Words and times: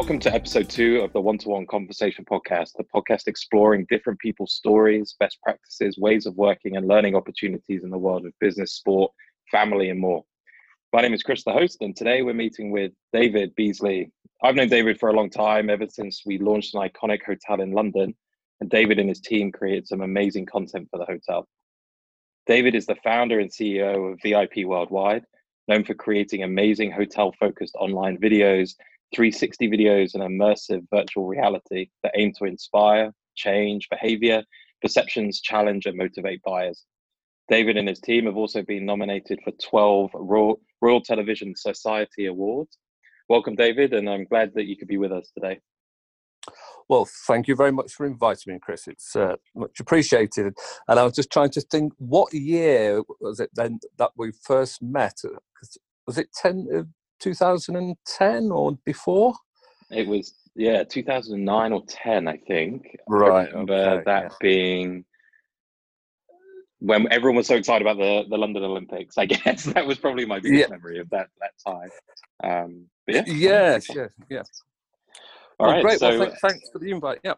Welcome 0.00 0.18
to 0.20 0.34
episode 0.34 0.70
two 0.70 1.02
of 1.02 1.12
the 1.12 1.20
One 1.20 1.36
to 1.36 1.50
One 1.50 1.66
Conversation 1.66 2.24
podcast, 2.24 2.70
the 2.74 2.84
podcast 2.84 3.26
exploring 3.26 3.86
different 3.90 4.18
people's 4.18 4.54
stories, 4.54 5.14
best 5.20 5.36
practices, 5.42 5.98
ways 5.98 6.24
of 6.24 6.34
working, 6.36 6.78
and 6.78 6.88
learning 6.88 7.14
opportunities 7.14 7.84
in 7.84 7.90
the 7.90 7.98
world 7.98 8.24
of 8.24 8.32
business, 8.40 8.72
sport, 8.72 9.12
family, 9.50 9.90
and 9.90 10.00
more. 10.00 10.24
My 10.94 11.02
name 11.02 11.12
is 11.12 11.22
Chris, 11.22 11.44
the 11.44 11.52
host, 11.52 11.82
and 11.82 11.94
today 11.94 12.22
we're 12.22 12.32
meeting 12.32 12.70
with 12.70 12.92
David 13.12 13.54
Beasley. 13.56 14.10
I've 14.42 14.54
known 14.54 14.70
David 14.70 14.98
for 14.98 15.10
a 15.10 15.12
long 15.12 15.28
time, 15.28 15.68
ever 15.68 15.86
since 15.86 16.22
we 16.24 16.38
launched 16.38 16.74
an 16.74 16.80
iconic 16.80 17.22
hotel 17.22 17.60
in 17.60 17.72
London, 17.72 18.14
and 18.62 18.70
David 18.70 18.98
and 18.98 19.08
his 19.10 19.20
team 19.20 19.52
created 19.52 19.86
some 19.86 20.00
amazing 20.00 20.46
content 20.46 20.88
for 20.90 20.96
the 20.96 21.04
hotel. 21.04 21.46
David 22.46 22.74
is 22.74 22.86
the 22.86 22.96
founder 23.04 23.38
and 23.38 23.50
CEO 23.50 24.14
of 24.14 24.18
VIP 24.22 24.64
Worldwide, 24.64 25.26
known 25.68 25.84
for 25.84 25.92
creating 25.92 26.42
amazing 26.42 26.90
hotel 26.90 27.34
focused 27.38 27.76
online 27.78 28.16
videos, 28.16 28.76
360 29.14 29.68
videos, 29.68 30.14
and 30.14 30.22
immersive 30.22 30.86
virtual 30.92 31.26
reality 31.26 31.88
that 32.02 32.12
aim 32.16 32.32
to 32.38 32.44
inspire, 32.44 33.12
change 33.34 33.88
behavior, 33.90 34.42
perceptions, 34.82 35.40
challenge, 35.40 35.86
and 35.86 35.96
motivate 35.96 36.42
buyers. 36.42 36.84
David 37.48 37.76
and 37.76 37.88
his 37.88 38.00
team 38.00 38.26
have 38.26 38.36
also 38.36 38.62
been 38.62 38.86
nominated 38.86 39.40
for 39.42 39.52
12 39.62 40.10
Royal, 40.14 40.60
Royal 40.80 41.00
Television 41.00 41.54
Society 41.56 42.26
Awards. 42.26 42.78
Welcome, 43.28 43.56
David, 43.56 43.92
and 43.92 44.08
I'm 44.08 44.24
glad 44.24 44.52
that 44.54 44.66
you 44.66 44.76
could 44.76 44.88
be 44.88 44.98
with 44.98 45.12
us 45.12 45.30
today. 45.34 45.60
Well, 46.88 47.08
thank 47.28 47.46
you 47.46 47.54
very 47.54 47.70
much 47.70 47.92
for 47.92 48.04
inviting 48.06 48.52
me, 48.52 48.58
Chris. 48.60 48.88
It's 48.88 49.14
uh, 49.14 49.36
much 49.54 49.78
appreciated. 49.78 50.54
And 50.88 50.98
I 50.98 51.04
was 51.04 51.12
just 51.12 51.30
trying 51.30 51.50
to 51.50 51.60
think, 51.60 51.92
what 51.98 52.32
year 52.34 53.02
was 53.20 53.38
it 53.38 53.50
then 53.54 53.78
that 53.98 54.10
we 54.16 54.32
first 54.32 54.82
met? 54.82 55.18
Uh, 55.24 55.38
was 56.06 56.18
it 56.18 56.32
10, 56.34 56.66
uh, 56.74 56.82
2010 57.20 58.50
or 58.50 58.78
before? 58.84 59.34
It 59.90 60.06
was, 60.06 60.34
yeah, 60.54 60.84
2009 60.84 61.72
or 61.72 61.82
10, 61.86 62.28
I 62.28 62.36
think. 62.36 62.96
Right. 63.08 63.48
I 63.48 63.58
okay, 63.58 64.02
that 64.04 64.22
yeah. 64.22 64.28
being 64.40 65.04
when 66.80 67.06
everyone 67.12 67.36
was 67.36 67.46
so 67.46 67.56
excited 67.56 67.86
about 67.86 67.98
the, 67.98 68.24
the 68.28 68.36
London 68.36 68.64
Olympics, 68.64 69.16
I 69.18 69.26
guess 69.26 69.64
that 69.64 69.86
was 69.86 69.98
probably 69.98 70.26
my 70.26 70.40
biggest 70.40 70.68
yeah. 70.68 70.74
memory 70.74 70.98
of 70.98 71.08
that 71.10 71.28
that 71.40 71.52
time. 71.64 71.90
Um, 72.42 72.86
yeah, 73.06 73.22
yes, 73.26 73.86
yes, 73.94 74.10
yes. 74.28 74.48
All 75.58 75.66
well, 75.66 75.76
right, 75.76 75.82
great. 75.82 75.98
So, 76.00 76.18
well, 76.18 76.28
th- 76.28 76.38
thanks 76.40 76.70
for 76.70 76.78
the 76.78 76.90
invite. 76.90 77.20
Yeah. 77.22 77.34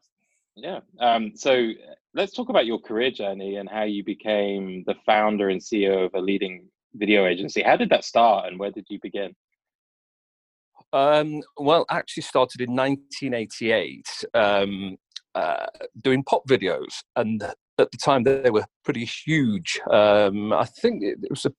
Yeah. 0.55 0.81
Um, 1.01 1.33
so 1.35 1.73
let's 2.15 2.33
talk 2.33 2.51
about 2.51 2.67
your 2.67 2.79
career 2.79 3.11
journey 3.11 3.57
and 3.57 3.69
how 3.69 3.85
you 3.85 4.05
became 4.05 4.85
the 4.87 4.95
founder 5.07 5.49
and 5.49 5.61
CEO 5.61 6.05
of 6.05 6.15
a 6.15 6.21
leading 6.21 6.69
video 6.95 7.27
agency. 7.27 7.63
How 7.63 7.77
did 7.77 7.91
that 7.91 8.05
start, 8.05 8.47
and 8.47 8.59
where 8.59 8.71
did 8.71 8.87
you 8.89 8.99
begin? 9.03 9.35
Um, 10.93 11.43
well, 11.57 11.87
actually 11.91 12.25
started 12.25 12.61
in 12.61 12.75
1988 12.77 14.07
um, 14.35 14.97
uh, 15.35 15.67
doing 16.03 16.23
pop 16.25 16.43
videos, 16.49 17.03
and 17.17 17.43
at 17.43 17.91
the 17.91 17.99
time 18.05 18.25
they 18.25 18.51
were 18.51 18.67
pretty 18.85 19.05
huge. 19.05 19.81
Um, 19.91 20.53
I 20.53 20.67
think 20.67 21.03
it, 21.03 21.19
was 21.31 21.47
a 21.47 21.53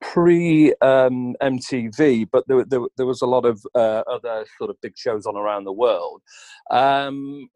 pre 0.00 0.72
um, 0.80 1.34
MTV, 1.42 2.28
but 2.32 2.44
there, 2.48 2.64
there, 2.64 2.80
there, 2.96 3.06
was 3.06 3.20
a 3.20 3.26
lot 3.26 3.44
of 3.44 3.60
uh, 3.74 4.02
other 4.10 4.46
sort 4.56 4.70
of 4.70 4.80
big 4.80 4.96
shows 4.96 5.26
on 5.26 5.36
around 5.36 5.64
the 5.64 5.72
world. 5.72 6.22
Um, 6.70 7.48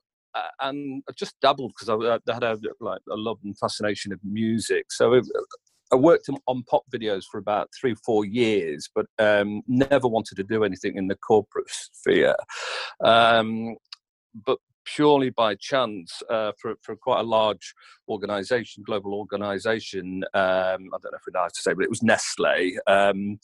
and 0.60 1.02
I 1.08 1.12
just 1.16 1.36
dabbled 1.40 1.72
because 1.76 1.88
I, 1.88 1.94
I, 1.94 2.34
had 2.34 2.42
a, 2.42 2.58
like 2.80 3.00
a 3.10 3.16
love 3.16 3.38
and 3.44 3.56
fascination 3.58 4.12
of 4.12 4.18
music. 4.24 4.86
So 4.90 5.14
it, 5.14 5.24
I 5.92 5.96
worked 5.96 6.28
on 6.46 6.62
pop 6.64 6.82
videos 6.92 7.24
for 7.30 7.38
about 7.38 7.70
three, 7.78 7.94
four 8.04 8.24
years, 8.24 8.88
but 8.94 9.06
um, 9.18 9.62
never 9.68 10.08
wanted 10.08 10.36
to 10.36 10.44
do 10.44 10.64
anything 10.64 10.96
in 10.96 11.08
the 11.08 11.16
corporate 11.16 11.68
sphere. 11.68 12.36
Um, 13.02 13.77
but 14.46 14.58
purely 14.84 15.30
by 15.30 15.55
chance 15.56 16.22
uh, 16.30 16.52
for, 16.61 16.74
for 16.83 16.96
quite 16.96 17.20
a 17.20 17.24
large 17.24 17.74
organization, 18.08 18.83
global 18.84 19.14
organization. 19.14 20.24
Um, 20.34 20.90
I 20.92 20.98
don't 21.00 21.12
know 21.12 21.18
if 21.18 21.22
we're 21.27 21.39
allowed 21.39 21.55
to 21.55 21.61
say, 21.61 21.72
but 21.72 21.84
it 21.84 21.90
was 21.90 22.02
Nestle. 22.02 22.72
Um, 22.86 23.39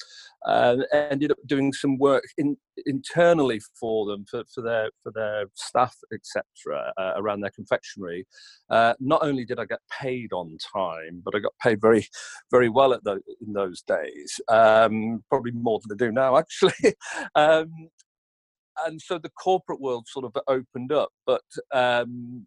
uh, 0.46 0.76
ended 0.92 1.30
up 1.30 1.38
doing 1.46 1.72
some 1.72 1.98
work 1.98 2.24
in, 2.38 2.56
internally 2.86 3.60
for 3.78 4.06
them, 4.06 4.24
for, 4.30 4.42
for 4.54 4.62
their 4.62 4.90
for 5.02 5.12
their 5.12 5.44
staff, 5.54 5.94
etc., 6.12 6.92
uh, 6.96 7.12
around 7.16 7.40
their 7.40 7.50
confectionery. 7.50 8.26
Uh, 8.70 8.94
not 9.00 9.22
only 9.22 9.44
did 9.44 9.58
I 9.58 9.64
get 9.64 9.80
paid 9.90 10.32
on 10.32 10.56
time, 10.72 11.22
but 11.24 11.34
I 11.34 11.40
got 11.40 11.52
paid 11.62 11.80
very, 11.80 12.06
very 12.50 12.68
well 12.68 12.92
at 12.92 13.04
the, 13.04 13.20
in 13.46 13.52
those 13.52 13.82
days. 13.82 14.40
Um, 14.48 15.22
probably 15.28 15.52
more 15.52 15.80
than 15.86 15.96
I 15.96 16.06
do 16.06 16.12
now, 16.12 16.36
actually. 16.36 16.94
And 18.86 19.00
so 19.00 19.18
the 19.18 19.30
corporate 19.30 19.80
world 19.80 20.06
sort 20.08 20.24
of 20.24 20.36
opened 20.48 20.92
up. 20.92 21.10
But 21.26 21.42
um, 21.72 22.46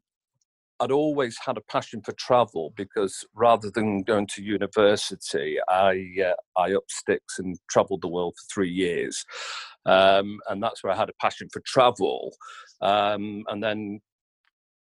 I'd 0.80 0.92
always 0.92 1.38
had 1.46 1.58
a 1.58 1.62
passion 1.62 2.02
for 2.02 2.14
travel 2.14 2.74
because 2.76 3.26
rather 3.34 3.70
than 3.72 4.04
going 4.04 4.28
to 4.28 4.44
university, 4.44 5.58
I 5.70 6.16
uh, 6.26 6.60
I 6.60 6.74
up 6.74 6.84
sticks 6.90 7.40
and 7.40 7.58
travelled 7.70 8.02
the 8.02 8.10
world 8.10 8.34
for 8.38 8.54
three 8.54 8.72
years, 8.72 9.24
um, 9.86 10.40
and 10.50 10.62
that's 10.62 10.84
where 10.84 10.92
I 10.92 10.98
had 10.98 11.10
a 11.10 11.14
passion 11.22 11.48
for 11.54 11.62
travel. 11.66 12.36
Um, 12.82 13.46
and 13.48 13.64
then 13.64 14.02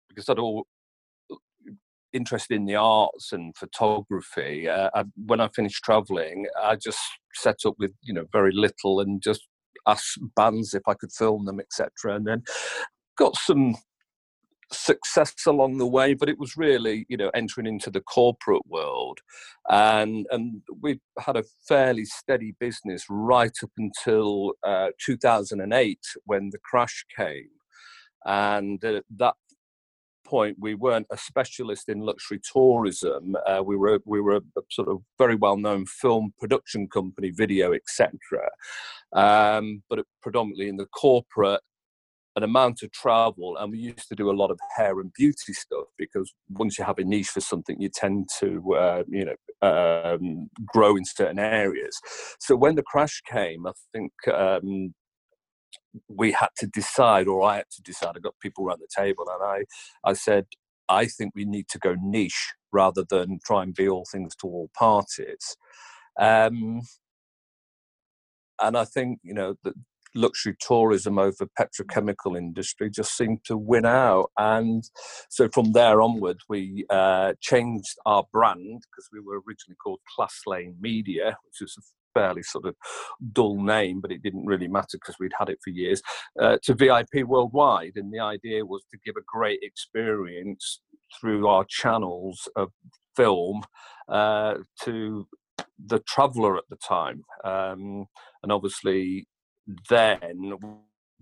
because 0.10 0.28
I'd 0.30 0.40
all 0.40 0.68
interested 2.12 2.56
in 2.56 2.66
the 2.66 2.76
arts 2.76 3.32
and 3.32 3.56
photography, 3.56 4.68
uh, 4.68 4.90
I, 4.96 5.04
when 5.16 5.40
I 5.40 5.48
finished 5.50 5.84
travelling, 5.84 6.48
I 6.62 6.76
just 6.76 7.00
set 7.36 7.58
up 7.66 7.76
with 7.78 7.92
you 8.02 8.14
know 8.14 8.26
very 8.34 8.52
little 8.52 9.00
and 9.00 9.22
just 9.22 9.48
asked 9.88 10.20
bands 10.36 10.74
if 10.74 10.84
I 10.88 10.94
could 10.94 11.12
film 11.12 11.46
them, 11.46 11.60
etc. 11.60 12.16
And 12.16 12.28
then 12.28 12.44
got 13.18 13.36
some 13.36 13.76
success 14.72 15.34
along 15.46 15.78
the 15.78 15.88
way, 15.88 16.14
but 16.14 16.30
it 16.30 16.40
was 16.40 16.58
really, 16.58 17.06
you 17.10 17.18
know, 17.18 17.30
entering 17.34 17.68
into 17.68 17.90
the 17.90 18.02
corporate 18.02 18.66
world. 18.68 19.20
And, 19.70 20.26
and 20.32 20.62
we 20.82 21.00
had 21.20 21.38
a 21.38 21.44
fairly 21.68 22.06
steady 22.06 22.56
business 22.60 23.06
right 23.10 23.56
up 23.64 23.72
until 23.78 24.54
uh, 24.66 24.90
2008 25.04 26.00
when 26.26 26.50
the 26.52 26.60
crash 26.64 27.06
came. 27.16 27.50
And 28.26 28.84
uh, 28.84 29.02
that 29.18 29.36
point, 30.28 30.58
we 30.60 30.76
weren't 30.76 31.08
a 31.12 31.18
specialist 31.18 31.90
in 31.90 32.00
luxury 32.00 32.40
tourism. 32.52 33.36
Uh, 33.46 33.64
we 33.66 33.76
were 33.76 34.00
we 34.06 34.22
were 34.22 34.38
a, 34.38 34.42
sort 34.70 34.88
of 34.88 35.02
very 35.18 35.36
well 35.36 35.58
known 35.58 35.86
film 35.86 36.34
production 36.40 36.88
company, 36.88 37.32
video, 37.32 37.74
etc. 37.74 38.12
Um, 39.14 39.84
but 39.90 40.06
predominantly 40.22 40.70
in 40.70 40.78
the 40.78 40.88
corporate 40.88 41.62
an 42.38 42.44
amount 42.44 42.84
of 42.84 42.92
travel 42.92 43.58
and 43.58 43.72
we 43.72 43.80
used 43.80 44.08
to 44.08 44.16
do 44.16 44.30
a 44.30 44.40
lot 44.42 44.52
of 44.52 44.60
hair 44.78 45.00
and 45.00 45.12
beauty 45.14 45.54
stuff 45.54 45.88
because 45.98 46.32
once 46.50 46.78
you 46.78 46.86
have 46.86 47.00
a 47.00 47.04
niche 47.04 47.30
for 47.30 47.42
something 47.42 47.82
you 47.82 47.90
tend 47.90 48.30
to 48.40 48.76
uh, 48.76 49.04
you 49.10 49.26
know 49.26 49.68
um, 49.68 50.48
grow 50.68 50.96
in 50.96 51.04
certain 51.04 51.40
areas 51.40 52.00
so 52.40 52.56
when 52.56 52.76
the 52.76 52.84
crash 52.84 53.24
came 53.28 53.66
i 53.66 53.72
think 53.92 54.12
um, 54.32 54.94
we 56.08 56.32
had 56.32 56.50
to 56.58 56.68
decide, 56.68 57.28
or 57.28 57.44
I 57.44 57.58
had 57.58 57.70
to 57.72 57.82
decide. 57.82 58.16
I 58.16 58.20
got 58.20 58.36
people 58.42 58.66
around 58.66 58.82
the 58.82 58.88
table, 58.96 59.26
and 59.30 59.44
I, 59.44 60.10
I 60.10 60.14
said, 60.14 60.46
I 60.90 61.06
think 61.06 61.34
we 61.36 61.46
need 61.46 61.68
to 61.70 61.80
go 61.80 61.96
niche 62.00 62.54
rather 62.72 63.04
than 63.10 63.40
try 63.46 63.64
and 63.64 63.74
be 63.74 63.88
all 63.90 64.06
things 64.12 64.36
to 64.38 64.48
all 64.48 64.70
parties. 64.78 65.58
Um, 66.20 66.82
and 68.62 68.78
I 68.78 68.86
think 68.86 69.20
you 69.24 69.34
know 69.34 69.56
that 69.64 69.74
luxury 70.16 70.56
tourism 70.60 71.20
over 71.20 71.48
petrochemical 71.60 72.38
industry 72.38 72.90
just 72.90 73.16
seemed 73.16 73.44
to 73.46 73.58
win 73.58 73.86
out. 73.86 74.32
And 74.38 74.84
so 75.30 75.48
from 75.54 75.74
there 75.74 76.02
onward, 76.02 76.40
we 76.50 76.86
uh, 76.90 77.34
changed 77.40 77.96
our 78.06 78.26
brand 78.32 78.82
because 78.90 79.10
we 79.14 79.20
were 79.20 79.42
originally 79.48 79.78
called 79.82 80.00
Class 80.16 80.42
Lane 80.46 80.76
Media, 80.80 81.38
which 81.46 81.62
is 81.62 81.78
a 81.78 81.84
fairly 82.18 82.44
sort 82.44 82.66
of 82.66 82.76
dull 83.34 83.62
name, 83.62 84.02
but 84.02 84.12
it 84.12 84.24
didn't 84.24 84.46
really 84.46 84.68
matter 84.68 84.98
because 84.98 85.16
we'd 85.20 85.32
had 85.38 85.50
it 85.50 85.60
for 85.64 85.70
years, 85.70 86.02
uh, 86.42 86.58
to 86.64 86.74
VIP 86.74 87.26
Worldwide. 87.26 87.94
And 87.96 88.14
the 88.14 88.20
idea 88.20 88.66
was 88.66 88.84
to 88.92 89.00
give 89.06 89.16
a 89.18 89.26
great 89.28 89.60
experience 89.62 90.82
through 91.20 91.48
our 91.48 91.66
channels 91.70 92.48
of 92.56 92.70
film 93.16 93.62
uh, 94.10 94.56
to 94.84 95.28
the 95.86 96.00
traveller 96.00 96.58
at 96.58 96.64
the 96.70 96.78
time. 96.78 97.24
Um, 97.44 98.06
and 98.44 98.52
obviously, 98.52 99.28
then 99.90 100.54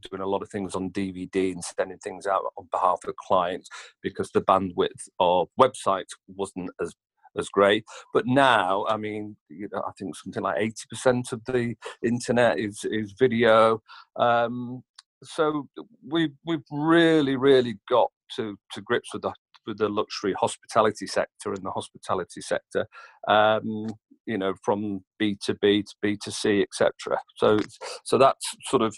doing 0.09 0.21
a 0.21 0.27
lot 0.27 0.41
of 0.41 0.50
things 0.50 0.75
on 0.75 0.89
DVD 0.91 1.53
and 1.53 1.63
sending 1.63 1.98
things 2.00 2.27
out 2.27 2.44
on 2.57 2.68
behalf 2.71 3.00
of 3.07 3.15
clients 3.15 3.69
because 4.01 4.30
the 4.31 4.41
bandwidth 4.41 5.07
of 5.19 5.48
websites 5.59 6.09
wasn't 6.27 6.69
as 6.81 6.94
as 7.38 7.50
great. 7.50 7.84
But 8.14 8.26
now, 8.26 8.86
I 8.88 8.98
mean, 8.98 9.36
you 9.50 9.68
know, 9.72 9.84
I 9.88 9.92
think 9.98 10.16
something 10.16 10.44
like 10.44 10.60
eighty 10.60 10.86
percent 10.90 11.32
of 11.32 11.42
the 11.46 11.76
internet 12.04 12.60
is 12.60 12.86
is 12.86 13.14
video. 13.18 13.82
Um, 14.16 14.84
so 15.24 15.68
we've 16.08 16.34
we've 16.46 16.64
really 16.72 17.36
really 17.36 17.76
got 17.90 18.12
to 18.36 18.58
to 18.74 18.82
grips 18.82 19.14
with 19.14 19.24
the 19.24 19.34
with 19.66 19.78
the 19.78 19.90
luxury 19.90 20.34
hospitality 20.34 21.08
sector 21.08 21.54
and 21.54 21.64
the 21.64 21.72
hospitality 21.72 22.42
sector. 22.42 22.88
Um, 23.28 23.88
you 24.26 24.38
know, 24.38 24.56
from 24.64 25.04
B 25.20 25.38
to 25.46 25.56
B 25.62 25.84
to 25.84 25.96
B 26.02 26.18
to 26.24 26.32
C, 26.32 26.62
etc. 26.62 27.20
So 27.38 27.60
so 28.04 28.18
that's 28.18 28.46
sort 28.70 28.82
of 28.82 28.96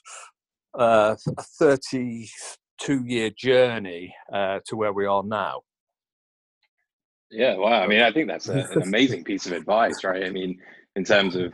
uh, 0.78 1.16
a 1.38 1.44
32 1.60 3.04
year 3.06 3.32
journey 3.38 4.14
uh, 4.32 4.60
to 4.68 4.76
where 4.76 4.94
we 4.94 5.06
are 5.06 5.24
now. 5.24 5.62
Yeah, 7.30 7.56
wow. 7.58 7.82
I 7.82 7.88
mean, 7.88 8.02
I 8.02 8.12
think 8.12 8.28
that's 8.28 8.48
a, 8.50 8.68
an 8.72 8.82
amazing 8.84 9.24
piece 9.24 9.46
of 9.46 9.52
advice, 9.52 10.04
right? 10.04 10.26
I 10.26 10.30
mean, 10.30 10.60
in 10.96 11.04
terms 11.04 11.36
of 11.36 11.54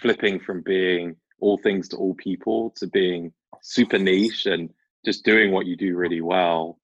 flipping 0.00 0.38
from 0.40 0.62
being 0.62 1.16
all 1.40 1.58
things 1.58 1.88
to 1.88 1.96
all 1.96 2.14
people 2.14 2.72
to 2.76 2.86
being 2.86 3.32
super 3.62 3.98
niche 3.98 4.46
and 4.46 4.70
just 5.04 5.24
doing 5.24 5.52
what 5.52 5.66
you 5.66 5.76
do 5.76 5.96
really 5.96 6.20
well 6.20 6.78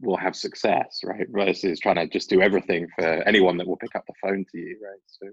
will 0.00 0.16
have 0.16 0.36
success, 0.36 1.00
right? 1.04 1.26
Versus 1.30 1.80
trying 1.80 1.96
to 1.96 2.06
just 2.06 2.28
do 2.28 2.40
everything 2.42 2.86
for 2.96 3.04
anyone 3.04 3.56
that 3.56 3.66
will 3.66 3.76
pick 3.76 3.94
up 3.94 4.04
the 4.06 4.14
phone 4.22 4.44
to 4.52 4.58
you, 4.58 4.76
right? 4.82 5.00
So, 5.06 5.26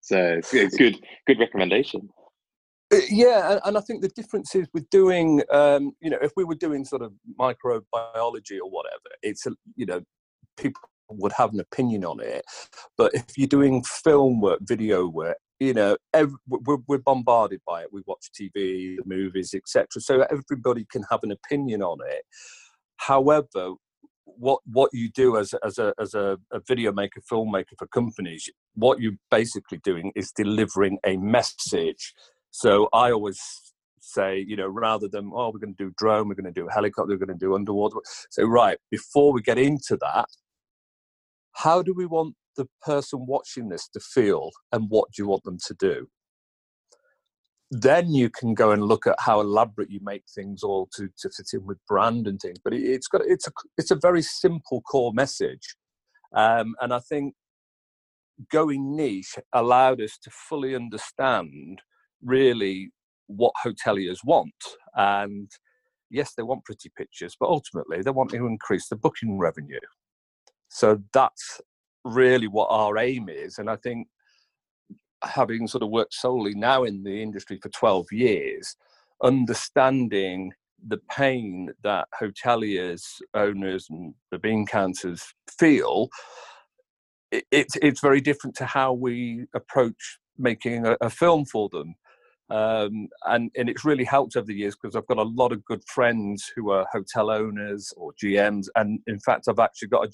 so 0.00 0.40
it's 0.42 0.74
a 0.74 0.78
good, 0.78 0.96
good 1.26 1.38
recommendation. 1.38 2.08
Uh, 2.92 2.98
yeah, 3.08 3.58
and 3.64 3.78
I 3.78 3.80
think 3.80 4.02
the 4.02 4.08
difference 4.08 4.54
is 4.54 4.68
with 4.74 4.88
doing, 4.90 5.42
um, 5.50 5.92
you 6.00 6.10
know, 6.10 6.18
if 6.20 6.32
we 6.36 6.44
were 6.44 6.54
doing 6.54 6.84
sort 6.84 7.02
of 7.02 7.12
microbiology 7.38 8.58
or 8.62 8.70
whatever, 8.70 9.08
it's, 9.22 9.46
you 9.76 9.86
know, 9.86 10.02
people 10.56 10.82
would 11.18 11.32
have 11.32 11.52
an 11.52 11.60
opinion 11.60 12.04
on 12.04 12.20
it. 12.20 12.44
But 12.96 13.14
if 13.14 13.24
you're 13.36 13.48
doing 13.48 13.82
film 13.84 14.40
work, 14.40 14.60
video 14.62 15.06
work, 15.06 15.36
you 15.60 15.74
know, 15.74 15.96
every, 16.12 16.36
we're, 16.48 16.78
we're, 16.88 16.98
bombarded 16.98 17.60
by 17.66 17.82
it. 17.82 17.92
We 17.92 18.02
watch 18.06 18.30
TV, 18.38 18.96
the 18.96 19.02
movies, 19.06 19.54
etc. 19.54 19.86
So 19.98 20.22
everybody 20.22 20.84
can 20.90 21.04
have 21.08 21.20
an 21.22 21.30
opinion 21.30 21.82
on 21.82 21.98
it. 22.04 22.24
However, 22.96 23.74
what 24.24 24.60
what 24.64 24.90
you 24.92 25.10
do 25.10 25.36
as 25.36 25.54
as 25.64 25.78
a 25.78 25.94
as 26.00 26.14
a, 26.14 26.38
a 26.52 26.60
video 26.66 26.92
maker, 26.92 27.20
filmmaker 27.30 27.76
for 27.78 27.86
companies, 27.88 28.48
what 28.74 29.00
you're 29.00 29.18
basically 29.30 29.78
doing 29.78 30.12
is 30.16 30.32
delivering 30.32 30.98
a 31.06 31.16
message. 31.16 32.12
So 32.50 32.88
I 32.92 33.12
always 33.12 33.40
say, 34.00 34.44
you 34.46 34.56
know, 34.56 34.68
rather 34.68 35.08
than 35.08 35.30
oh, 35.34 35.50
we're 35.52 35.60
going 35.60 35.74
to 35.74 35.84
do 35.84 35.92
drone, 35.96 36.28
we're 36.28 36.34
going 36.34 36.52
to 36.52 36.60
do 36.60 36.68
helicopter, 36.68 37.12
we're 37.12 37.24
going 37.24 37.38
to 37.38 37.46
do 37.46 37.54
underwater. 37.54 37.96
So 38.30 38.44
right 38.44 38.78
before 38.90 39.32
we 39.32 39.42
get 39.42 39.58
into 39.58 39.96
that, 40.00 40.26
how 41.52 41.82
do 41.82 41.94
we 41.94 42.06
want 42.06 42.34
the 42.56 42.66
person 42.82 43.26
watching 43.26 43.68
this 43.68 43.88
to 43.88 44.00
feel 44.00 44.50
and 44.72 44.86
what 44.88 45.08
do 45.12 45.22
you 45.22 45.28
want 45.28 45.44
them 45.44 45.58
to 45.66 45.74
do? 45.78 46.08
Then 47.70 48.12
you 48.12 48.28
can 48.28 48.54
go 48.54 48.70
and 48.70 48.82
look 48.82 49.06
at 49.06 49.16
how 49.18 49.40
elaborate 49.40 49.90
you 49.90 50.00
make 50.02 50.24
things 50.34 50.62
all 50.62 50.88
to, 50.94 51.08
to 51.18 51.30
fit 51.30 51.48
in 51.54 51.64
with 51.64 51.78
brand 51.88 52.26
and 52.26 52.38
things 52.38 52.58
but 52.62 52.74
it, 52.74 52.86
has 52.86 53.06
got 53.06 53.22
it's 53.24 53.48
a 53.48 53.52
it's 53.78 53.90
a 53.90 53.96
very 53.96 54.22
simple 54.22 54.82
core 54.82 55.12
message. 55.14 55.76
Um, 56.34 56.74
and 56.80 56.94
i 56.94 56.98
think 56.98 57.34
going 58.50 58.96
niche 58.96 59.36
allowed 59.52 60.00
us 60.00 60.18
to 60.22 60.30
fully 60.30 60.74
understand 60.74 61.82
really 62.22 62.90
what 63.26 63.52
hoteliers 63.64 64.18
want. 64.24 64.54
And 64.96 65.50
yes 66.12 66.34
they 66.34 66.42
want 66.42 66.64
pretty 66.64 66.90
pictures 66.96 67.36
but 67.40 67.48
ultimately 67.48 68.02
they 68.02 68.10
want 68.10 68.30
to 68.30 68.46
increase 68.46 68.88
the 68.88 68.96
booking 68.96 69.38
revenue 69.38 69.80
so 70.72 70.98
that's 71.12 71.60
really 72.02 72.48
what 72.48 72.68
our 72.70 72.96
aim 72.96 73.28
is. 73.28 73.58
And 73.58 73.68
I 73.68 73.76
think 73.76 74.08
having 75.22 75.68
sort 75.68 75.82
of 75.82 75.90
worked 75.90 76.14
solely 76.14 76.54
now 76.54 76.84
in 76.84 77.02
the 77.02 77.22
industry 77.22 77.58
for 77.62 77.68
12 77.68 78.06
years, 78.10 78.74
understanding 79.22 80.50
the 80.88 80.98
pain 81.10 81.68
that 81.84 82.08
hoteliers, 82.18 83.04
owners, 83.34 83.86
and 83.90 84.14
the 84.30 84.38
bean 84.38 84.66
counters 84.66 85.22
feel, 85.58 86.08
it, 87.30 87.44
it's, 87.50 87.76
it's 87.82 88.00
very 88.00 88.22
different 88.22 88.56
to 88.56 88.64
how 88.64 88.94
we 88.94 89.44
approach 89.54 90.18
making 90.38 90.86
a, 90.86 90.96
a 91.02 91.10
film 91.10 91.44
for 91.44 91.68
them. 91.68 91.94
Um, 92.50 93.08
and, 93.24 93.50
and 93.56 93.70
it's 93.70 93.84
really 93.84 94.04
helped 94.04 94.36
over 94.36 94.46
the 94.46 94.54
years 94.54 94.76
because 94.80 94.94
I've 94.94 95.06
got 95.06 95.18
a 95.18 95.22
lot 95.22 95.52
of 95.52 95.64
good 95.64 95.82
friends 95.86 96.50
who 96.54 96.70
are 96.70 96.86
hotel 96.92 97.30
owners 97.30 97.92
or 97.96 98.12
GMs. 98.22 98.66
And 98.76 99.00
in 99.06 99.18
fact, 99.20 99.46
I've 99.48 99.58
actually 99.58 99.88
got 99.88 100.08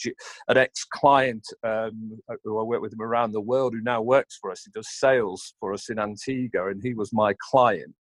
an 0.49 0.57
ex 0.57 0.85
client 0.85 1.45
um, 1.65 2.19
who 2.45 2.61
I 2.61 2.63
work 2.63 2.81
with 2.81 2.93
him 2.93 3.03
around 3.03 3.33
the 3.33 3.41
world 3.41 3.75
who 3.75 3.83
now 3.83 4.03
works 4.03 4.39
for 4.41 4.51
us. 4.51 4.63
He 4.65 4.71
does 4.71 4.89
sales 4.89 5.55
for 5.59 5.73
us 5.73 5.91
in 5.91 5.99
Antigua, 5.99 6.69
and 6.69 6.81
he 6.83 6.95
was 6.95 7.13
my 7.13 7.35
client. 7.51 7.95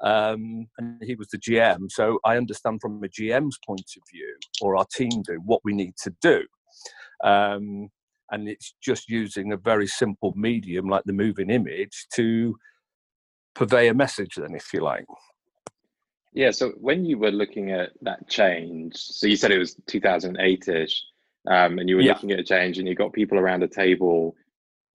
Um, 0.00 0.66
and 0.78 1.00
he 1.02 1.14
was 1.14 1.28
the 1.28 1.38
GM. 1.38 1.90
So 1.90 2.18
I 2.24 2.36
understand 2.36 2.80
from 2.82 3.02
a 3.02 3.08
GM's 3.08 3.58
point 3.64 3.80
of 3.96 4.02
view, 4.12 4.36
or 4.60 4.76
our 4.76 4.86
team 4.94 5.22
do, 5.22 5.40
what 5.44 5.60
we 5.64 5.72
need 5.72 5.94
to 6.02 6.14
do. 6.20 6.42
Um, 7.22 7.88
and 8.30 8.48
it's 8.48 8.74
just 8.82 9.08
using 9.08 9.52
a 9.52 9.56
very 9.56 9.86
simple 9.86 10.32
medium 10.36 10.88
like 10.88 11.04
the 11.04 11.12
moving 11.12 11.50
image 11.50 12.06
to 12.14 12.56
purvey 13.54 13.88
a 13.88 13.94
message 13.94 14.34
then 14.36 14.54
if 14.54 14.72
you 14.72 14.80
like 14.80 15.06
yeah 16.32 16.50
so 16.50 16.70
when 16.80 17.04
you 17.04 17.18
were 17.18 17.30
looking 17.30 17.70
at 17.70 17.90
that 18.02 18.28
change 18.28 18.96
so 18.96 19.26
you 19.26 19.36
said 19.36 19.50
it 19.50 19.58
was 19.58 19.76
2008ish 19.90 20.94
um, 21.46 21.78
and 21.78 21.88
you 21.88 21.96
were 21.96 22.02
yeah. 22.02 22.12
looking 22.12 22.32
at 22.32 22.38
a 22.38 22.44
change 22.44 22.78
and 22.78 22.88
you 22.88 22.94
got 22.94 23.12
people 23.12 23.38
around 23.38 23.62
a 23.62 23.68
table 23.68 24.34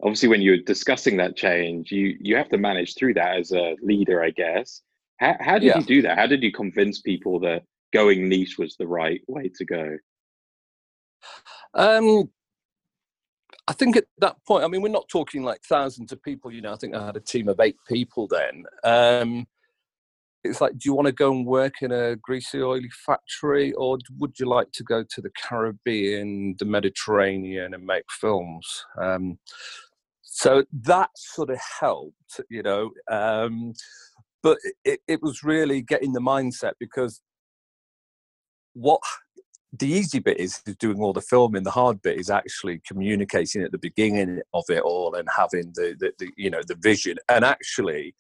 obviously 0.04 0.30
when 0.30 0.42
you're 0.42 0.58
discussing 0.58 1.18
that 1.18 1.36
change 1.36 1.92
you 1.92 2.18
you 2.20 2.36
have 2.36 2.50
to 2.50 2.58
manage 2.58 2.96
through 2.96 3.14
that 3.14 3.38
as 3.38 3.52
a 3.52 3.76
leader 3.82 4.24
i 4.24 4.30
guess 4.30 4.82
how, 5.18 5.36
how 5.40 5.54
did 5.54 5.68
yeah. 5.68 5.78
you 5.78 5.84
do 5.84 6.02
that 6.02 6.18
how 6.18 6.28
did 6.28 6.44
you 6.44 6.52
convince 6.52 7.00
people 7.00 7.40
that 7.40 7.64
going 7.94 8.28
niche 8.28 8.58
was 8.58 8.76
the 8.78 8.88
right 8.88 9.22
way 9.28 9.50
to 9.56 9.66
go 9.66 9.98
um 11.74 12.30
I 13.70 13.74
think 13.74 13.96
at 13.96 14.06
that 14.18 14.36
point, 14.48 14.64
I 14.64 14.68
mean, 14.68 14.82
we're 14.82 14.90
not 14.90 15.08
talking 15.10 15.44
like 15.44 15.62
thousands 15.62 16.12
of 16.12 16.24
people. 16.24 16.52
You 16.52 16.62
know, 16.62 16.74
I 16.74 16.76
think 16.76 16.96
I 16.96 17.06
had 17.06 17.16
a 17.16 17.22
team 17.22 17.48
of 17.48 17.60
eight 17.60 17.78
people 17.88 18.28
then. 18.28 18.64
Um, 18.84 19.46
it's 20.44 20.60
like, 20.60 20.72
do 20.72 20.90
you 20.90 20.96
want 20.96 21.06
to 21.06 21.12
go 21.12 21.32
and 21.32 21.46
work 21.46 21.84
in 21.84 21.92
a 21.92 22.16
greasy, 22.16 22.64
oily 22.64 22.90
factory, 23.06 23.74
or 23.74 24.00
would 24.18 24.40
you 24.40 24.48
like 24.48 24.72
to 24.72 24.84
go 24.84 25.04
to 25.04 25.22
the 25.22 25.30
Caribbean, 25.38 26.56
the 26.58 26.66
Mediterranean, 26.66 27.76
and 27.76 27.86
make 27.86 28.06
films? 28.10 28.86
Um, 29.00 29.38
so 30.24 30.64
that 30.72 31.12
sort 31.16 31.52
of 31.52 31.60
helped, 31.80 32.42
you 32.50 32.64
know. 32.64 32.90
Um, 33.12 33.74
but 34.42 34.58
it, 34.84 35.02
it 35.08 35.22
was 35.22 35.44
really 35.44 35.84
getting 35.84 36.14
the 36.14 36.22
mindset 36.22 36.74
because 36.80 37.22
what 38.74 39.02
the 39.72 39.88
easy 39.88 40.20
bit 40.20 40.40
is 40.40 40.62
doing 40.80 41.00
all 41.00 41.14
the 41.14 41.22
filming. 41.22 41.64
The 41.64 41.72
hard 41.72 42.02
bit 42.02 42.20
is 42.20 42.30
actually 42.30 42.82
communicating 42.88 43.62
at 43.62 43.72
the 43.72 43.78
beginning 43.78 44.42
of 44.54 44.64
it 44.70 44.82
all 44.82 45.14
and 45.16 45.28
having 45.36 45.74
the, 45.76 45.96
the, 46.00 46.12
the, 46.18 46.30
you 46.38 46.50
know 46.50 46.62
the 46.66 46.76
vision. 46.76 47.18
And 47.30 47.46
actually, 47.46 48.16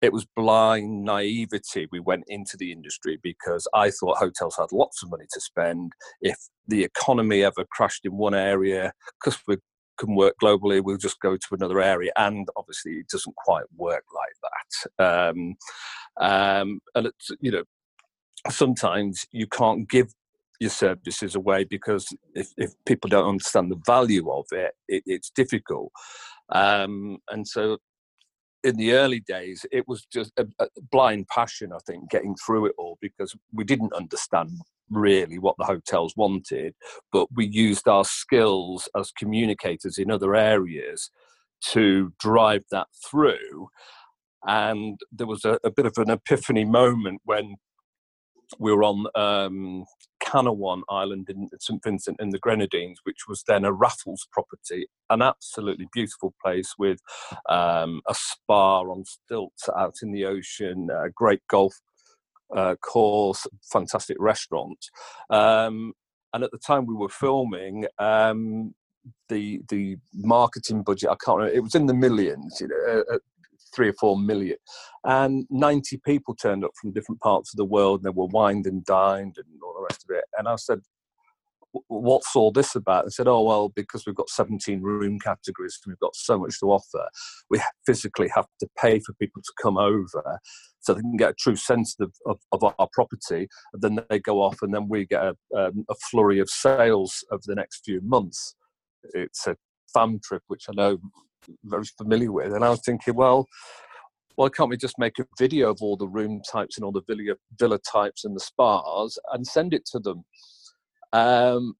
it 0.00 0.12
was 0.12 0.26
blind 0.36 1.04
naivety. 1.04 1.88
We 1.90 2.00
went 2.00 2.24
into 2.28 2.56
the 2.56 2.70
industry 2.70 3.18
because 3.22 3.66
I 3.74 3.90
thought 3.90 4.18
hotels 4.18 4.56
had 4.56 4.72
lots 4.72 5.02
of 5.02 5.10
money 5.10 5.26
to 5.32 5.40
spend. 5.40 5.92
If 6.20 6.36
the 6.68 6.84
economy 6.84 7.42
ever 7.42 7.64
crashed 7.70 8.04
in 8.04 8.16
one 8.16 8.34
area, 8.34 8.92
because 9.20 9.40
we 9.48 9.56
can 9.98 10.14
work 10.14 10.34
globally, 10.42 10.82
we'll 10.82 10.96
just 10.96 11.20
go 11.20 11.36
to 11.36 11.46
another 11.52 11.80
area. 11.80 12.12
And 12.16 12.46
obviously, 12.56 12.92
it 12.92 13.08
doesn't 13.08 13.34
quite 13.36 13.64
work 13.76 14.04
like 14.14 14.36
that. 14.98 15.30
Um, 15.30 15.54
um, 16.20 16.80
and 16.94 17.06
it's 17.08 17.30
you 17.40 17.50
know 17.50 17.64
sometimes 18.48 19.26
you 19.32 19.46
can't 19.46 19.88
give 19.88 20.12
your 20.62 20.70
services 20.70 21.34
away 21.34 21.64
because 21.64 22.06
if, 22.34 22.48
if 22.56 22.72
people 22.86 23.08
don't 23.08 23.28
understand 23.28 23.70
the 23.70 23.80
value 23.86 24.30
of 24.30 24.46
it, 24.52 24.72
it 24.88 25.02
it's 25.06 25.30
difficult. 25.30 25.92
Um, 26.50 27.18
and 27.30 27.46
so 27.46 27.78
in 28.64 28.76
the 28.76 28.92
early 28.92 29.20
days, 29.20 29.66
it 29.72 29.86
was 29.88 30.06
just 30.12 30.32
a, 30.38 30.46
a, 30.60 30.68
blind 30.90 31.26
passion, 31.28 31.72
I 31.72 31.78
think, 31.86 32.10
getting 32.10 32.36
through 32.36 32.66
it 32.66 32.74
all 32.78 32.96
because 33.00 33.34
we 33.52 33.64
didn't 33.64 33.92
understand 33.92 34.50
really 34.90 35.38
what 35.38 35.56
the 35.58 35.64
hotels 35.64 36.14
wanted, 36.16 36.74
but 37.12 37.26
we 37.34 37.46
used 37.46 37.88
our 37.88 38.04
skills 38.04 38.88
as 38.96 39.10
communicators 39.10 39.98
in 39.98 40.10
other 40.10 40.34
areas 40.34 41.10
to 41.70 42.12
drive 42.20 42.64
that 42.70 42.88
through. 43.04 43.68
And 44.46 44.98
there 45.10 45.26
was 45.26 45.44
a, 45.44 45.58
a 45.64 45.70
bit 45.70 45.86
of 45.86 45.94
an 45.96 46.10
epiphany 46.10 46.64
moment 46.64 47.20
when 47.24 47.56
we 48.58 48.72
were 48.72 48.84
on 48.84 49.06
um, 49.14 49.84
Canouan 50.32 50.82
Island 50.88 51.28
in 51.28 51.48
St 51.58 51.82
Vincent 51.82 52.20
in 52.20 52.30
the 52.30 52.38
Grenadines, 52.38 53.00
which 53.04 53.28
was 53.28 53.42
then 53.46 53.64
a 53.64 53.72
Raffles 53.72 54.26
property, 54.32 54.86
an 55.10 55.20
absolutely 55.20 55.88
beautiful 55.92 56.34
place 56.42 56.74
with 56.78 57.00
um, 57.48 58.00
a 58.08 58.14
spa 58.14 58.80
on 58.80 59.04
stilts 59.04 59.68
out 59.76 59.96
in 60.02 60.12
the 60.12 60.24
ocean, 60.24 60.88
a 60.90 61.10
great 61.10 61.40
golf 61.48 61.74
uh, 62.56 62.76
course, 62.76 63.46
fantastic 63.72 64.16
restaurant. 64.20 64.78
Um, 65.30 65.92
and 66.32 66.44
at 66.44 66.50
the 66.50 66.58
time 66.58 66.86
we 66.86 66.94
were 66.94 67.08
filming, 67.08 67.86
um, 67.98 68.74
the 69.28 69.60
the 69.68 69.96
marketing 70.14 70.82
budget 70.82 71.10
I 71.10 71.16
can't 71.24 71.38
remember. 71.38 71.56
It 71.56 71.62
was 71.62 71.74
in 71.74 71.86
the 71.86 71.94
millions. 71.94 72.58
You 72.60 72.68
know, 72.68 73.02
uh, 73.10 73.14
uh 73.14 73.18
three 73.74 73.88
or 73.88 73.94
four 73.94 74.18
million. 74.18 74.56
And 75.04 75.46
90 75.50 76.00
people 76.04 76.34
turned 76.34 76.64
up 76.64 76.72
from 76.80 76.92
different 76.92 77.20
parts 77.20 77.52
of 77.52 77.56
the 77.56 77.64
world 77.64 78.00
and 78.00 78.06
they 78.06 78.16
were 78.16 78.26
wined 78.26 78.66
and 78.66 78.84
dined 78.84 79.36
and 79.36 79.46
all 79.62 79.74
the 79.74 79.86
rest 79.88 80.04
of 80.08 80.16
it. 80.16 80.24
And 80.38 80.48
I 80.48 80.56
said, 80.56 80.80
what's 81.88 82.36
all 82.36 82.52
this 82.52 82.74
about? 82.74 83.04
And 83.04 83.12
said, 83.12 83.28
oh, 83.28 83.42
well, 83.42 83.68
because 83.70 84.04
we've 84.06 84.16
got 84.16 84.28
17 84.28 84.82
room 84.82 85.18
categories 85.18 85.78
and 85.84 85.92
we've 85.92 85.98
got 86.00 86.14
so 86.14 86.38
much 86.38 86.58
to 86.60 86.66
offer, 86.66 87.08
we 87.50 87.60
physically 87.86 88.28
have 88.34 88.46
to 88.60 88.68
pay 88.78 89.00
for 89.00 89.14
people 89.14 89.42
to 89.42 89.52
come 89.60 89.78
over 89.78 90.38
so 90.80 90.94
they 90.94 91.00
can 91.00 91.16
get 91.16 91.30
a 91.30 91.34
true 91.34 91.56
sense 91.56 91.96
of, 92.00 92.12
of, 92.26 92.38
of 92.52 92.64
our 92.64 92.88
property. 92.92 93.48
And 93.72 93.82
then 93.82 93.98
they 94.10 94.18
go 94.18 94.42
off 94.42 94.58
and 94.62 94.74
then 94.74 94.88
we 94.88 95.06
get 95.06 95.22
a, 95.22 95.34
um, 95.56 95.84
a 95.88 95.94
flurry 96.10 96.40
of 96.40 96.50
sales 96.50 97.24
over 97.30 97.42
the 97.46 97.54
next 97.54 97.84
few 97.84 98.00
months. 98.02 98.54
It's 99.14 99.46
a 99.46 99.56
fam 99.92 100.20
trip, 100.22 100.42
which 100.48 100.66
I 100.68 100.72
know 100.74 100.98
very 101.64 101.84
familiar 101.98 102.32
with. 102.32 102.52
And 102.52 102.64
I 102.64 102.70
was 102.70 102.82
thinking, 102.84 103.14
well, 103.14 103.46
why 104.36 104.48
can't 104.48 104.70
we 104.70 104.76
just 104.76 104.98
make 104.98 105.18
a 105.18 105.26
video 105.38 105.70
of 105.70 105.78
all 105.82 105.96
the 105.96 106.08
room 106.08 106.40
types 106.50 106.76
and 106.76 106.84
all 106.84 106.92
the 106.92 107.02
villa, 107.06 107.36
villa 107.58 107.78
types 107.78 108.24
and 108.24 108.34
the 108.34 108.40
spas 108.40 109.18
and 109.32 109.46
send 109.46 109.74
it 109.74 109.84
to 109.86 109.98
them? 109.98 110.24
Um, 111.12 111.74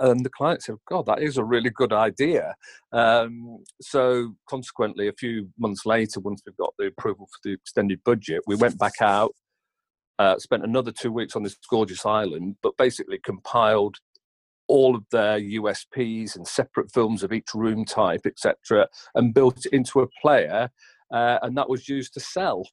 and 0.00 0.24
the 0.24 0.30
client 0.30 0.62
said, 0.62 0.76
God, 0.88 1.06
that 1.06 1.20
is 1.20 1.36
a 1.36 1.44
really 1.44 1.70
good 1.70 1.92
idea. 1.92 2.54
Um, 2.92 3.64
so, 3.80 4.34
consequently, 4.48 5.08
a 5.08 5.12
few 5.12 5.48
months 5.58 5.84
later, 5.84 6.20
once 6.20 6.42
we 6.46 6.52
got 6.58 6.74
the 6.78 6.86
approval 6.86 7.26
for 7.26 7.48
the 7.48 7.54
extended 7.54 8.00
budget, 8.04 8.42
we 8.46 8.56
went 8.56 8.78
back 8.78 8.94
out, 9.00 9.34
uh, 10.18 10.38
spent 10.38 10.64
another 10.64 10.92
two 10.92 11.12
weeks 11.12 11.36
on 11.36 11.42
this 11.42 11.56
gorgeous 11.68 12.06
island, 12.06 12.56
but 12.62 12.76
basically 12.78 13.18
compiled 13.22 13.96
all 14.68 14.96
of 14.96 15.04
their 15.10 15.38
USPs 15.40 16.36
and 16.36 16.46
separate 16.46 16.92
films 16.92 17.22
of 17.22 17.32
each 17.32 17.54
room 17.54 17.84
type, 17.84 18.26
etc., 18.26 18.88
and 19.14 19.34
built 19.34 19.66
it 19.66 19.72
into 19.72 20.00
a 20.00 20.08
player. 20.20 20.70
Uh, 21.12 21.38
and 21.42 21.56
that 21.56 21.68
was 21.68 21.88
used 21.88 22.14
to 22.14 22.20
sell 22.20 22.64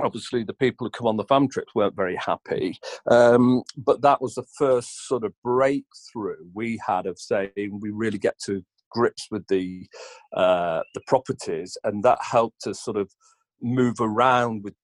obviously 0.00 0.42
the 0.42 0.54
people 0.54 0.86
who 0.86 0.90
come 0.90 1.06
on 1.06 1.16
the 1.16 1.24
fam 1.24 1.48
trips 1.48 1.74
weren't 1.74 1.96
very 1.96 2.16
happy 2.16 2.78
um, 3.10 3.62
but 3.76 4.00
that 4.02 4.20
was 4.20 4.34
the 4.34 4.44
first 4.56 5.06
sort 5.06 5.24
of 5.24 5.32
breakthrough 5.42 6.36
we 6.54 6.80
had 6.86 7.06
of 7.06 7.18
saying 7.18 7.78
we 7.80 7.90
really 7.90 8.18
get 8.18 8.38
to 8.38 8.64
grips 8.90 9.28
with 9.30 9.46
the 9.48 9.86
uh, 10.34 10.80
the 10.94 11.00
properties 11.06 11.76
and 11.84 12.02
that 12.02 12.18
helped 12.22 12.66
us 12.66 12.82
sort 12.82 12.96
of 12.96 13.10
move 13.60 13.96
around 14.00 14.62
with 14.64 14.74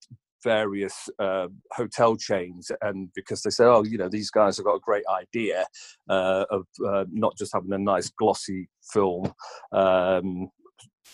various 0.43 1.09
uh, 1.19 1.47
hotel 1.71 2.15
chains 2.15 2.71
and 2.81 3.09
because 3.15 3.41
they 3.41 3.49
say 3.49 3.65
oh 3.65 3.83
you 3.83 3.97
know 3.97 4.09
these 4.09 4.31
guys 4.31 4.57
have 4.57 4.65
got 4.65 4.75
a 4.75 4.79
great 4.79 5.03
idea 5.11 5.65
uh, 6.09 6.45
of 6.49 6.65
uh, 6.87 7.05
not 7.11 7.37
just 7.37 7.53
having 7.53 7.73
a 7.73 7.77
nice 7.77 8.09
glossy 8.09 8.69
film 8.93 9.33
um, 9.71 10.49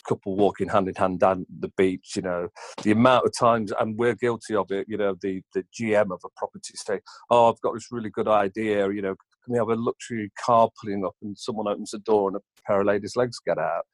couple 0.08 0.36
walking 0.36 0.70
hand 0.70 0.88
in 0.88 0.96
hand 0.96 1.20
down 1.20 1.46
the 1.60 1.72
beach, 1.78 2.14
you 2.16 2.22
know, 2.22 2.48
the 2.84 2.92
amount 2.92 3.26
of 3.26 3.32
times, 3.38 3.72
and 3.80 3.98
we're 3.98 4.16
guilty 4.16 4.56
of 4.56 4.70
it, 4.72 4.86
you 4.88 4.98
know, 4.98 5.16
the, 5.22 5.42
the 5.54 5.64
GM 5.78 6.12
of 6.12 6.20
a 6.24 6.30
property 6.36 6.74
say, 6.76 7.00
oh, 7.30 7.50
I've 7.50 7.62
got 7.62 7.74
this 7.74 7.88
really 7.92 8.10
good 8.10 8.28
idea, 8.28 8.90
you 8.92 9.02
know, 9.02 9.16
can 9.44 9.54
we 9.54 9.58
have 9.58 9.70
a 9.70 9.76
luxury 9.76 10.32
car 10.44 10.70
pulling 10.82 11.06
up 11.06 11.16
and 11.22 11.38
someone 11.38 11.68
opens 11.68 11.92
the 11.92 12.00
door 12.00 12.30
and 12.30 12.38
a 12.38 12.42
pair 12.66 12.82
of 12.82 12.88
ladies' 12.88 13.16
legs 13.16 13.40
get 13.46 13.58
out? 13.58 13.86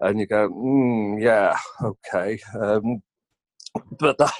And 0.00 0.18
you 0.18 0.26
go, 0.26 0.48
mm, 0.48 1.22
yeah, 1.22 1.58
okay. 1.82 2.38
Um, 2.58 3.02
but 3.98 4.18
that, 4.18 4.32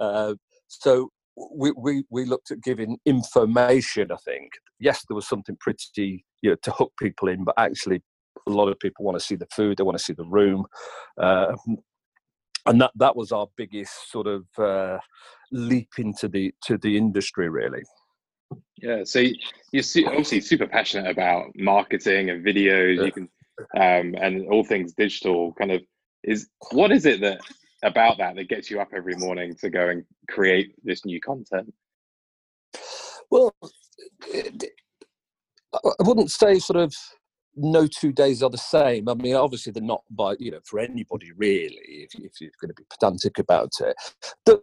uh, 0.00 0.34
so 0.66 1.10
we, 1.54 1.72
we, 1.76 2.04
we 2.10 2.24
looked 2.24 2.50
at 2.50 2.62
giving 2.62 2.98
information, 3.06 4.10
I 4.12 4.16
think. 4.16 4.50
Yes, 4.80 5.04
there 5.08 5.14
was 5.14 5.28
something 5.28 5.56
pretty, 5.60 6.24
you 6.42 6.50
know, 6.50 6.56
to 6.62 6.70
hook 6.72 6.92
people 7.00 7.28
in, 7.28 7.44
but 7.44 7.54
actually 7.58 8.02
a 8.46 8.50
lot 8.50 8.68
of 8.68 8.78
people 8.80 9.04
want 9.04 9.18
to 9.18 9.24
see 9.24 9.34
the 9.34 9.46
food, 9.54 9.76
they 9.76 9.84
want 9.84 9.98
to 9.98 10.04
see 10.04 10.12
the 10.12 10.24
room. 10.24 10.64
Uh, 11.20 11.54
and 12.66 12.80
that, 12.80 12.92
that 12.96 13.16
was 13.16 13.32
our 13.32 13.46
biggest 13.56 14.10
sort 14.10 14.26
of 14.26 14.44
uh, 14.58 14.98
leap 15.52 15.88
into 15.98 16.28
the 16.28 16.52
to 16.64 16.76
the 16.78 16.96
industry, 16.96 17.48
really. 17.48 17.82
Yeah, 18.80 19.04
so 19.04 19.20
you're 19.72 20.08
obviously 20.08 20.40
super 20.40 20.66
passionate 20.66 21.10
about 21.10 21.46
marketing 21.56 22.30
and 22.30 22.44
videos. 22.44 23.04
You 23.04 23.12
can 23.12 23.28
um, 23.76 24.14
and 24.20 24.48
all 24.48 24.64
things 24.64 24.92
digital. 24.92 25.52
Kind 25.54 25.72
of 25.72 25.82
is 26.24 26.48
what 26.70 26.92
is 26.92 27.06
it 27.06 27.20
that 27.20 27.40
about 27.82 28.18
that 28.18 28.36
that 28.36 28.48
gets 28.48 28.70
you 28.70 28.80
up 28.80 28.88
every 28.94 29.14
morning 29.16 29.54
to 29.56 29.70
go 29.70 29.88
and 29.88 30.04
create 30.28 30.74
this 30.84 31.04
new 31.04 31.20
content? 31.20 31.72
Well, 33.30 33.54
I 35.74 36.02
wouldn't 36.02 36.30
say 36.30 36.58
sort 36.58 36.78
of 36.78 36.94
no 37.56 37.86
two 37.86 38.12
days 38.12 38.42
are 38.42 38.50
the 38.50 38.58
same. 38.58 39.08
I 39.08 39.14
mean, 39.14 39.34
obviously 39.34 39.72
they're 39.72 39.82
not 39.82 40.02
by 40.10 40.36
you 40.38 40.50
know 40.50 40.60
for 40.64 40.78
anybody 40.78 41.32
really. 41.36 41.76
If, 41.82 42.14
if 42.14 42.40
you're 42.40 42.50
going 42.60 42.68
to 42.68 42.74
be 42.74 42.84
pedantic 42.90 43.38
about 43.38 43.72
it, 43.80 43.96
there, 44.46 44.58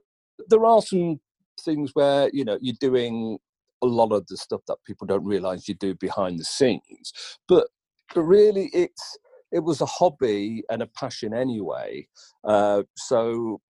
there 0.50 0.66
are 0.66 0.82
some 0.82 1.20
things 1.62 1.92
where 1.94 2.30
you 2.34 2.46
know 2.46 2.58
you're 2.62 2.76
doing 2.80 3.38
a 3.84 3.86
lot 3.86 4.12
of 4.12 4.26
the 4.28 4.38
stuff 4.38 4.62
that 4.68 4.78
people 4.86 5.06
don't 5.06 5.26
realize 5.26 5.68
you 5.68 5.76
do 5.76 5.94
behind 5.96 6.40
the 6.40 6.46
scenes, 6.46 7.12
But 7.48 7.68
but 8.14 8.22
really 8.22 8.70
it's 8.74 9.18
it 9.56 9.64
was 9.64 9.82
a 9.82 9.86
hobby 9.86 10.64
and 10.70 10.82
a 10.82 10.88
passion 10.88 11.34
anyway. 11.34 12.08
Uh, 12.44 12.84
so 12.98 13.62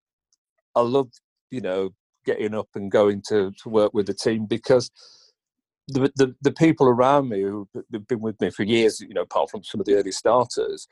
I 0.74 0.80
love 0.80 1.08
you 1.50 1.60
know 1.60 1.90
getting 2.24 2.54
up 2.54 2.68
and 2.74 2.90
going 2.90 3.22
to 3.28 3.52
to 3.62 3.68
work 3.68 3.94
with 3.94 4.06
the 4.06 4.14
team 4.14 4.46
because 4.46 4.90
the, 5.88 6.10
the, 6.16 6.34
the 6.42 6.52
people 6.52 6.88
around 6.88 7.28
me 7.28 7.42
who've 7.42 7.68
been 8.08 8.20
with 8.20 8.40
me 8.40 8.50
for 8.50 8.64
years, 8.64 9.00
you 9.00 9.14
know, 9.14 9.22
apart 9.22 9.50
from 9.50 9.62
some 9.62 9.80
of 9.80 9.86
the 9.86 9.94
early 9.94 10.10
starters, 10.10 10.88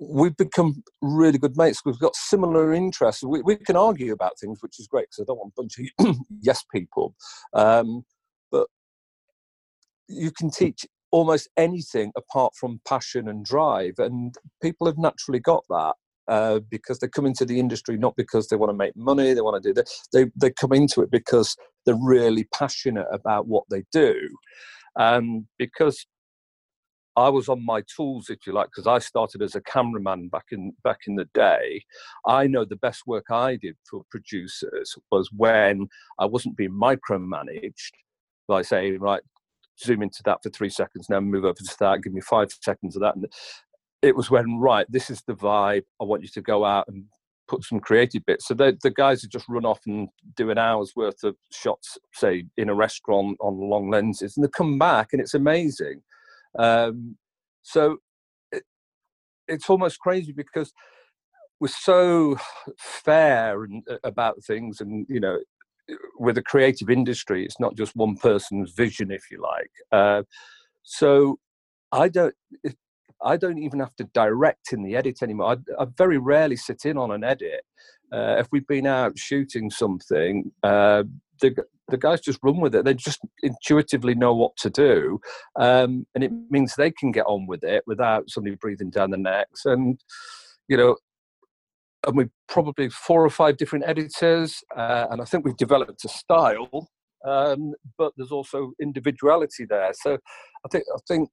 we've 0.00 0.36
become 0.36 0.82
really 1.02 1.38
good 1.38 1.56
mates. 1.56 1.82
We've 1.84 1.98
got 1.98 2.16
similar 2.16 2.72
interests. 2.72 3.22
We, 3.22 3.42
we 3.42 3.56
can 3.56 3.76
argue 3.76 4.12
about 4.12 4.38
things, 4.38 4.62
which 4.62 4.80
is 4.80 4.86
great 4.86 5.08
because 5.10 5.20
I 5.20 5.24
don't 5.26 5.38
want 5.38 5.52
a 5.56 5.60
bunch 5.60 6.08
of 6.08 6.16
yes 6.40 6.64
people. 6.72 7.14
Um, 7.52 8.04
but 8.50 8.68
you 10.08 10.30
can 10.30 10.50
teach 10.50 10.86
almost 11.10 11.48
anything 11.56 12.12
apart 12.16 12.54
from 12.54 12.80
passion 12.86 13.28
and 13.28 13.44
drive, 13.44 13.94
and 13.98 14.34
people 14.62 14.86
have 14.86 14.98
naturally 14.98 15.40
got 15.40 15.64
that. 15.68 15.94
Uh, 16.28 16.60
because 16.70 17.00
they 17.00 17.08
come 17.08 17.26
into 17.26 17.44
the 17.44 17.58
industry 17.58 17.96
not 17.96 18.14
because 18.14 18.46
they 18.46 18.54
want 18.54 18.70
to 18.70 18.76
make 18.76 18.96
money, 18.96 19.34
they 19.34 19.40
want 19.40 19.60
to 19.60 19.68
do 19.68 19.74
that. 19.74 19.90
They 20.12 20.30
they 20.36 20.52
come 20.52 20.72
into 20.72 21.02
it 21.02 21.10
because 21.10 21.56
they're 21.84 21.98
really 22.00 22.44
passionate 22.54 23.08
about 23.10 23.48
what 23.48 23.64
they 23.68 23.82
do. 23.90 24.14
Um, 24.94 25.48
because 25.58 26.06
I 27.16 27.28
was 27.28 27.48
on 27.48 27.64
my 27.64 27.82
tools, 27.94 28.30
if 28.30 28.46
you 28.46 28.52
like, 28.52 28.68
because 28.68 28.86
I 28.86 28.98
started 28.98 29.42
as 29.42 29.54
a 29.54 29.60
cameraman 29.60 30.28
back 30.28 30.46
in 30.52 30.72
back 30.84 31.00
in 31.06 31.16
the 31.16 31.28
day. 31.34 31.84
I 32.26 32.46
know 32.46 32.64
the 32.64 32.76
best 32.76 33.02
work 33.06 33.26
I 33.30 33.56
did 33.56 33.76
for 33.90 34.02
producers 34.10 34.94
was 35.10 35.30
when 35.36 35.88
I 36.18 36.26
wasn't 36.26 36.56
being 36.56 36.70
micromanaged 36.70 37.92
by 38.46 38.62
saying, 38.62 39.00
right, 39.00 39.22
zoom 39.82 40.02
into 40.02 40.22
that 40.24 40.42
for 40.42 40.50
three 40.50 40.70
seconds, 40.70 41.08
now 41.08 41.20
move 41.20 41.44
over 41.44 41.54
to 41.54 41.76
that, 41.80 42.02
give 42.02 42.12
me 42.12 42.20
five 42.20 42.50
seconds 42.60 42.96
of 42.96 43.02
that, 43.02 43.16
and 43.16 43.26
it 44.02 44.16
was 44.16 44.30
when 44.30 44.58
right 44.58 44.86
this 44.88 45.10
is 45.10 45.20
the 45.26 45.34
vibe 45.34 45.82
i 46.00 46.04
want 46.04 46.22
you 46.22 46.28
to 46.28 46.40
go 46.40 46.64
out 46.64 46.88
and 46.88 47.04
put 47.50 47.64
some 47.64 47.80
creative 47.80 48.24
bits. 48.26 48.46
So 48.46 48.54
the, 48.54 48.78
the 48.80 48.92
guys 48.92 49.22
would 49.22 49.32
just 49.32 49.48
run 49.48 49.66
off 49.66 49.80
and 49.84 50.08
do 50.36 50.50
an 50.50 50.58
hour's 50.58 50.94
worth 50.94 51.24
of 51.24 51.34
shots 51.50 51.98
say 52.14 52.44
in 52.56 52.68
a 52.68 52.74
restaurant 52.74 53.36
on 53.40 53.58
long 53.58 53.90
lenses 53.90 54.36
and 54.36 54.44
they 54.44 54.50
come 54.50 54.78
back 54.78 55.08
and 55.12 55.20
it's 55.20 55.34
amazing. 55.34 56.00
Um, 56.56 57.16
so 57.62 57.96
it, 58.52 58.62
it's 59.48 59.68
almost 59.68 59.98
crazy 59.98 60.30
because 60.30 60.72
we're 61.58 61.68
so 61.68 62.38
fair 62.78 63.64
and, 63.64 63.82
uh, 63.90 63.98
about 64.04 64.44
things 64.44 64.80
and 64.80 65.04
you 65.08 65.18
know 65.18 65.38
with 66.18 66.38
a 66.38 66.42
creative 66.42 66.90
industry 66.90 67.44
it's 67.44 67.60
not 67.60 67.76
just 67.76 67.96
one 67.96 68.16
person's 68.16 68.72
vision 68.72 69.10
if 69.10 69.30
you 69.30 69.40
like 69.42 69.70
uh, 69.92 70.22
so 70.82 71.38
i 71.92 72.08
don't 72.08 72.34
I 73.22 73.36
don't 73.36 73.58
even 73.58 73.80
have 73.80 73.94
to 73.96 74.04
direct 74.04 74.72
in 74.72 74.82
the 74.82 74.96
edit 74.96 75.22
anymore. 75.22 75.56
I, 75.78 75.82
I 75.82 75.86
very 75.96 76.18
rarely 76.18 76.56
sit 76.56 76.84
in 76.84 76.96
on 76.96 77.10
an 77.10 77.24
edit. 77.24 77.62
Uh, 78.12 78.36
if 78.38 78.48
we've 78.50 78.66
been 78.66 78.86
out 78.86 79.18
shooting 79.18 79.70
something, 79.70 80.50
uh, 80.62 81.04
the 81.40 81.54
the 81.88 81.98
guys 81.98 82.20
just 82.20 82.38
run 82.42 82.60
with 82.60 82.74
it. 82.74 82.84
They 82.84 82.94
just 82.94 83.20
intuitively 83.42 84.14
know 84.14 84.34
what 84.34 84.56
to 84.58 84.70
do, 84.70 85.20
um, 85.58 86.06
and 86.14 86.24
it 86.24 86.32
means 86.50 86.74
they 86.74 86.90
can 86.90 87.12
get 87.12 87.26
on 87.26 87.46
with 87.46 87.64
it 87.64 87.84
without 87.86 88.30
somebody 88.30 88.56
breathing 88.56 88.90
down 88.90 89.10
the 89.10 89.16
necks. 89.16 89.64
And 89.64 90.00
you 90.68 90.76
know, 90.76 90.96
and 92.06 92.16
we 92.16 92.26
probably 92.48 92.88
four 92.88 93.24
or 93.24 93.30
five 93.30 93.56
different 93.56 93.84
editors, 93.86 94.62
uh, 94.76 95.06
and 95.10 95.20
I 95.20 95.24
think 95.24 95.44
we've 95.44 95.56
developed 95.56 96.04
a 96.04 96.08
style. 96.08 96.88
Um, 97.26 97.74
but 97.98 98.12
there's 98.16 98.30
also 98.30 98.72
individuality 98.80 99.66
there. 99.68 99.92
So 99.92 100.14
I 100.64 100.68
think 100.70 100.84
I 100.94 100.98
think 101.06 101.28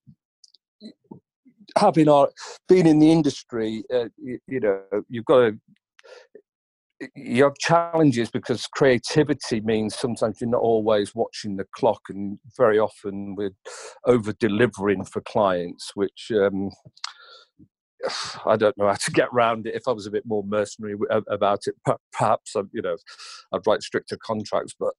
having 1.77 2.09
our 2.09 2.29
being 2.67 2.88
in 2.88 3.00
the 3.00 3.12
industry, 3.12 3.83
uh, 3.93 4.09
you, 4.17 4.39
you, 4.47 4.59
know, 4.59 4.81
you've 5.09 5.25
got 5.25 5.39
to 5.39 5.59
you 7.15 7.43
have 7.43 7.57
challenges 7.59 8.29
because 8.31 8.65
creativity 8.65 9.62
means 9.62 9.95
sometimes 9.95 10.41
you're 10.41 10.50
not 10.50 10.62
always 10.62 11.13
watching 11.13 11.55
the 11.55 11.65
clock, 11.75 12.01
and 12.09 12.39
very 12.57 12.79
often 12.79 13.36
we're 13.36 13.55
over 14.05 14.33
delivering 14.33 15.05
for 15.05 15.21
clients, 15.21 15.91
which. 15.95 16.31
Um, 16.31 16.71
I 18.46 18.56
don't 18.56 18.78
know 18.78 18.88
how 18.88 18.96
to 18.96 19.12
get 19.14 19.30
around 19.34 19.68
it. 19.68 19.76
If 19.76 19.88
I 19.88 19.92
was 19.92 20.08
a 20.08 20.12
bit 20.12 20.24
more 20.26 20.44
mercenary 20.44 20.96
about 21.30 21.62
it, 21.68 21.76
perhaps 22.14 22.54
you 22.72 22.82
know, 22.82 22.98
I'd 23.54 23.66
write 23.66 23.84
stricter 23.84 24.18
contracts. 24.18 24.76
But 24.80 24.94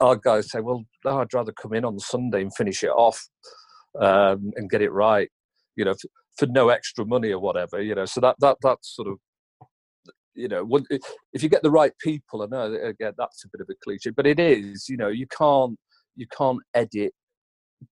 our 0.00 0.16
guys 0.16 0.50
say, 0.50 0.60
"Well, 0.60 0.84
no, 1.04 1.20
I'd 1.20 1.34
rather 1.34 1.52
come 1.52 1.74
in 1.74 1.84
on 1.84 1.98
Sunday 1.98 2.42
and 2.42 2.54
finish 2.54 2.82
it 2.82 2.90
off 2.90 3.28
um, 4.00 4.52
and 4.56 4.70
get 4.70 4.82
it 4.82 4.92
right," 4.92 5.28
you 5.76 5.84
know, 5.84 5.94
for, 6.38 6.46
no 6.46 6.68
extra 6.68 7.04
money 7.04 7.30
or 7.30 7.40
whatever, 7.40 7.82
you 7.82 7.94
know. 7.94 8.06
So 8.06 8.20
that 8.20 8.36
that 8.40 8.58
that's 8.62 8.94
sort 8.94 9.08
of 9.08 9.18
you 10.34 10.48
know 10.48 10.66
if 11.32 11.42
you 11.42 11.48
get 11.48 11.62
the 11.64 11.70
right 11.70 11.92
people 12.00 12.42
i 12.42 12.46
know 12.46 12.72
again 12.84 13.12
that's 13.18 13.44
a 13.44 13.48
bit 13.52 13.60
of 13.60 13.66
a 13.68 13.74
cliche 13.82 14.10
but 14.10 14.28
it 14.28 14.38
is 14.38 14.88
you 14.88 14.96
know 14.96 15.08
you 15.08 15.26
can't 15.26 15.76
you 16.14 16.26
can't 16.36 16.60
edit 16.74 17.12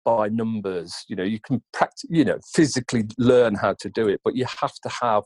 by 0.04 0.28
numbers 0.28 1.04
you 1.08 1.16
know 1.16 1.22
you 1.22 1.40
can 1.40 1.62
practice 1.72 2.04
you 2.10 2.24
know 2.24 2.38
physically 2.54 3.04
learn 3.16 3.54
how 3.54 3.74
to 3.80 3.88
do 3.88 4.06
it 4.08 4.20
but 4.24 4.36
you 4.36 4.44
have 4.60 4.74
to 4.82 4.88
have 5.00 5.22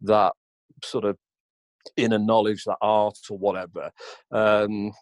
that 0.00 0.32
sort 0.84 1.04
of 1.04 1.16
inner 1.96 2.18
knowledge 2.18 2.64
that 2.64 2.76
art 2.80 3.18
or 3.30 3.38
whatever 3.38 3.90
um, 4.32 4.92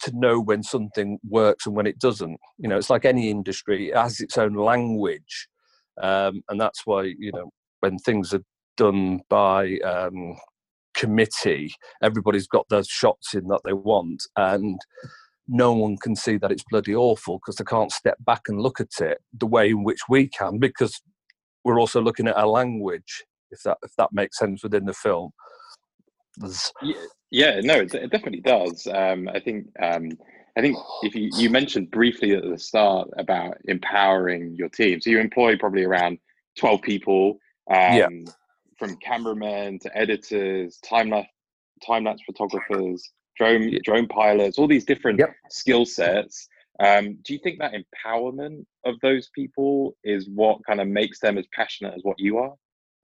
to 0.00 0.12
know 0.14 0.40
when 0.40 0.62
something 0.62 1.18
works 1.28 1.66
and 1.66 1.74
when 1.74 1.86
it 1.86 1.98
doesn't. 1.98 2.38
You 2.58 2.68
know 2.68 2.76
it's 2.76 2.90
like 2.90 3.04
any 3.04 3.30
industry 3.30 3.90
it 3.90 3.96
has 3.96 4.20
its 4.20 4.36
own 4.38 4.54
language 4.54 5.48
um, 6.02 6.42
and 6.48 6.60
that's 6.60 6.82
why 6.84 7.14
you 7.18 7.32
know 7.32 7.50
when 7.80 7.98
things 7.98 8.34
are 8.34 8.42
done 8.76 9.20
by 9.28 9.78
um, 9.78 10.36
committee 10.94 11.72
everybody's 12.02 12.46
got 12.46 12.66
those 12.68 12.88
shots 12.88 13.34
in 13.34 13.46
that 13.46 13.60
they 13.64 13.72
want 13.72 14.22
and 14.36 14.80
no 15.50 15.72
one 15.72 15.96
can 15.96 16.14
see 16.14 16.36
that 16.38 16.52
it's 16.52 16.64
bloody 16.70 16.94
awful 16.94 17.38
because 17.38 17.56
they 17.56 17.64
can't 17.64 17.90
step 17.90 18.16
back 18.20 18.42
and 18.46 18.60
look 18.60 18.80
at 18.80 19.00
it 19.00 19.18
the 19.36 19.46
way 19.46 19.70
in 19.70 19.82
which 19.82 20.00
we 20.08 20.28
can 20.28 20.58
because 20.58 21.02
we're 21.64 21.80
also 21.80 22.00
looking 22.00 22.28
at 22.28 22.36
our 22.36 22.46
language 22.46 23.24
if 23.50 23.60
that 23.64 23.76
if 23.82 23.90
that 23.98 24.12
makes 24.12 24.38
sense 24.38 24.62
within 24.62 24.84
the 24.84 24.94
film. 24.94 25.32
Yeah, 26.80 26.94
yeah, 27.30 27.60
no 27.62 27.74
it, 27.80 27.92
it 27.94 28.10
definitely 28.10 28.40
does. 28.40 28.86
Um, 28.86 29.28
i 29.28 29.40
think 29.40 29.66
um, 29.82 30.10
i 30.56 30.60
think 30.60 30.76
if 31.02 31.14
you, 31.16 31.30
you 31.34 31.50
mentioned 31.50 31.90
briefly 31.90 32.32
at 32.34 32.44
the 32.44 32.56
start 32.56 33.10
about 33.18 33.58
empowering 33.66 34.54
your 34.56 34.68
team. 34.68 35.00
So 35.00 35.10
you 35.10 35.18
employ 35.18 35.56
probably 35.58 35.84
around 35.84 36.18
12 36.58 36.80
people 36.82 37.38
um, 37.70 37.96
yeah. 37.96 38.08
from 38.78 38.96
cameramen 38.98 39.80
to 39.80 39.98
editors 39.98 40.78
time 40.78 41.10
lapse 41.10 41.28
time 41.84 42.04
lapse 42.04 42.22
photographers 42.24 43.10
drone 43.40 43.78
drone 43.82 44.06
pilots, 44.06 44.58
all 44.58 44.68
these 44.68 44.84
different 44.84 45.18
yep. 45.18 45.34
skill 45.48 45.86
sets. 45.86 46.46
Um, 46.78 47.18
do 47.24 47.32
you 47.34 47.40
think 47.42 47.58
that 47.58 47.72
empowerment 47.72 48.64
of 48.86 48.94
those 49.02 49.28
people 49.34 49.96
is 50.04 50.28
what 50.34 50.58
kind 50.66 50.80
of 50.80 50.88
makes 50.88 51.20
them 51.20 51.36
as 51.38 51.46
passionate 51.52 51.94
as 51.94 52.02
what 52.02 52.18
you 52.18 52.38
are 52.38 52.54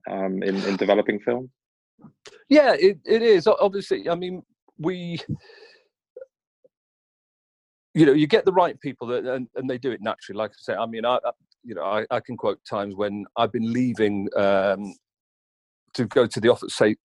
um, 0.09 0.41
in, 0.41 0.55
in 0.63 0.77
developing 0.77 1.19
film? 1.19 1.49
Yeah, 2.49 2.73
it, 2.73 2.99
it 3.05 3.21
is. 3.21 3.47
Obviously, 3.47 4.09
I 4.09 4.15
mean, 4.15 4.41
we, 4.79 5.19
you 7.93 8.05
know, 8.05 8.13
you 8.13 8.25
get 8.25 8.45
the 8.45 8.53
right 8.53 8.79
people 8.79 9.07
that, 9.07 9.25
and, 9.25 9.47
and 9.55 9.69
they 9.69 9.77
do 9.77 9.91
it 9.91 10.01
naturally. 10.01 10.37
Like 10.37 10.51
I 10.51 10.59
say, 10.59 10.73
I 10.73 10.85
mean, 10.87 11.05
I, 11.05 11.19
you 11.63 11.75
know, 11.75 11.83
I, 11.83 12.05
I 12.09 12.19
can 12.19 12.35
quote 12.35 12.59
times 12.67 12.95
when 12.95 13.25
I've 13.35 13.51
been 13.51 13.71
leaving 13.71 14.27
um, 14.35 14.95
to 15.93 16.05
go 16.05 16.25
to 16.25 16.39
the 16.39 16.49
office, 16.49 16.75
say 16.75 16.95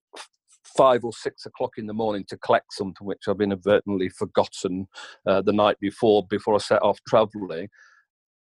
five 0.75 1.03
or 1.03 1.13
six 1.13 1.45
o'clock 1.45 1.71
in 1.77 1.87
the 1.87 1.93
morning 1.93 2.25
to 2.29 2.37
collect 2.37 2.73
something 2.73 3.05
which 3.05 3.27
I've 3.27 3.41
inadvertently 3.41 4.09
forgotten 4.09 4.87
uh, 5.27 5.41
the 5.41 5.53
night 5.53 5.77
before 5.79 6.25
before 6.27 6.55
I 6.55 6.59
set 6.59 6.81
off 6.81 6.99
travelling. 7.07 7.69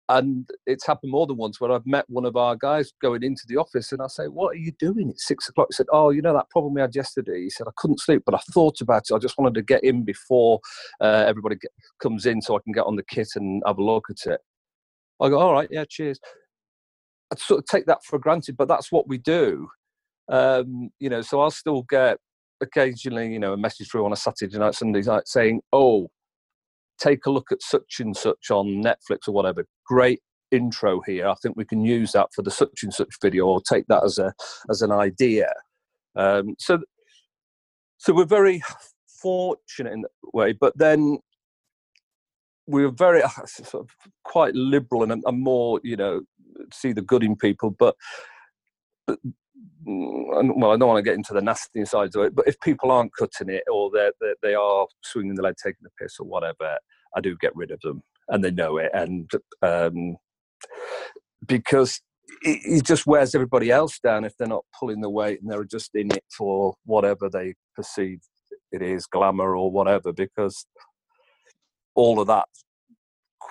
And 0.08 0.48
it's 0.66 0.86
happened 0.86 1.12
more 1.12 1.26
than 1.26 1.36
once 1.36 1.60
where 1.60 1.70
I've 1.70 1.86
met 1.86 2.04
one 2.08 2.26
of 2.26 2.36
our 2.36 2.56
guys 2.56 2.92
going 3.00 3.22
into 3.22 3.44
the 3.48 3.56
office 3.56 3.92
and 3.92 4.02
I 4.02 4.08
say, 4.08 4.24
What 4.24 4.54
are 4.54 4.58
you 4.58 4.72
doing? 4.78 5.08
It's 5.08 5.26
six 5.26 5.48
o'clock. 5.48 5.68
He 5.70 5.74
said, 5.74 5.86
Oh, 5.92 6.10
you 6.10 6.20
know 6.20 6.34
that 6.34 6.50
problem 6.50 6.74
we 6.74 6.80
had 6.80 6.94
yesterday? 6.94 7.42
He 7.42 7.50
said, 7.50 7.66
I 7.68 7.72
couldn't 7.76 8.00
sleep, 8.00 8.22
but 8.26 8.34
I 8.34 8.40
thought 8.52 8.80
about 8.80 9.04
it. 9.08 9.14
I 9.14 9.18
just 9.18 9.38
wanted 9.38 9.54
to 9.54 9.62
get 9.62 9.84
in 9.84 10.04
before 10.04 10.60
uh, 11.00 11.24
everybody 11.26 11.56
get, 11.56 11.70
comes 12.02 12.26
in 12.26 12.42
so 12.42 12.56
I 12.56 12.60
can 12.62 12.72
get 12.72 12.84
on 12.84 12.96
the 12.96 13.04
kit 13.04 13.28
and 13.36 13.62
have 13.66 13.78
a 13.78 13.84
look 13.84 14.06
at 14.10 14.30
it. 14.30 14.40
I 15.20 15.28
go, 15.28 15.38
All 15.38 15.54
right, 15.54 15.68
yeah, 15.70 15.84
cheers. 15.88 16.18
I 17.32 17.36
sort 17.36 17.60
of 17.60 17.66
take 17.66 17.86
that 17.86 18.04
for 18.04 18.18
granted, 18.18 18.56
but 18.56 18.68
that's 18.68 18.92
what 18.92 19.08
we 19.08 19.16
do. 19.16 19.68
Um, 20.32 20.90
you 20.98 21.10
know, 21.10 21.20
so 21.22 21.40
I'll 21.40 21.50
still 21.50 21.82
get 21.82 22.18
occasionally, 22.60 23.32
you 23.32 23.38
know, 23.38 23.52
a 23.52 23.56
message 23.56 23.90
through 23.90 24.06
on 24.06 24.12
a 24.12 24.16
Saturday 24.16 24.58
night, 24.58 24.74
Sunday 24.74 25.02
night 25.02 25.28
saying, 25.28 25.60
"Oh, 25.72 26.08
take 26.98 27.26
a 27.26 27.30
look 27.30 27.52
at 27.52 27.62
such 27.62 28.00
and 28.00 28.16
such 28.16 28.50
on 28.50 28.82
Netflix 28.82 29.28
or 29.28 29.32
whatever. 29.32 29.66
Great 29.86 30.20
intro 30.50 31.00
here. 31.06 31.28
I 31.28 31.34
think 31.42 31.56
we 31.56 31.64
can 31.64 31.84
use 31.84 32.12
that 32.12 32.28
for 32.34 32.42
the 32.42 32.50
such 32.50 32.82
and 32.82 32.92
such 32.92 33.14
video, 33.20 33.46
or 33.46 33.60
take 33.60 33.84
that 33.88 34.04
as 34.04 34.18
a 34.18 34.32
as 34.70 34.82
an 34.82 34.90
idea." 34.90 35.52
Um, 36.16 36.56
so, 36.58 36.78
so 37.98 38.14
we're 38.14 38.24
very 38.24 38.62
fortunate 39.22 39.92
in 39.92 40.02
that 40.02 40.10
way. 40.32 40.52
But 40.52 40.76
then 40.76 41.18
we 42.66 42.84
are 42.84 42.90
very 42.90 43.22
sort 43.46 43.84
of 43.84 43.90
quite 44.24 44.54
liberal 44.54 45.10
and, 45.10 45.22
and 45.24 45.40
more, 45.40 45.80
you 45.82 45.96
know, 45.96 46.22
see 46.72 46.92
the 46.92 47.02
good 47.02 47.22
in 47.22 47.36
people. 47.36 47.70
But, 47.70 47.96
but 49.06 49.18
well, 49.84 50.70
I 50.70 50.76
don't 50.76 50.88
want 50.88 50.98
to 50.98 51.02
get 51.02 51.16
into 51.16 51.34
the 51.34 51.42
nasty 51.42 51.84
sides 51.84 52.16
of 52.16 52.24
it, 52.24 52.34
but 52.34 52.46
if 52.46 52.58
people 52.60 52.90
aren't 52.90 53.14
cutting 53.18 53.48
it 53.48 53.64
or 53.70 53.90
they're, 53.92 54.12
they're 54.20 54.34
they 54.42 54.54
are 54.54 54.86
swinging 55.02 55.34
the 55.34 55.42
leg, 55.42 55.54
taking 55.62 55.82
the 55.82 55.90
piss 56.00 56.16
or 56.20 56.26
whatever, 56.26 56.78
I 57.16 57.20
do 57.20 57.36
get 57.40 57.54
rid 57.54 57.70
of 57.70 57.80
them, 57.80 58.02
and 58.28 58.42
they 58.42 58.50
know 58.50 58.78
it, 58.78 58.90
and 58.94 59.30
um, 59.62 60.16
because 61.46 62.00
it, 62.42 62.60
it 62.64 62.84
just 62.84 63.06
wears 63.06 63.34
everybody 63.34 63.70
else 63.70 63.98
down 63.98 64.24
if 64.24 64.36
they're 64.36 64.48
not 64.48 64.64
pulling 64.78 65.00
the 65.00 65.10
weight 65.10 65.40
and 65.42 65.50
they're 65.50 65.64
just 65.64 65.90
in 65.94 66.12
it 66.12 66.24
for 66.36 66.74
whatever 66.84 67.28
they 67.28 67.54
perceive 67.74 68.20
it 68.70 68.82
is, 68.82 69.06
glamour 69.06 69.56
or 69.56 69.70
whatever, 69.70 70.12
because 70.12 70.66
all 71.94 72.20
of 72.20 72.26
that 72.26 72.46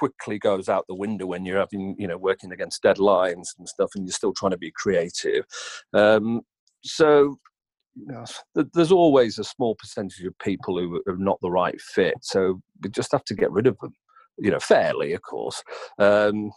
quickly 0.02 0.40
goes 0.40 0.68
out 0.68 0.86
the 0.88 0.96
window 0.96 1.28
when 1.28 1.46
you're 1.46 1.60
having 1.60 1.96
you 2.00 2.08
know 2.08 2.18
working 2.18 2.52
against 2.52 2.82
deadlines 2.84 3.50
and 3.58 3.68
stuff 3.68 3.92
and 3.96 4.06
you're 4.06 4.14
still 4.14 4.34
trying 4.34 4.52
to 4.52 4.58
be 4.58 4.72
creative. 4.76 5.46
Um, 5.94 6.42
so 6.84 7.38
you 7.96 8.08
know, 8.08 8.24
there's 8.74 8.92
always 8.92 9.38
a 9.38 9.44
small 9.44 9.76
percentage 9.76 10.26
of 10.26 10.38
people 10.40 10.80
who 10.80 11.04
are 11.08 11.18
not 11.18 11.38
the 11.42 11.52
right 11.52 11.80
fit 11.82 12.16
so 12.22 12.62
we 12.82 12.90
just 12.90 13.12
have 13.12 13.26
to 13.26 13.36
get 13.36 13.52
rid 13.52 13.68
of 13.68 13.78
them 13.80 13.94
you 14.38 14.50
know 14.50 14.60
fairly 14.60 15.12
of 15.12 15.22
course 15.24 15.62
um, 16.00 16.52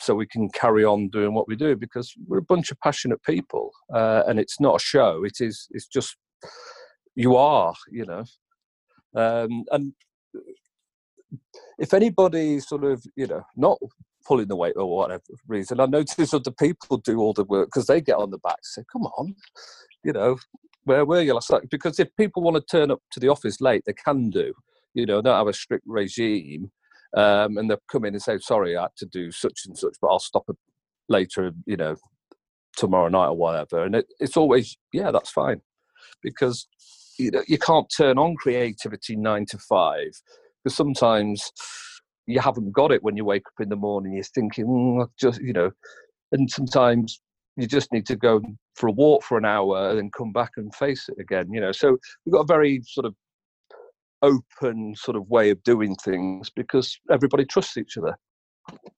so 0.00 0.12
we 0.12 0.26
can 0.26 0.48
carry 0.50 0.84
on 0.84 1.08
doing 1.10 1.34
what 1.34 1.46
we 1.46 1.54
do 1.54 1.76
because 1.76 2.12
we're 2.26 2.38
a 2.38 2.50
bunch 2.54 2.72
of 2.72 2.80
passionate 2.80 3.22
people 3.22 3.70
uh, 3.94 4.24
and 4.26 4.40
it's 4.40 4.58
not 4.60 4.74
a 4.74 4.84
show 4.84 5.22
it 5.24 5.36
is 5.38 5.68
it's 5.70 5.86
just 5.86 6.16
you 7.14 7.36
are 7.36 7.74
you 7.90 8.04
know. 8.04 8.24
Um, 9.14 9.64
and 9.70 9.92
if 11.78 11.94
anybody 11.94 12.60
sort 12.60 12.84
of, 12.84 13.04
you 13.16 13.26
know, 13.26 13.42
not 13.56 13.78
pulling 14.26 14.48
the 14.48 14.56
weight 14.56 14.74
or 14.76 14.86
whatever 14.86 15.22
reason, 15.46 15.80
I 15.80 15.86
notice 15.86 16.32
other 16.34 16.50
people 16.50 16.98
do 16.98 17.18
all 17.18 17.32
the 17.32 17.44
work 17.44 17.68
because 17.68 17.86
they 17.86 18.00
get 18.00 18.16
on 18.16 18.30
the 18.30 18.38
back 18.38 18.58
say, 18.62 18.82
come 18.90 19.02
on, 19.02 19.34
you 20.04 20.12
know, 20.12 20.38
where 20.84 21.04
were 21.04 21.22
you 21.22 21.34
last 21.34 21.50
night? 21.50 21.70
Because 21.70 21.98
if 22.00 22.14
people 22.16 22.42
want 22.42 22.56
to 22.56 22.62
turn 22.62 22.90
up 22.90 23.00
to 23.12 23.20
the 23.20 23.28
office 23.28 23.60
late, 23.60 23.82
they 23.86 23.92
can 23.92 24.30
do. 24.30 24.52
You 24.94 25.06
know, 25.06 25.22
don't 25.22 25.36
have 25.36 25.48
a 25.48 25.52
strict 25.52 25.84
regime. 25.86 26.70
Um, 27.14 27.58
and 27.58 27.68
they'll 27.70 27.82
come 27.90 28.04
in 28.04 28.14
and 28.14 28.22
say, 28.22 28.38
sorry, 28.38 28.76
I 28.76 28.82
had 28.82 28.96
to 28.96 29.06
do 29.06 29.30
such 29.30 29.60
and 29.66 29.76
such, 29.76 29.94
but 30.00 30.08
I'll 30.08 30.18
stop 30.18 30.46
later, 31.08 31.52
you 31.66 31.76
know, 31.76 31.96
tomorrow 32.76 33.08
night 33.08 33.28
or 33.28 33.36
whatever. 33.36 33.84
And 33.84 33.96
it, 33.96 34.06
it's 34.18 34.36
always, 34.36 34.76
yeah, 34.92 35.10
that's 35.10 35.30
fine. 35.30 35.60
Because 36.22 36.66
you 37.18 37.30
know, 37.30 37.42
you 37.46 37.58
can't 37.58 37.92
turn 37.94 38.18
on 38.18 38.36
creativity 38.36 39.16
nine 39.16 39.46
to 39.46 39.58
five 39.58 40.10
because 40.62 40.76
sometimes 40.76 41.50
you 42.26 42.40
haven't 42.40 42.72
got 42.72 42.92
it 42.92 43.02
when 43.02 43.16
you 43.16 43.24
wake 43.24 43.46
up 43.46 43.62
in 43.62 43.68
the 43.68 43.76
morning. 43.76 44.14
You're 44.14 44.24
thinking, 44.24 44.66
mm, 44.66 45.08
just 45.18 45.40
you 45.40 45.52
know, 45.52 45.70
and 46.32 46.50
sometimes 46.50 47.20
you 47.56 47.66
just 47.66 47.92
need 47.92 48.06
to 48.06 48.16
go 48.16 48.40
for 48.74 48.88
a 48.88 48.92
walk 48.92 49.22
for 49.22 49.36
an 49.36 49.44
hour 49.44 49.90
and 49.90 49.98
then 49.98 50.10
come 50.16 50.32
back 50.32 50.52
and 50.56 50.74
face 50.74 51.08
it 51.08 51.20
again. 51.20 51.46
You 51.52 51.60
know, 51.60 51.72
so 51.72 51.98
we've 52.24 52.32
got 52.32 52.40
a 52.40 52.46
very 52.46 52.80
sort 52.84 53.06
of 53.06 53.14
open 54.22 54.94
sort 54.94 55.16
of 55.16 55.28
way 55.28 55.50
of 55.50 55.62
doing 55.64 55.94
things 55.96 56.48
because 56.50 56.96
everybody 57.10 57.44
trusts 57.44 57.76
each 57.76 57.96
other. 57.98 58.16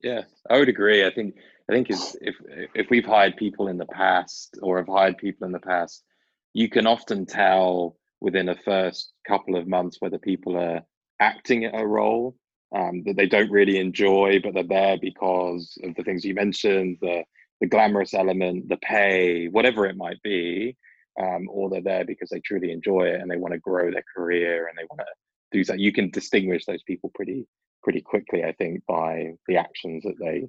Yeah, 0.03 0.23
I 0.51 0.59
would 0.59 0.69
agree. 0.69 1.07
I 1.07 1.13
think 1.13 1.35
I 1.71 1.73
think 1.73 1.91
is 1.91 2.17
if 2.21 2.35
if 2.75 2.89
we've 2.91 3.07
hired 3.07 3.37
people 3.37 3.69
in 3.69 3.79
the 3.79 3.87
past 3.87 4.59
or 4.63 4.79
have 4.79 4.89
hired 4.89 5.17
people 5.19 5.47
in 5.47 5.53
the 5.53 5.61
past, 5.61 6.05
you 6.53 6.69
can 6.69 6.87
often 6.87 7.25
tell 7.25 7.97
within 8.21 8.47
the 8.47 8.59
first 8.65 9.13
couple 9.27 9.57
of 9.57 9.67
months 9.67 9.97
whether 10.01 10.19
people 10.19 10.57
are 10.57 10.83
acting 11.21 11.65
a 11.67 11.87
role 11.87 12.37
um, 12.75 13.03
that 13.05 13.17
they 13.17 13.27
don't 13.27 13.51
really 13.51 13.79
enjoy, 13.79 14.41
but 14.43 14.55
they're 14.55 14.65
there 14.65 14.99
because 15.01 15.77
of 15.83 15.95
the 15.95 16.03
things 16.03 16.25
you 16.25 16.35
mentioned, 16.35 16.99
the 17.01 17.25
the 17.61 17.69
glamorous 17.69 18.15
element, 18.15 18.69
the 18.69 18.77
pay, 18.79 19.47
whatever 19.47 19.87
it 19.87 19.97
might 19.97 20.21
be, 20.23 20.77
um, 21.23 21.49
or 21.49 21.71
they're 21.71 21.81
there 21.81 22.05
because 22.05 22.29
they 22.29 22.41
truly 22.41 22.73
enjoy 22.73 23.05
it 23.05 23.21
and 23.21 23.31
they 23.31 23.37
want 23.37 23.55
to 23.55 23.61
grow 23.61 23.91
their 23.91 24.05
career 24.15 24.67
and 24.67 24.77
they 24.77 24.87
want 24.91 24.99
to 25.01 25.57
do 25.57 25.65
that. 25.65 25.79
You 25.79 25.93
can 25.93 26.11
distinguish 26.11 26.65
those 26.67 26.83
people 26.83 27.11
pretty 27.15 27.47
pretty 27.83 28.01
quickly, 28.01 28.43
I 28.45 28.53
think, 28.53 28.83
by 28.89 29.35
the 29.47 29.57
actions 29.57 30.03
that 30.05 30.19
they 30.19 30.49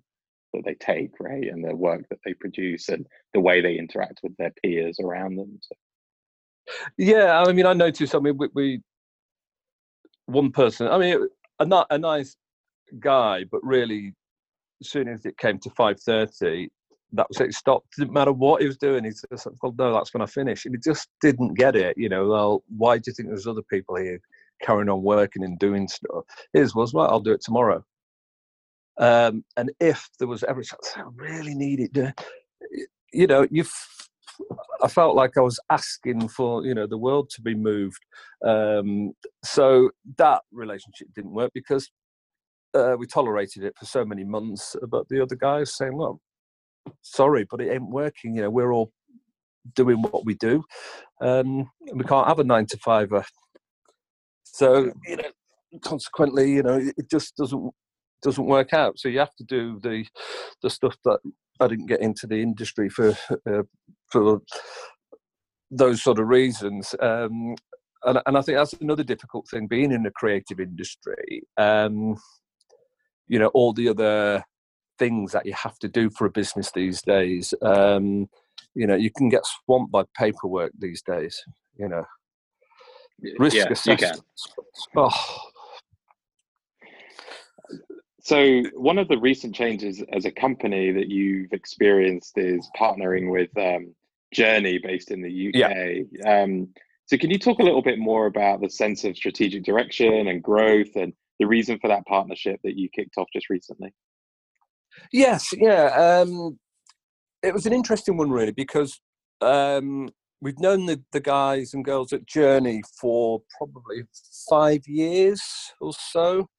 that 0.54 0.64
they 0.66 0.76
take, 0.76 1.12
right, 1.20 1.48
and 1.48 1.64
the 1.64 1.76
work 1.76 2.08
that 2.10 2.20
they 2.26 2.34
produce 2.34 2.90
and 2.90 3.06
the 3.34 3.40
way 3.42 3.62
they 3.62 3.78
interact 3.78 4.22
with 4.24 4.36
their 4.38 4.54
peers 4.64 4.98
around 5.04 5.36
them. 5.36 5.60
So. 5.62 5.76
Yeah, 6.98 7.44
I 7.46 7.52
mean, 7.52 7.66
I 7.66 7.74
noticed. 7.74 8.16
I 8.16 8.20
mean, 8.20 8.38
we, 8.38 8.50
we 8.54 8.82
one 10.26 10.52
person. 10.52 10.88
I 10.88 10.98
mean, 10.98 11.28
a, 11.60 11.86
a 11.90 11.98
nice 11.98 12.36
guy, 13.00 13.46
but 13.52 13.62
really, 13.64 14.14
as 14.82 14.90
soon 14.90 15.08
as 15.08 15.26
it 15.26 15.38
came 15.38 15.60
to 15.60 15.70
five 15.72 16.00
thirty, 16.00 16.70
that 17.14 17.28
was 17.30 17.40
it. 17.40 17.54
Stopped. 17.54 17.88
Didn't 17.98 18.14
matter 18.14 18.32
what 18.32 18.62
he 18.62 18.68
was 18.68 18.78
doing. 18.78 19.04
He 19.04 19.12
just 19.12 19.48
well, 19.62 19.74
no, 19.78 19.94
that's 19.94 20.14
when 20.14 20.22
I 20.22 20.26
finish. 20.26 20.66
And 20.66 20.76
he 20.76 20.80
just 20.80 21.08
didn't 21.22 21.56
get 21.56 21.76
it. 21.76 21.98
You 21.98 22.10
know, 22.10 22.28
well, 22.28 22.64
why 22.76 22.98
do 22.98 23.04
you 23.08 23.14
think 23.14 23.30
there's 23.30 23.48
other 23.48 23.64
people 23.64 23.96
here 23.96 24.20
carrying 24.62 24.90
on 24.90 25.04
working 25.04 25.44
and 25.44 25.58
doing 25.60 25.88
stuff? 25.88 26.26
His 26.54 26.76
was 26.76 26.94
well, 26.94 27.10
I'll 27.10 27.20
do 27.20 27.32
it 27.32 27.42
tomorrow. 27.42 27.84
Um, 28.98 29.44
and 29.58 29.72
if 29.80 30.10
there 30.20 30.28
was 30.28 30.44
ever, 30.44 30.62
I 30.96 31.02
really 31.16 31.54
need 31.56 31.80
it. 31.82 32.14
You 33.14 33.28
know, 33.28 33.48
you. 33.50 33.66
I 34.84 34.88
felt 34.88 35.16
like 35.16 35.38
I 35.38 35.42
was 35.42 35.60
asking 35.70 36.28
for 36.28 36.66
you 36.66 36.74
know 36.74 36.88
the 36.88 36.98
world 36.98 37.30
to 37.32 37.42
be 37.42 37.56
moved. 37.56 38.04
Um, 38.44 39.14
so 39.44 39.90
that 40.18 40.42
relationship 40.52 41.08
didn't 41.14 41.34
work 41.34 41.52
because 41.54 41.90
uh, 42.74 42.96
we 42.98 43.08
tolerated 43.08 43.64
it 43.64 43.74
for 43.78 43.86
so 43.86 44.06
many 44.06 44.24
months. 44.24 44.76
But 44.88 45.08
the 45.10 45.22
other 45.22 45.36
guys 45.36 45.76
saying, 45.76 45.96
"Well, 45.96 46.20
sorry, 47.02 47.46
but 47.50 47.62
it 47.62 47.72
ain't 47.72 47.90
working. 47.90 48.36
You 48.36 48.44
know, 48.44 48.50
we're 48.50 48.74
all 48.74 48.92
doing 49.74 50.02
what 50.02 50.26
we 50.26 50.36
do, 50.36 50.64
um, 51.22 51.70
and 51.88 52.00
we 52.00 52.04
can't 52.06 52.28
have 52.28 52.40
a 52.40 52.44
nine 52.44 52.66
to 52.68 52.78
fiver. 52.78 53.24
So 54.44 54.92
you 55.06 55.18
know, 55.18 55.32
consequently, 55.84 56.52
you 56.52 56.64
know, 56.64 56.80
it 56.98 57.10
just 57.10 57.36
doesn't 57.38 57.72
doesn't 58.26 58.46
work 58.46 58.74
out. 58.74 59.00
So 59.00 59.08
you 59.08 59.20
have 59.20 59.36
to 59.36 59.44
do 59.46 59.80
the 59.82 60.06
the 60.62 60.70
stuff 60.70 60.98
that 61.06 61.20
I 61.62 61.68
didn't 61.68 61.86
get 61.86 62.02
into 62.02 62.28
the 62.28 62.42
industry 62.42 62.90
for 62.90 63.18
uh, 63.48 63.64
for 64.12 64.42
those 65.72 66.04
sort 66.04 66.20
of 66.20 66.28
reasons. 66.28 66.94
Um, 67.00 67.56
and, 68.04 68.20
and 68.26 68.38
I 68.38 68.42
think 68.42 68.58
that's 68.58 68.74
another 68.74 69.04
difficult 69.04 69.48
thing 69.48 69.68
being 69.68 69.92
in 69.92 70.04
the 70.04 70.12
creative 70.12 70.60
industry. 70.60 71.44
Um, 71.58 72.18
you 73.28 73.40
know, 73.40 73.48
all 73.48 73.74
the 73.74 73.90
other 73.90 74.44
things 75.00 75.32
that 75.32 75.46
you 75.46 75.54
have 75.54 75.78
to 75.80 75.88
do 75.88 76.10
for 76.10 76.26
a 76.26 76.32
business 76.32 76.72
these 76.72 77.02
days. 77.02 77.54
Um, 77.62 78.28
you 78.74 78.88
know, 78.88 78.96
you 78.96 79.12
can 79.12 79.30
get 79.30 79.44
swamped 79.46 79.92
by 79.92 80.04
paperwork 80.18 80.72
these 80.78 81.02
days. 81.02 81.42
You 81.78 81.90
know, 81.90 82.04
risk 83.38 83.56
yeah, 83.56 83.70
assessment. 83.70 84.22
Oh. 84.96 85.52
So, 88.26 88.64
one 88.74 88.98
of 88.98 89.08
the 89.08 89.20
recent 89.20 89.54
changes 89.54 90.02
as 90.12 90.26
a 90.26 90.32
company 90.32 90.92
that 90.92 91.10
you've 91.10 91.54
experienced 91.54 92.40
is 92.40 92.68
partnering 92.76 93.30
with 93.30 93.56
um, 93.56 93.94
Journey, 94.34 94.80
based 94.80 95.12
in 95.12 95.22
the 95.22 95.50
UK. 95.50 96.08
Yeah. 96.12 96.42
Um, 96.42 96.70
so, 97.06 97.18
can 97.18 97.30
you 97.30 97.38
talk 97.38 97.60
a 97.60 97.64
little 97.64 97.84
bit 97.84 98.00
more 98.00 98.26
about 98.26 98.62
the 98.62 98.70
sense 98.70 99.04
of 99.04 99.16
strategic 99.16 99.64
direction 99.64 100.28
and 100.28 100.42
growth, 100.42 100.96
and 100.96 101.14
the 101.40 101.46
reason 101.46 101.78
for 101.78 101.88
that 101.88 102.08
partnership 102.08 102.60
that 102.64 102.76
you 102.76 102.90
kicked 102.90 103.16
off 103.20 103.28
just 103.32 103.52
recently? 103.52 103.94
Yes, 105.14 105.54
yeah. 105.56 106.24
Um, 106.24 106.58
it 107.44 107.54
was 107.54 107.68
an 107.68 107.74
interesting 107.74 108.18
one, 108.18 108.32
really, 108.32 108.54
because 108.54 109.00
um, 109.42 110.10
we've 110.42 110.60
known 110.60 110.88
the, 110.88 111.00
the 111.12 111.22
guys 111.22 111.76
and 111.76 111.86
girls 111.86 112.12
at 112.12 112.26
Journey 112.26 112.82
for 113.00 113.44
probably 113.56 114.02
five 114.50 114.82
years 114.88 115.44
or 115.80 115.94
so. 115.94 116.50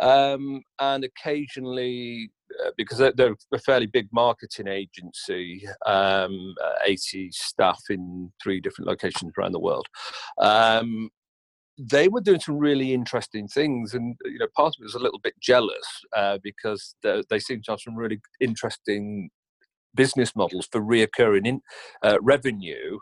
Um, 0.00 0.62
and 0.78 1.04
occasionally, 1.04 2.30
uh, 2.64 2.70
because 2.76 2.98
they're, 2.98 3.34
a 3.52 3.58
fairly 3.58 3.86
big 3.86 4.08
marketing 4.12 4.68
agency, 4.68 5.66
um, 5.84 6.54
uh, 6.64 6.72
80 6.84 7.30
staff 7.32 7.80
in 7.90 8.32
three 8.42 8.60
different 8.60 8.88
locations 8.88 9.32
around 9.38 9.52
the 9.52 9.60
world. 9.60 9.86
Um, 10.38 11.10
they 11.78 12.08
were 12.08 12.20
doing 12.20 12.40
some 12.40 12.58
really 12.58 12.94
interesting 12.94 13.48
things, 13.48 13.94
and 13.94 14.16
you 14.24 14.38
know, 14.38 14.46
part 14.56 14.74
of 14.74 14.80
me 14.80 14.84
was 14.84 14.94
a 14.94 14.98
little 14.98 15.20
bit 15.22 15.34
jealous 15.42 15.86
uh, 16.16 16.38
because 16.42 16.94
they, 17.02 17.22
they 17.28 17.38
seem 17.38 17.60
to 17.62 17.72
have 17.72 17.80
some 17.80 17.96
really 17.96 18.20
interesting 18.40 19.28
business 19.94 20.34
models 20.36 20.68
for 20.70 20.80
reoccurring 20.80 21.46
in, 21.46 21.60
uh, 22.02 22.18
revenue. 22.22 22.98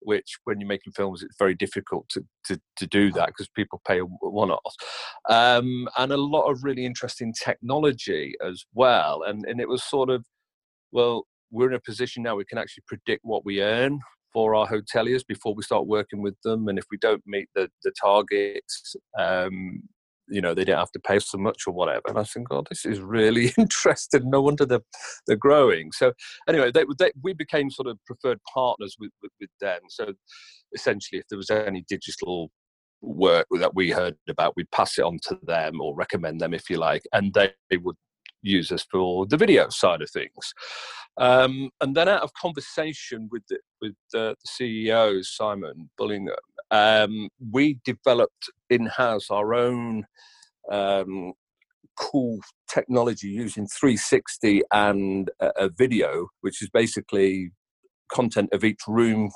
Which, 0.00 0.38
when 0.44 0.60
you're 0.60 0.68
making 0.68 0.92
films, 0.92 1.22
it's 1.22 1.36
very 1.38 1.54
difficult 1.54 2.08
to, 2.10 2.24
to, 2.46 2.60
to 2.76 2.86
do 2.86 3.10
that 3.12 3.28
because 3.28 3.48
people 3.48 3.80
pay 3.86 3.98
a 3.98 4.04
one-off, 4.04 4.74
um, 5.28 5.88
and 5.98 6.12
a 6.12 6.16
lot 6.16 6.50
of 6.50 6.64
really 6.64 6.86
interesting 6.86 7.34
technology 7.34 8.34
as 8.46 8.64
well. 8.74 9.22
And 9.26 9.44
and 9.46 9.60
it 9.60 9.68
was 9.68 9.82
sort 9.82 10.10
of, 10.10 10.24
well, 10.92 11.26
we're 11.50 11.68
in 11.68 11.74
a 11.74 11.80
position 11.80 12.22
now 12.22 12.36
we 12.36 12.44
can 12.44 12.58
actually 12.58 12.84
predict 12.86 13.24
what 13.24 13.44
we 13.44 13.62
earn 13.62 14.00
for 14.32 14.54
our 14.54 14.68
hoteliers 14.68 15.26
before 15.26 15.54
we 15.54 15.62
start 15.62 15.86
working 15.86 16.22
with 16.22 16.36
them. 16.44 16.68
And 16.68 16.78
if 16.78 16.84
we 16.90 16.98
don't 16.98 17.22
meet 17.26 17.48
the, 17.54 17.70
the 17.82 17.92
targets, 18.00 18.94
um, 19.18 19.82
you 20.30 20.40
know, 20.40 20.54
they 20.54 20.64
didn't 20.64 20.78
have 20.78 20.92
to 20.92 21.00
pay 21.00 21.18
so 21.18 21.38
much 21.38 21.62
or 21.66 21.72
whatever. 21.72 22.02
And 22.08 22.18
I 22.18 22.24
think, 22.24 22.48
oh, 22.50 22.64
this 22.68 22.84
is 22.84 23.00
really 23.00 23.52
interesting. 23.58 24.30
No 24.30 24.42
wonder 24.42 24.66
they're, 24.66 24.80
they're 25.26 25.36
growing. 25.36 25.92
So 25.92 26.12
anyway, 26.48 26.70
they, 26.72 26.84
they, 26.98 27.12
we 27.22 27.32
became 27.32 27.70
sort 27.70 27.88
of 27.88 27.98
preferred 28.06 28.38
partners 28.52 28.96
with, 28.98 29.10
with, 29.22 29.32
with 29.40 29.50
them. 29.60 29.80
So 29.88 30.12
essentially, 30.74 31.20
if 31.20 31.26
there 31.28 31.38
was 31.38 31.50
any 31.50 31.84
digital 31.88 32.50
work 33.00 33.46
that 33.58 33.74
we 33.74 33.90
heard 33.90 34.16
about, 34.28 34.54
we'd 34.56 34.70
pass 34.70 34.98
it 34.98 35.04
on 35.04 35.18
to 35.24 35.38
them 35.44 35.80
or 35.80 35.94
recommend 35.94 36.40
them, 36.40 36.54
if 36.54 36.68
you 36.68 36.78
like, 36.78 37.02
and 37.12 37.32
they, 37.34 37.52
they 37.70 37.76
would 37.76 37.96
use 38.42 38.70
us 38.72 38.84
for 38.90 39.26
the 39.26 39.36
video 39.36 39.68
side 39.68 40.02
of 40.02 40.10
things. 40.10 40.54
Um, 41.16 41.70
and 41.80 41.96
then 41.96 42.08
out 42.08 42.22
of 42.22 42.32
conversation 42.34 43.28
with 43.30 43.42
the, 43.48 43.58
with 43.80 43.94
the, 44.12 44.36
the 44.42 44.48
CEO 44.48 45.24
Simon 45.24 45.90
Bullingham, 45.98 46.36
um, 46.70 47.28
we 47.50 47.78
developed 47.84 48.50
in 48.70 48.86
house 48.86 49.30
our 49.30 49.54
own 49.54 50.04
um, 50.70 51.32
cool 51.98 52.38
technology 52.68 53.28
using 53.28 53.66
360 53.66 54.62
and 54.72 55.30
a, 55.40 55.48
a 55.56 55.68
video, 55.68 56.28
which 56.42 56.62
is 56.62 56.70
basically 56.70 57.50
content 58.10 58.50
of 58.52 58.64
each 58.64 58.80
room 58.86 59.30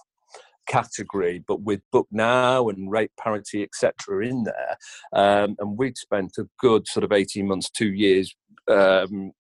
category, 0.66 1.42
but 1.46 1.62
with 1.62 1.80
Book 1.90 2.06
Now 2.10 2.68
and 2.68 2.90
rate 2.90 3.10
parity, 3.18 3.62
etc., 3.62 4.26
in 4.26 4.44
there. 4.44 4.76
Um, 5.12 5.56
and 5.58 5.76
we'd 5.76 5.96
spent 5.96 6.32
a 6.38 6.48
good 6.58 6.86
sort 6.86 7.04
of 7.04 7.12
18 7.12 7.46
months, 7.46 7.70
two 7.70 7.92
years 7.92 8.34
um, 8.68 9.32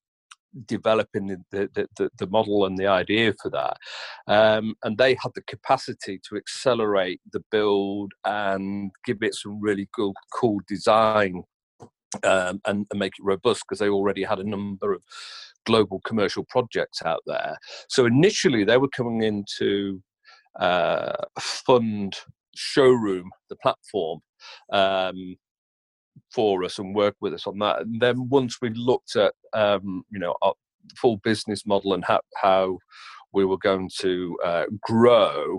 developing 0.66 1.26
the, 1.26 1.38
the, 1.50 1.88
the, 1.96 2.10
the, 2.18 2.26
model 2.26 2.66
and 2.66 2.76
the 2.76 2.86
idea 2.86 3.32
for 3.40 3.50
that. 3.50 3.76
Um, 4.26 4.74
and 4.82 4.98
they 4.98 5.16
had 5.20 5.32
the 5.34 5.42
capacity 5.42 6.20
to 6.28 6.36
accelerate 6.36 7.20
the 7.32 7.42
build 7.50 8.12
and 8.24 8.90
give 9.04 9.18
it 9.22 9.34
some 9.34 9.60
really 9.60 9.88
cool, 9.94 10.12
cool 10.34 10.60
design 10.68 11.42
um, 12.24 12.60
and, 12.66 12.86
and, 12.90 12.98
make 12.98 13.14
it 13.18 13.24
robust 13.24 13.62
because 13.62 13.78
they 13.78 13.88
already 13.88 14.22
had 14.22 14.38
a 14.38 14.48
number 14.48 14.92
of 14.92 15.02
global 15.64 16.00
commercial 16.04 16.44
projects 16.44 17.02
out 17.02 17.22
there. 17.26 17.56
So 17.88 18.04
initially 18.04 18.64
they 18.64 18.76
were 18.76 18.88
coming 18.88 19.22
into 19.22 20.02
uh, 20.60 21.14
fund 21.40 22.14
showroom, 22.54 23.30
the 23.48 23.56
platform, 23.56 24.20
um, 24.72 25.36
for 26.32 26.64
us 26.64 26.78
and 26.78 26.94
work 26.94 27.16
with 27.20 27.34
us 27.34 27.46
on 27.46 27.58
that. 27.58 27.80
And 27.80 28.00
then 28.00 28.28
once 28.28 28.58
we 28.60 28.70
looked 28.70 29.16
at 29.16 29.34
um, 29.52 30.04
you 30.10 30.18
know 30.18 30.34
our 30.42 30.54
full 30.96 31.18
business 31.18 31.64
model 31.66 31.94
and 31.94 32.04
how, 32.04 32.20
how 32.42 32.78
we 33.32 33.44
were 33.44 33.58
going 33.58 33.88
to 33.98 34.38
uh, 34.44 34.64
grow, 34.82 35.58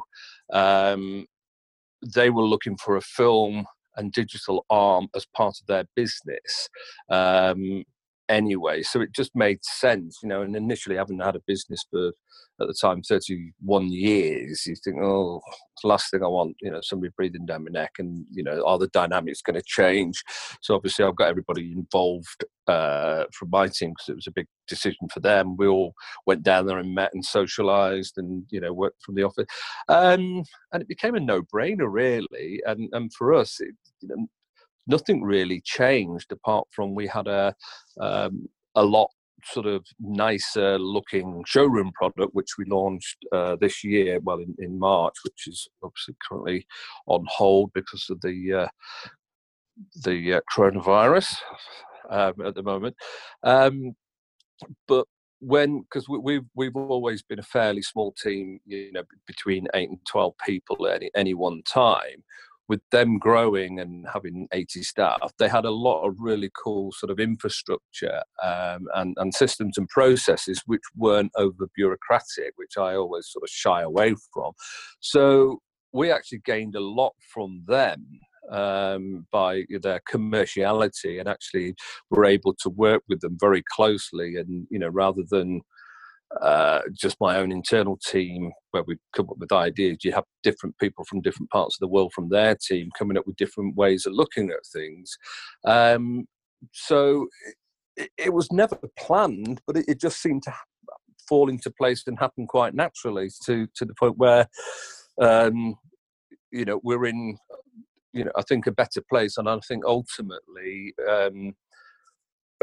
um, 0.51 1.25
they 2.15 2.29
were 2.29 2.43
looking 2.43 2.77
for 2.77 2.97
a 2.97 3.01
film 3.01 3.65
and 3.95 4.11
digital 4.11 4.65
arm 4.69 5.07
as 5.15 5.25
part 5.25 5.55
of 5.61 5.67
their 5.67 5.85
business. 5.95 6.69
Um, 7.09 7.83
anyway, 8.29 8.83
so 8.83 9.01
it 9.01 9.11
just 9.11 9.31
made 9.35 9.63
sense, 9.63 10.19
you 10.23 10.29
know. 10.29 10.41
And 10.41 10.55
initially, 10.55 10.95
having 10.95 11.19
had 11.19 11.35
a 11.35 11.41
business 11.45 11.85
for 11.89 12.11
at 12.61 12.67
the 12.67 12.73
time 12.79 13.01
31 13.01 13.91
years 13.91 14.65
you 14.65 14.75
think 14.75 14.97
oh 15.01 15.41
last 15.83 16.11
thing 16.11 16.23
i 16.23 16.27
want 16.27 16.55
you 16.61 16.71
know 16.71 16.79
somebody 16.81 17.11
breathing 17.17 17.45
down 17.45 17.63
my 17.63 17.69
neck 17.71 17.91
and 17.97 18.25
you 18.31 18.43
know 18.43 18.63
are 18.65 18.77
the 18.77 18.87
dynamics 18.89 19.41
going 19.41 19.55
to 19.55 19.63
change 19.65 20.23
so 20.61 20.75
obviously 20.75 21.03
i've 21.03 21.15
got 21.15 21.29
everybody 21.29 21.71
involved 21.73 22.45
uh, 22.67 23.25
from 23.33 23.49
my 23.49 23.67
team 23.67 23.89
because 23.89 24.07
it 24.07 24.15
was 24.15 24.27
a 24.27 24.31
big 24.31 24.47
decision 24.69 25.09
for 25.13 25.19
them 25.19 25.57
we 25.57 25.67
all 25.67 25.93
went 26.25 26.43
down 26.43 26.65
there 26.65 26.77
and 26.77 26.95
met 26.95 27.13
and 27.13 27.25
socialized 27.25 28.13
and 28.17 28.45
you 28.51 28.61
know 28.61 28.71
worked 28.71 29.01
from 29.03 29.15
the 29.15 29.23
office 29.23 29.45
um, 29.89 30.43
and 30.71 30.81
it 30.81 30.87
became 30.87 31.15
a 31.15 31.19
no-brainer 31.19 31.91
really 31.91 32.61
and 32.65 32.87
and 32.93 33.11
for 33.13 33.33
us 33.33 33.59
it, 33.59 33.75
you 33.99 34.07
know, 34.07 34.27
nothing 34.87 35.21
really 35.23 35.61
changed 35.61 36.31
apart 36.31 36.67
from 36.71 36.95
we 36.95 37.07
had 37.07 37.27
a 37.27 37.55
um, 37.99 38.47
a 38.75 38.83
lot 38.83 39.09
sort 39.45 39.65
of 39.65 39.85
nicer 39.99 40.79
looking 40.79 41.43
showroom 41.45 41.91
product, 41.93 42.33
which 42.33 42.57
we 42.57 42.65
launched 42.65 43.17
uh, 43.31 43.55
this 43.59 43.83
year, 43.83 44.19
well, 44.21 44.39
in, 44.39 44.55
in 44.59 44.79
March, 44.79 45.15
which 45.23 45.47
is 45.47 45.67
obviously 45.83 46.15
currently 46.27 46.65
on 47.07 47.25
hold 47.27 47.71
because 47.73 48.09
of 48.09 48.19
the 48.21 48.53
uh, 48.53 48.67
the 50.03 50.35
uh, 50.35 50.41
coronavirus 50.55 51.35
um, 52.09 52.33
at 52.45 52.55
the 52.55 52.63
moment. 52.63 52.95
Um, 53.43 53.95
but 54.87 55.07
when 55.39 55.81
because 55.81 56.07
we, 56.07 56.17
we've 56.19 56.45
we've 56.55 56.75
always 56.75 57.21
been 57.21 57.39
a 57.39 57.43
fairly 57.43 57.81
small 57.81 58.13
team, 58.13 58.59
you 58.65 58.91
know, 58.93 59.03
between 59.27 59.67
eight 59.73 59.89
and 59.89 59.99
twelve 60.07 60.33
people 60.45 60.87
at 60.87 60.95
any, 60.95 61.11
any 61.15 61.33
one 61.33 61.61
time 61.63 62.23
with 62.69 62.81
them 62.91 63.17
growing 63.17 63.79
and 63.79 64.05
having 64.11 64.47
80 64.53 64.83
staff, 64.83 65.31
they 65.37 65.49
had 65.49 65.65
a 65.65 65.71
lot 65.71 66.07
of 66.07 66.15
really 66.19 66.49
cool 66.63 66.91
sort 66.91 67.11
of 67.11 67.19
infrastructure 67.19 68.21
um, 68.43 68.87
and, 68.95 69.15
and 69.17 69.33
systems 69.33 69.77
and 69.77 69.87
processes 69.89 70.61
which 70.65 70.81
weren't 70.95 71.31
over 71.35 71.67
bureaucratic, 71.75 72.53
which 72.55 72.77
I 72.77 72.95
always 72.95 73.27
sort 73.29 73.43
of 73.43 73.49
shy 73.49 73.81
away 73.81 74.15
from. 74.33 74.53
So 74.99 75.59
we 75.91 76.11
actually 76.11 76.41
gained 76.45 76.75
a 76.75 76.79
lot 76.79 77.13
from 77.33 77.63
them 77.67 78.05
um, 78.51 79.25
by 79.31 79.63
their 79.81 80.01
commerciality 80.11 81.19
and 81.19 81.29
actually 81.29 81.75
were 82.09 82.25
able 82.25 82.53
to 82.61 82.69
work 82.69 83.03
with 83.07 83.21
them 83.21 83.37
very 83.39 83.63
closely 83.71 84.35
and 84.35 84.67
you 84.69 84.79
know 84.79 84.89
rather 84.89 85.21
than 85.29 85.61
uh, 86.41 86.81
just 86.93 87.17
my 87.19 87.37
own 87.37 87.51
internal 87.51 87.97
team 87.97 88.51
where 88.71 88.83
we 88.83 88.97
come 89.15 89.29
up 89.29 89.37
with 89.37 89.51
ideas. 89.51 89.99
You 90.03 90.13
have 90.13 90.25
different 90.41 90.77
people 90.79 91.05
from 91.05 91.21
different 91.21 91.49
parts 91.49 91.75
of 91.75 91.79
the 91.79 91.87
world 91.87 92.11
from 92.13 92.29
their 92.29 92.55
team 92.55 92.89
coming 92.97 93.17
up 93.17 93.27
with 93.27 93.35
different 93.35 93.75
ways 93.75 94.05
of 94.05 94.13
looking 94.13 94.49
at 94.49 94.65
things. 94.71 95.15
Um, 95.65 96.25
so 96.71 97.27
it, 97.95 98.09
it, 98.17 98.33
was 98.33 98.51
never 98.51 98.77
planned, 98.97 99.61
but 99.67 99.77
it, 99.77 99.85
it, 99.87 99.99
just 99.99 100.21
seemed 100.21 100.43
to 100.43 100.53
fall 101.27 101.49
into 101.49 101.69
place 101.71 102.03
and 102.07 102.17
happen 102.17 102.47
quite 102.47 102.73
naturally 102.73 103.29
to 103.45 103.67
to 103.75 103.85
the 103.85 103.93
point 103.93 104.17
where 104.17 104.47
um, 105.21 105.75
you 106.51 106.65
know 106.65 106.79
we're 106.83 107.05
in 107.05 107.37
you 108.13 108.23
know 108.23 108.31
I 108.35 108.41
think 108.43 108.65
a 108.65 108.71
better 108.71 109.01
place, 109.07 109.37
and 109.37 109.49
I 109.49 109.59
think 109.59 109.85
ultimately. 109.85 110.93
Um, 111.09 111.53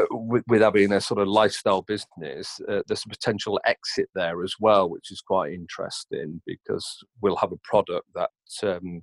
with, 0.09 0.43
with 0.47 0.61
having 0.61 0.91
a 0.91 1.01
sort 1.01 1.19
of 1.19 1.27
lifestyle 1.27 1.81
business, 1.81 2.59
uh, 2.69 2.81
there's 2.87 3.03
a 3.05 3.09
potential 3.09 3.59
exit 3.65 4.09
there 4.15 4.43
as 4.43 4.55
well, 4.59 4.89
which 4.89 5.11
is 5.11 5.21
quite 5.21 5.53
interesting 5.53 6.41
because 6.45 6.85
we'll 7.21 7.35
have 7.37 7.51
a 7.51 7.59
product 7.63 8.07
that 8.15 8.29
um, 8.63 9.01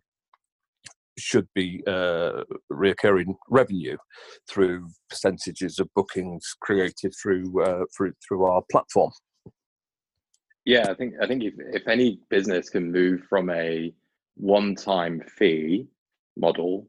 should 1.18 1.48
be 1.54 1.82
uh, 1.86 2.44
recurring 2.70 3.36
revenue 3.50 3.96
through 4.48 4.88
percentages 5.10 5.78
of 5.78 5.88
bookings 5.94 6.44
created 6.60 7.12
through 7.20 7.62
uh, 7.62 7.84
through 7.96 8.12
through 8.26 8.44
our 8.44 8.62
platform. 8.70 9.10
Yeah, 10.64 10.86
I 10.88 10.94
think 10.94 11.14
I 11.20 11.26
think 11.26 11.42
if, 11.42 11.54
if 11.72 11.88
any 11.88 12.20
business 12.30 12.70
can 12.70 12.92
move 12.92 13.22
from 13.28 13.50
a 13.50 13.92
one-time 14.36 15.20
fee 15.36 15.88
model 16.36 16.86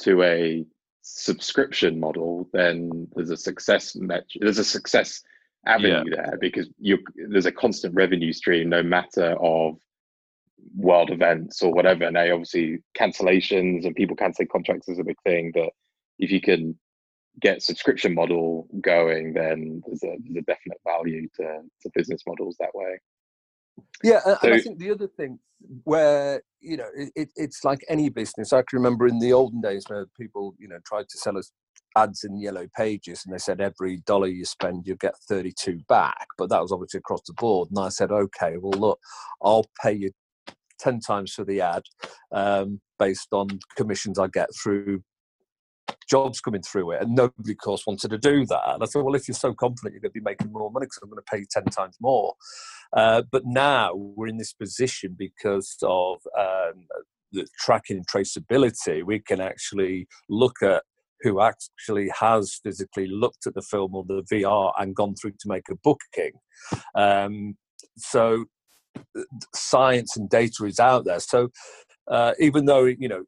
to 0.00 0.22
a 0.22 0.64
subscription 1.02 2.00
model, 2.00 2.48
then 2.52 3.08
there's 3.14 3.30
a 3.30 3.36
success 3.36 3.94
metric. 3.96 4.40
There's 4.40 4.58
a 4.58 4.64
success 4.64 5.22
avenue 5.66 6.04
yeah. 6.06 6.16
there 6.16 6.38
because 6.40 6.68
you 6.78 6.98
there's 7.28 7.46
a 7.46 7.52
constant 7.52 7.94
revenue 7.94 8.32
stream 8.32 8.68
no 8.68 8.82
matter 8.82 9.36
of 9.40 9.76
world 10.76 11.10
events 11.10 11.62
or 11.62 11.72
whatever. 11.72 12.10
Now, 12.10 12.32
obviously, 12.32 12.82
cancellations 12.98 13.84
and 13.84 13.94
people 13.94 14.16
canceling 14.16 14.48
contracts 14.48 14.88
is 14.88 14.98
a 14.98 15.04
big 15.04 15.20
thing, 15.24 15.52
but 15.52 15.70
if 16.18 16.30
you 16.30 16.40
can 16.40 16.78
get 17.40 17.62
subscription 17.62 18.14
model 18.14 18.68
going, 18.80 19.32
then 19.32 19.82
there's 19.86 20.02
a, 20.04 20.16
there's 20.22 20.36
a 20.36 20.42
definite 20.42 20.78
value 20.86 21.28
to, 21.36 21.60
to 21.82 21.90
business 21.94 22.22
models 22.26 22.56
that 22.60 22.74
way. 22.74 23.00
Yeah, 24.02 24.20
and, 24.24 24.36
so, 24.40 24.46
and 24.46 24.54
I 24.54 24.60
think 24.60 24.78
the 24.78 24.90
other 24.90 25.08
thing 25.08 25.38
where 25.84 26.42
you 26.60 26.76
know 26.76 26.88
it, 26.94 27.30
it's 27.36 27.64
like 27.64 27.80
any 27.88 28.08
business. 28.08 28.52
I 28.52 28.62
can 28.62 28.78
remember 28.78 29.06
in 29.06 29.18
the 29.18 29.32
olden 29.32 29.60
days 29.60 29.84
where 29.88 30.06
people 30.18 30.54
you 30.58 30.68
know 30.68 30.78
tried 30.86 31.08
to 31.08 31.18
sell 31.18 31.38
us 31.38 31.52
ads 31.96 32.24
in 32.24 32.40
yellow 32.40 32.66
pages 32.76 33.22
and 33.24 33.34
they 33.34 33.38
said 33.38 33.60
every 33.60 33.98
dollar 34.06 34.26
you 34.26 34.44
spend 34.44 34.86
you 34.86 34.96
get 34.96 35.14
32 35.28 35.80
back 35.88 36.26
but 36.38 36.48
that 36.48 36.62
was 36.62 36.72
obviously 36.72 36.98
across 36.98 37.22
the 37.26 37.34
board 37.34 37.68
and 37.70 37.84
i 37.84 37.88
said 37.88 38.10
okay 38.10 38.56
well 38.58 38.78
look 38.80 38.98
i'll 39.42 39.66
pay 39.82 39.92
you 39.92 40.10
10 40.80 41.00
times 41.00 41.32
for 41.32 41.44
the 41.44 41.60
ad 41.60 41.82
um, 42.32 42.80
based 42.98 43.28
on 43.32 43.46
commissions 43.76 44.18
i 44.18 44.26
get 44.28 44.48
through 44.62 45.02
jobs 46.08 46.40
coming 46.40 46.62
through 46.62 46.90
it 46.90 47.02
and 47.02 47.14
nobody 47.14 47.52
of 47.52 47.58
course 47.58 47.84
wanted 47.86 48.10
to 48.10 48.18
do 48.18 48.44
that 48.44 48.60
and 48.66 48.82
i 48.82 48.86
thought 48.86 49.04
well 49.04 49.14
if 49.14 49.26
you're 49.26 49.34
so 49.34 49.54
confident 49.54 49.94
you're 49.94 50.00
going 50.00 50.10
to 50.10 50.20
be 50.20 50.20
making 50.20 50.52
more 50.52 50.70
money 50.70 50.84
because 50.84 50.98
i'm 51.02 51.08
going 51.08 51.16
to 51.16 51.30
pay 51.30 51.44
10 51.50 51.64
times 51.66 51.96
more 52.00 52.34
uh, 52.96 53.22
but 53.30 53.42
now 53.46 53.94
we're 53.94 54.26
in 54.26 54.36
this 54.36 54.52
position 54.52 55.16
because 55.18 55.76
of 55.82 56.18
um, 56.38 56.86
the 57.32 57.46
tracking 57.58 57.96
and 57.96 58.06
traceability. 58.06 59.04
We 59.04 59.18
can 59.18 59.40
actually 59.40 60.06
look 60.28 60.62
at 60.62 60.82
who 61.22 61.40
actually 61.40 62.10
has 62.18 62.60
physically 62.62 63.06
looked 63.06 63.46
at 63.46 63.54
the 63.54 63.62
film 63.62 63.94
or 63.94 64.04
the 64.04 64.22
VR 64.30 64.72
and 64.78 64.94
gone 64.94 65.14
through 65.14 65.32
to 65.32 65.48
make 65.48 65.68
a 65.70 65.76
booking. 65.82 66.32
Um, 66.94 67.56
so 67.96 68.44
science 69.54 70.16
and 70.16 70.28
data 70.28 70.64
is 70.64 70.80
out 70.80 71.04
there. 71.04 71.20
So 71.20 71.48
uh, 72.10 72.32
even 72.40 72.66
though 72.66 72.84
you 72.84 73.08
know 73.08 73.22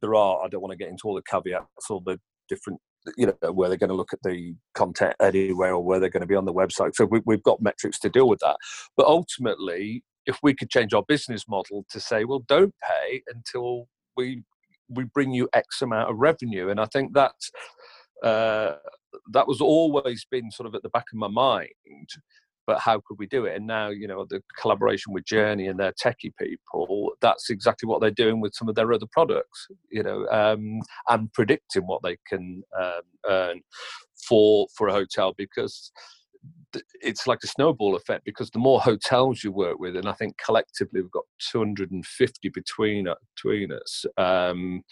there 0.00 0.14
are, 0.14 0.44
I 0.44 0.48
don't 0.48 0.60
want 0.60 0.72
to 0.72 0.78
get 0.78 0.88
into 0.88 1.02
all 1.04 1.14
the 1.14 1.22
caveats, 1.22 1.90
all 1.90 2.02
the 2.04 2.18
different 2.48 2.80
you 3.16 3.26
know 3.26 3.52
where 3.52 3.68
they're 3.68 3.78
going 3.78 3.88
to 3.88 3.94
look 3.94 4.12
at 4.12 4.18
the 4.24 4.54
content 4.74 5.14
anywhere 5.20 5.74
or 5.74 5.84
where 5.84 6.00
they're 6.00 6.10
going 6.10 6.22
to 6.22 6.26
be 6.26 6.34
on 6.34 6.44
the 6.44 6.52
website. 6.52 6.94
So 6.94 7.04
we, 7.04 7.20
we've 7.24 7.42
got 7.42 7.62
metrics 7.62 8.00
to 8.00 8.08
deal 8.08 8.28
with 8.28 8.40
that. 8.40 8.56
But 8.96 9.06
ultimately 9.06 10.02
if 10.26 10.38
we 10.42 10.54
could 10.54 10.70
change 10.70 10.92
our 10.92 11.04
business 11.06 11.44
model 11.48 11.86
to 11.88 12.00
say 12.00 12.24
well 12.24 12.42
don't 12.48 12.74
pay 12.82 13.22
until 13.32 13.86
we 14.16 14.42
we 14.88 15.04
bring 15.04 15.32
you 15.32 15.48
x 15.54 15.82
amount 15.82 16.10
of 16.10 16.16
revenue. 16.16 16.68
And 16.68 16.80
i 16.80 16.86
think 16.86 17.14
that 17.14 17.34
uh, 18.22 18.76
that 19.32 19.46
was 19.46 19.60
always 19.60 20.26
been 20.30 20.50
sort 20.50 20.66
of 20.66 20.74
at 20.74 20.82
the 20.82 20.88
back 20.88 21.04
of 21.12 21.18
my 21.18 21.28
mind 21.28 22.08
but 22.66 22.80
how 22.80 23.00
could 23.06 23.18
we 23.18 23.26
do 23.26 23.44
it? 23.44 23.56
And 23.56 23.66
now, 23.66 23.88
you 23.90 24.06
know, 24.06 24.26
the 24.28 24.42
collaboration 24.60 25.12
with 25.12 25.24
Journey 25.24 25.66
and 25.68 25.78
their 25.78 25.92
techie 25.92 26.32
people, 26.40 27.12
that's 27.20 27.50
exactly 27.50 27.86
what 27.86 28.00
they're 28.00 28.10
doing 28.10 28.40
with 28.40 28.54
some 28.54 28.68
of 28.68 28.74
their 28.74 28.92
other 28.92 29.06
products, 29.12 29.68
you 29.90 30.02
know, 30.02 30.26
um, 30.28 30.80
and 31.08 31.32
predicting 31.32 31.86
what 31.86 32.02
they 32.02 32.16
can 32.28 32.62
um, 32.78 33.02
earn 33.28 33.60
for 34.28 34.66
for 34.76 34.88
a 34.88 34.92
hotel 34.92 35.34
because 35.36 35.92
it's 37.00 37.26
like 37.26 37.38
a 37.42 37.46
snowball 37.46 37.96
effect 37.96 38.24
because 38.24 38.50
the 38.50 38.58
more 38.58 38.80
hotels 38.80 39.42
you 39.42 39.52
work 39.52 39.78
with, 39.78 39.96
and 39.96 40.08
I 40.08 40.12
think 40.12 40.36
collectively 40.44 41.02
we've 41.02 41.10
got 41.10 41.24
250 41.50 42.48
between 42.50 43.08
between 43.34 43.72
us. 43.72 44.04
Um, 44.16 44.82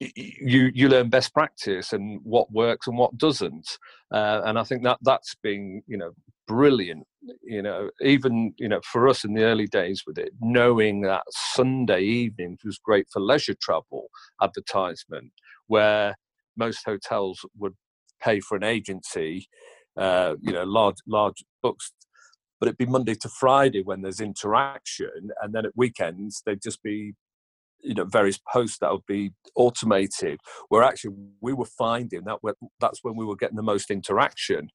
you 0.00 0.70
you 0.74 0.88
learn 0.88 1.10
best 1.10 1.34
practice 1.34 1.92
and 1.92 2.20
what 2.22 2.50
works 2.50 2.86
and 2.86 2.96
what 2.96 3.16
doesn't. 3.18 3.78
Uh, 4.12 4.40
and 4.44 4.58
i 4.58 4.64
think 4.64 4.82
that 4.82 4.98
that's 5.02 5.36
been 5.42 5.82
you 5.86 5.96
know 5.96 6.10
brilliant 6.48 7.06
you 7.44 7.62
know 7.62 7.88
even 8.02 8.52
you 8.58 8.68
know 8.68 8.80
for 8.90 9.08
us 9.08 9.24
in 9.24 9.34
the 9.34 9.44
early 9.44 9.68
days 9.68 10.02
with 10.04 10.18
it 10.18 10.32
knowing 10.40 11.00
that 11.00 11.22
sunday 11.30 12.02
evenings 12.02 12.58
was 12.64 12.76
great 12.78 13.06
for 13.12 13.20
leisure 13.20 13.54
travel 13.62 14.08
advertisement 14.42 15.30
where 15.68 16.16
most 16.56 16.80
hotels 16.84 17.46
would 17.56 17.74
pay 18.20 18.40
for 18.40 18.56
an 18.56 18.64
agency 18.64 19.46
uh, 19.96 20.34
you 20.40 20.52
know 20.52 20.64
large 20.64 20.96
large 21.06 21.44
books 21.62 21.92
but 22.58 22.66
it'd 22.66 22.78
be 22.78 22.86
monday 22.86 23.14
to 23.14 23.28
friday 23.28 23.82
when 23.84 24.02
there's 24.02 24.20
interaction 24.20 25.30
and 25.40 25.54
then 25.54 25.64
at 25.64 25.76
weekends 25.76 26.42
they'd 26.44 26.62
just 26.62 26.82
be 26.82 27.12
you 27.82 27.94
know 27.94 28.04
various 28.04 28.38
posts 28.52 28.78
that 28.78 28.90
would 28.90 29.06
be 29.06 29.30
automated 29.56 30.38
where 30.68 30.82
actually 30.82 31.14
we 31.40 31.52
were 31.52 31.64
finding 31.64 32.22
that 32.24 32.38
that's 32.80 33.00
when 33.02 33.16
we 33.16 33.24
were 33.24 33.36
getting 33.36 33.56
the 33.56 33.62
most 33.62 33.90
interaction 33.90 34.68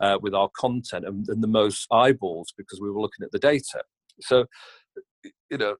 uh, 0.00 0.18
with 0.20 0.34
our 0.34 0.48
content 0.56 1.04
and, 1.06 1.28
and, 1.28 1.42
the 1.42 1.48
most 1.48 1.86
eyeballs 1.90 2.52
because 2.56 2.80
we 2.80 2.90
were 2.90 3.00
looking 3.00 3.24
at 3.24 3.32
the 3.32 3.38
data. 3.38 3.82
So 4.20 4.46
you 5.50 5.58
know 5.58 5.76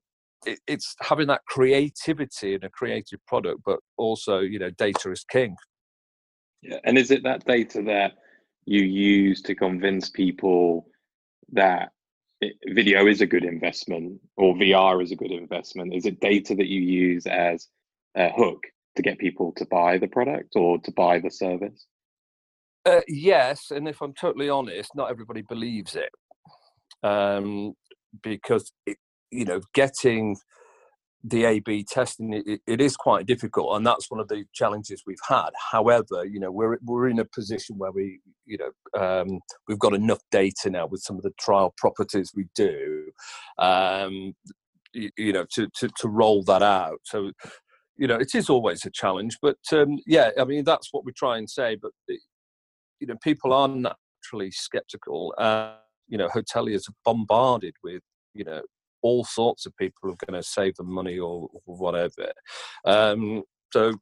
it, 0.46 0.60
it's 0.66 0.94
having 1.00 1.28
that 1.28 1.44
creativity 1.46 2.54
and 2.54 2.64
a 2.64 2.70
creative 2.70 3.24
product 3.26 3.60
but 3.64 3.78
also 3.96 4.40
you 4.40 4.58
know 4.58 4.70
data 4.70 5.10
is 5.10 5.24
king. 5.24 5.56
Yeah 6.62 6.78
and 6.84 6.98
is 6.98 7.10
it 7.10 7.22
that 7.24 7.44
data 7.44 7.82
that 7.82 8.12
you 8.64 8.82
use 8.82 9.42
to 9.42 9.54
convince 9.54 10.08
people 10.08 10.86
that 11.52 11.90
video 12.66 13.06
is 13.06 13.20
a 13.20 13.26
good 13.26 13.44
investment 13.44 14.20
or 14.36 14.54
VR 14.54 15.02
is 15.02 15.12
a 15.12 15.16
good 15.16 15.30
investment? 15.30 15.94
Is 15.94 16.06
it 16.06 16.20
data 16.20 16.54
that 16.54 16.66
you 16.66 16.80
use 16.80 17.26
as 17.26 17.68
a 18.16 18.30
hook 18.30 18.62
to 18.96 19.02
get 19.02 19.18
people 19.18 19.52
to 19.56 19.66
buy 19.66 19.98
the 19.98 20.08
product 20.08 20.54
or 20.54 20.78
to 20.78 20.92
buy 20.92 21.18
the 21.18 21.30
service? 21.30 21.86
Uh, 22.84 23.00
yes, 23.06 23.70
and 23.70 23.88
if 23.88 24.00
I'm 24.00 24.12
totally 24.12 24.48
honest, 24.48 24.90
not 24.94 25.10
everybody 25.10 25.42
believes 25.42 25.94
it 25.94 26.10
um, 27.02 27.74
because 28.22 28.72
it, 28.86 28.96
you 29.30 29.44
know 29.44 29.60
getting 29.74 30.36
the 31.24 31.44
A/B 31.44 31.84
testing 31.84 32.32
it, 32.32 32.60
it 32.66 32.80
is 32.80 32.96
quite 32.96 33.26
difficult, 33.26 33.76
and 33.76 33.86
that's 33.86 34.10
one 34.10 34.20
of 34.20 34.28
the 34.28 34.44
challenges 34.52 35.04
we've 35.06 35.16
had. 35.28 35.50
However, 35.70 36.24
you 36.24 36.40
know 36.40 36.50
we're 36.50 36.78
we're 36.84 37.08
in 37.08 37.18
a 37.18 37.24
position 37.24 37.78
where 37.78 37.92
we 37.92 38.20
you 38.44 38.58
know 38.58 39.00
um, 39.00 39.40
we've 39.68 39.78
got 39.78 39.94
enough 39.94 40.20
data 40.30 40.70
now 40.70 40.86
with 40.86 41.02
some 41.02 41.16
of 41.16 41.22
the 41.22 41.32
trial 41.38 41.74
properties 41.76 42.32
we 42.34 42.46
do, 42.54 43.10
um, 43.58 44.34
you, 44.92 45.10
you, 45.16 45.32
know 45.32 45.46
to, 45.52 45.68
to 45.76 45.88
to 45.96 46.08
roll 46.08 46.42
that 46.44 46.62
out. 46.62 47.00
So 47.04 47.30
you 47.96 48.08
know 48.08 48.16
it 48.16 48.34
is 48.34 48.50
always 48.50 48.84
a 48.84 48.90
challenge, 48.90 49.38
but 49.40 49.58
um, 49.72 49.98
yeah, 50.06 50.30
I 50.40 50.44
mean 50.44 50.64
that's 50.64 50.88
what 50.92 51.04
we 51.04 51.12
try 51.12 51.38
and 51.38 51.48
say. 51.48 51.76
But 51.76 51.92
you 52.08 53.06
know 53.06 53.16
people 53.22 53.52
are 53.52 53.68
naturally 53.68 54.50
skeptical. 54.50 55.34
Uh, 55.38 55.74
you 56.08 56.18
know 56.18 56.28
hoteliers 56.28 56.88
are 56.88 56.94
bombarded 57.04 57.74
with 57.84 58.02
you 58.34 58.44
know 58.44 58.62
all 59.02 59.24
sorts 59.24 59.66
of 59.66 59.76
people 59.76 60.10
are 60.10 60.26
going 60.26 60.40
to 60.40 60.46
save 60.46 60.76
them 60.76 60.90
money 60.92 61.18
or, 61.18 61.48
whatever. 61.64 62.32
Um, 62.84 63.42
so 63.72 63.94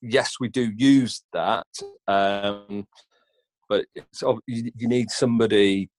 yes, 0.00 0.34
we 0.40 0.48
do 0.48 0.72
use 0.76 1.22
that, 1.32 1.66
um, 2.08 2.86
but 3.68 3.86
you, 4.46 4.88
need 4.88 5.10
somebody 5.10 5.90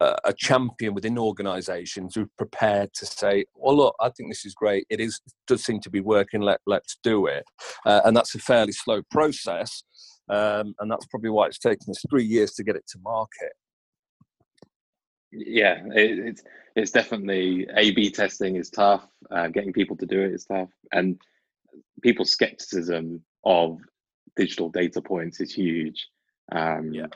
a 0.00 0.32
champion 0.36 0.94
within 0.94 1.18
organisations 1.18 2.14
who're 2.14 2.28
prepared 2.36 2.92
to 2.94 3.06
say, 3.06 3.44
"Well, 3.54 3.76
look, 3.76 3.94
I 4.00 4.10
think 4.10 4.30
this 4.30 4.44
is 4.44 4.54
great. 4.54 4.86
It 4.90 5.00
is 5.00 5.20
does 5.46 5.64
seem 5.64 5.80
to 5.80 5.90
be 5.90 6.00
working. 6.00 6.40
Let 6.40 6.60
let's 6.66 6.98
do 7.02 7.26
it." 7.26 7.44
Uh, 7.86 8.02
and 8.04 8.16
that's 8.16 8.34
a 8.34 8.38
fairly 8.38 8.72
slow 8.72 9.02
process, 9.10 9.84
um, 10.28 10.74
and 10.80 10.90
that's 10.90 11.06
probably 11.06 11.30
why 11.30 11.46
it's 11.46 11.58
taken 11.58 11.90
us 11.90 12.02
three 12.10 12.24
years 12.24 12.52
to 12.54 12.64
get 12.64 12.76
it 12.76 12.86
to 12.88 12.98
market. 13.02 13.52
Yeah, 15.34 15.82
it, 15.94 16.18
it's 16.18 16.42
it's 16.76 16.90
definitely 16.90 17.66
A/B 17.74 18.10
testing 18.10 18.56
is 18.56 18.70
tough. 18.70 19.06
Uh, 19.30 19.48
getting 19.48 19.72
people 19.72 19.96
to 19.96 20.06
do 20.06 20.20
it 20.20 20.32
is 20.32 20.44
tough, 20.44 20.70
and 20.92 21.20
people's 22.02 22.30
skepticism 22.30 23.22
of 23.44 23.78
digital 24.36 24.70
data 24.70 25.00
points 25.00 25.40
is 25.40 25.52
huge. 25.52 26.08
Um, 26.52 26.92
yeah 26.92 27.06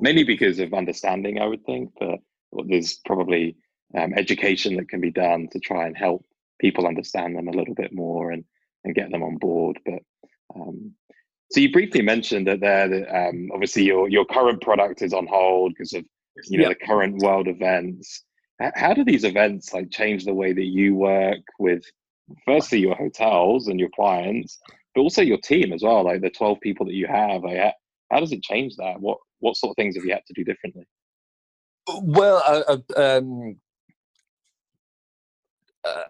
mainly 0.00 0.24
because 0.24 0.58
of 0.58 0.74
understanding, 0.74 1.40
I 1.40 1.46
would 1.46 1.64
think, 1.64 1.92
but 1.98 2.18
there's 2.66 3.00
probably 3.04 3.56
um, 3.96 4.12
education 4.14 4.76
that 4.76 4.88
can 4.88 5.00
be 5.00 5.10
done 5.10 5.48
to 5.52 5.58
try 5.58 5.86
and 5.86 5.96
help 5.96 6.24
people 6.60 6.86
understand 6.86 7.36
them 7.36 7.48
a 7.48 7.56
little 7.56 7.74
bit 7.74 7.92
more 7.92 8.30
and, 8.30 8.44
and 8.84 8.94
get 8.94 9.10
them 9.10 9.22
on 9.22 9.36
board. 9.36 9.78
But 9.84 10.00
um, 10.54 10.92
so 11.50 11.60
you 11.60 11.72
briefly 11.72 12.02
mentioned 12.02 12.46
that 12.46 12.60
there, 12.60 12.88
that, 12.88 13.28
um, 13.28 13.50
obviously 13.52 13.84
your 13.84 14.08
your 14.08 14.24
current 14.24 14.60
product 14.60 15.02
is 15.02 15.12
on 15.14 15.26
hold 15.26 15.72
because 15.72 15.92
of 15.94 16.04
you 16.46 16.58
know 16.58 16.68
the 16.68 16.74
current 16.74 17.18
world 17.22 17.48
events. 17.48 18.24
How 18.74 18.92
do 18.92 19.04
these 19.04 19.24
events 19.24 19.72
like 19.72 19.90
change 19.90 20.24
the 20.24 20.34
way 20.34 20.52
that 20.52 20.64
you 20.64 20.94
work 20.94 21.38
with, 21.58 21.84
firstly 22.44 22.80
your 22.80 22.96
hotels 22.96 23.68
and 23.68 23.78
your 23.78 23.90
clients, 23.94 24.58
but 24.94 25.02
also 25.02 25.22
your 25.22 25.38
team 25.38 25.72
as 25.72 25.82
well, 25.82 26.04
like 26.04 26.20
the 26.20 26.30
twelve 26.30 26.60
people 26.60 26.84
that 26.86 26.94
you 26.94 27.06
have? 27.06 27.42
Like, 27.44 27.74
how 28.10 28.20
does 28.20 28.32
it 28.32 28.42
change 28.42 28.76
that? 28.76 29.00
What 29.00 29.18
what 29.40 29.56
sort 29.56 29.70
of 29.70 29.76
things 29.76 29.94
have 29.96 30.04
you 30.04 30.12
had 30.12 30.26
to 30.26 30.32
do 30.34 30.44
differently? 30.44 30.84
Well, 32.02 32.42
uh, 32.44 33.00
um, 33.00 33.56
uh, 35.86 36.02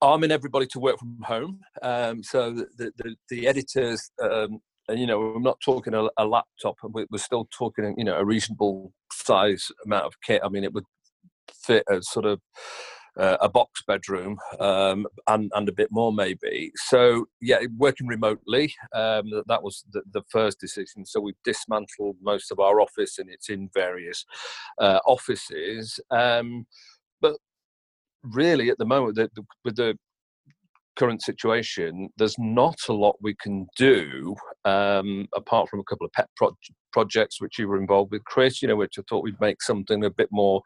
arming 0.00 0.30
everybody 0.30 0.66
to 0.66 0.78
work 0.78 0.98
from 0.98 1.18
home. 1.22 1.60
Um, 1.82 2.22
so 2.22 2.52
the, 2.52 2.92
the, 2.96 3.16
the 3.28 3.48
editors, 3.48 4.10
um, 4.22 4.60
and, 4.88 5.00
you 5.00 5.06
know, 5.06 5.18
we're 5.18 5.40
not 5.40 5.58
talking 5.64 5.94
a, 5.94 6.08
a 6.16 6.24
laptop. 6.24 6.76
We're 6.84 7.06
still 7.16 7.48
talking, 7.50 7.94
you 7.98 8.04
know, 8.04 8.16
a 8.16 8.24
reasonable 8.24 8.92
size 9.28 9.68
amount 9.84 10.06
of 10.06 10.14
kit. 10.24 10.40
I 10.44 10.48
mean, 10.48 10.64
it 10.64 10.72
would 10.72 10.84
fit 11.52 11.84
a 11.88 12.02
sort 12.02 12.26
of 12.26 12.40
uh, 13.18 13.36
a 13.40 13.48
box 13.48 13.82
bedroom 13.86 14.38
um, 14.60 15.06
and, 15.26 15.50
and 15.54 15.68
a 15.68 15.72
bit 15.72 15.88
more 15.90 16.12
maybe. 16.12 16.70
So 16.76 17.26
yeah, 17.40 17.58
working 17.76 18.06
remotely, 18.06 18.72
um, 18.94 19.24
that 19.48 19.62
was 19.62 19.84
the, 19.92 20.02
the, 20.12 20.22
first 20.30 20.60
decision. 20.60 21.04
So 21.04 21.20
we've 21.20 21.42
dismantled 21.44 22.16
most 22.22 22.52
of 22.52 22.60
our 22.60 22.80
office 22.80 23.18
and 23.18 23.28
it's 23.28 23.48
in 23.48 23.70
various 23.74 24.24
uh, 24.80 25.00
offices. 25.04 25.98
Um, 26.10 26.66
but 27.20 27.36
really 28.22 28.70
at 28.70 28.78
the 28.78 28.86
moment, 28.86 29.16
the, 29.16 29.30
the, 29.34 29.42
with 29.64 29.76
the 29.76 29.98
current 30.98 31.22
situation, 31.22 32.08
there's 32.16 32.38
not 32.38 32.76
a 32.88 32.92
lot 32.92 33.16
we 33.20 33.34
can 33.34 33.66
do 33.76 34.34
um, 34.64 35.26
apart 35.34 35.68
from 35.68 35.80
a 35.80 35.84
couple 35.84 36.06
of 36.06 36.12
pet 36.12 36.28
pro- 36.36 36.56
projects 36.92 37.40
which 37.40 37.58
you 37.58 37.68
were 37.68 37.80
involved 37.80 38.10
with, 38.10 38.24
Chris. 38.24 38.60
You 38.60 38.68
know, 38.68 38.76
which 38.76 38.98
I 38.98 39.02
thought 39.08 39.24
we'd 39.24 39.40
make 39.40 39.62
something 39.62 40.04
a 40.04 40.10
bit 40.10 40.28
more 40.30 40.62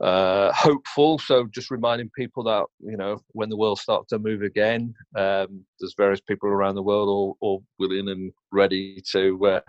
uh, 0.00 0.52
hopeful. 0.52 1.18
So 1.18 1.46
just 1.46 1.70
reminding 1.70 2.10
people 2.16 2.42
that 2.44 2.64
you 2.80 2.96
know 2.96 3.20
when 3.32 3.48
the 3.48 3.56
world 3.56 3.78
starts 3.78 4.08
to 4.10 4.18
move 4.18 4.42
again, 4.42 4.94
um, 5.16 5.64
there's 5.80 5.94
various 5.96 6.20
people 6.20 6.48
around 6.48 6.74
the 6.74 6.82
world 6.82 7.08
all, 7.08 7.36
all 7.40 7.62
willing 7.78 8.08
and 8.08 8.32
ready 8.52 9.02
to 9.12 9.46
uh, 9.46 9.60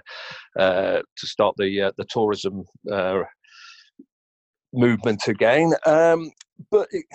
uh, 0.60 1.02
to 1.18 1.28
start 1.28 1.56
the 1.58 1.82
uh, 1.82 1.92
the 1.98 2.06
tourism 2.06 2.64
uh, 2.92 3.22
movement 4.74 5.28
again. 5.28 5.74
Um, 5.86 6.32
but 6.72 6.88
it, 6.92 7.06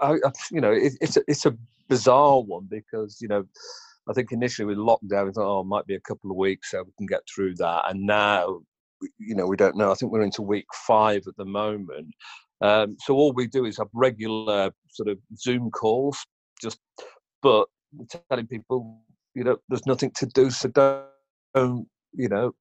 I, 0.00 0.14
you 0.50 0.60
know, 0.60 0.72
it, 0.72 0.94
it's 1.00 1.16
a, 1.16 1.22
it's 1.28 1.46
a 1.46 1.56
bizarre 1.88 2.40
one 2.40 2.66
because 2.68 3.18
you 3.20 3.28
know. 3.28 3.44
I 4.08 4.12
think 4.12 4.32
initially 4.32 4.64
with 4.64 4.78
lockdown, 4.78 5.26
we 5.26 5.32
thought, 5.32 5.58
oh, 5.58 5.60
it 5.60 5.66
might 5.66 5.86
be 5.86 5.94
a 5.94 6.00
couple 6.00 6.30
of 6.30 6.36
weeks 6.36 6.70
so 6.70 6.82
we 6.82 6.90
can 6.98 7.06
get 7.06 7.20
through 7.32 7.54
that. 7.56 7.82
And 7.88 8.06
now 8.06 8.62
you 9.18 9.34
know, 9.34 9.46
we 9.46 9.56
don't 9.56 9.76
know. 9.76 9.90
I 9.90 9.94
think 9.94 10.12
we're 10.12 10.22
into 10.22 10.42
week 10.42 10.66
five 10.86 11.22
at 11.26 11.36
the 11.36 11.44
moment. 11.44 12.14
Um, 12.60 12.96
so 13.00 13.14
all 13.14 13.32
we 13.32 13.46
do 13.46 13.64
is 13.64 13.78
have 13.78 13.88
regular 13.94 14.70
sort 14.90 15.08
of 15.08 15.18
Zoom 15.36 15.70
calls, 15.70 16.18
just 16.60 16.78
but 17.42 17.68
telling 18.28 18.46
people, 18.46 19.00
you 19.34 19.44
know, 19.44 19.56
there's 19.68 19.86
nothing 19.86 20.12
to 20.16 20.26
do, 20.26 20.50
so 20.50 20.68
don't, 20.68 21.86
you 22.12 22.28
know, 22.28 22.52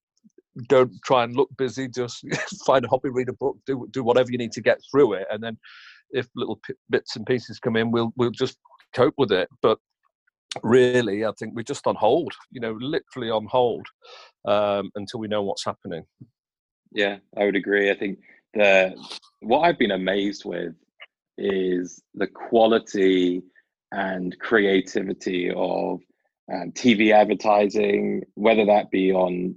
don't 0.69 0.91
try 1.03 1.23
and 1.23 1.35
look 1.35 1.49
busy. 1.57 1.87
Just 1.89 2.23
find 2.65 2.85
a 2.85 2.87
hobby, 2.87 3.09
read 3.09 3.29
a 3.29 3.33
book, 3.33 3.57
do 3.65 3.87
do 3.91 4.03
whatever 4.03 4.31
you 4.31 4.37
need 4.37 4.53
to 4.53 4.61
get 4.61 4.79
through 4.89 5.13
it, 5.13 5.27
and 5.29 5.43
then 5.43 5.57
if 6.11 6.27
little 6.35 6.59
p- 6.65 6.73
bits 6.89 7.15
and 7.15 7.25
pieces 7.25 7.59
come 7.59 7.75
in, 7.75 7.91
we'll 7.91 8.11
we'll 8.15 8.31
just 8.31 8.57
cope 8.93 9.15
with 9.17 9.31
it. 9.31 9.49
But 9.61 9.77
really, 10.63 11.25
I 11.25 11.31
think 11.37 11.55
we're 11.55 11.63
just 11.63 11.87
on 11.87 11.95
hold. 11.95 12.33
You 12.51 12.61
know, 12.61 12.77
literally 12.79 13.29
on 13.29 13.45
hold 13.45 13.87
um, 14.45 14.91
until 14.95 15.19
we 15.19 15.27
know 15.27 15.43
what's 15.43 15.65
happening. 15.65 16.03
Yeah, 16.91 17.17
I 17.37 17.45
would 17.45 17.55
agree. 17.55 17.91
I 17.91 17.95
think 17.95 18.19
the 18.53 18.95
what 19.41 19.61
I've 19.61 19.79
been 19.79 19.91
amazed 19.91 20.43
with 20.45 20.75
is 21.37 22.01
the 22.15 22.27
quality 22.27 23.43
and 23.91 24.37
creativity 24.39 25.49
of 25.49 26.01
um, 26.51 26.71
TV 26.71 27.11
advertising, 27.13 28.23
whether 28.35 28.65
that 28.65 28.91
be 28.91 29.11
on 29.11 29.55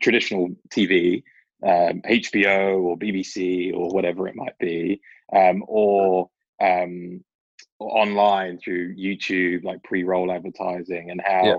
traditional 0.00 0.50
TV, 0.70 1.22
um, 1.62 2.02
HBO 2.02 2.82
or 2.82 2.98
BBC 2.98 3.74
or 3.74 3.88
whatever 3.90 4.28
it 4.28 4.36
might 4.36 4.56
be, 4.58 5.00
um, 5.32 5.64
or 5.66 6.28
um, 6.62 7.22
online 7.78 8.58
through 8.58 8.96
YouTube, 8.96 9.64
like 9.64 9.82
pre-roll 9.82 10.32
advertising, 10.32 11.10
and 11.10 11.20
how 11.24 11.44
yeah. 11.44 11.54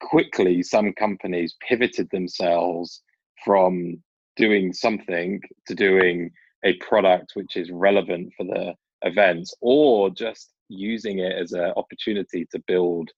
quickly 0.00 0.62
some 0.62 0.92
companies 0.92 1.56
pivoted 1.66 2.08
themselves 2.10 3.02
from 3.44 4.02
doing 4.36 4.72
something 4.72 5.40
to 5.66 5.74
doing 5.74 6.30
a 6.64 6.74
product 6.74 7.32
which 7.34 7.56
is 7.56 7.70
relevant 7.70 8.32
for 8.36 8.44
the 8.44 8.74
events 9.02 9.54
or 9.60 10.10
just 10.10 10.50
using 10.68 11.18
it 11.18 11.32
as 11.32 11.52
an 11.52 11.72
opportunity 11.76 12.46
to 12.50 12.62
build 12.66 13.10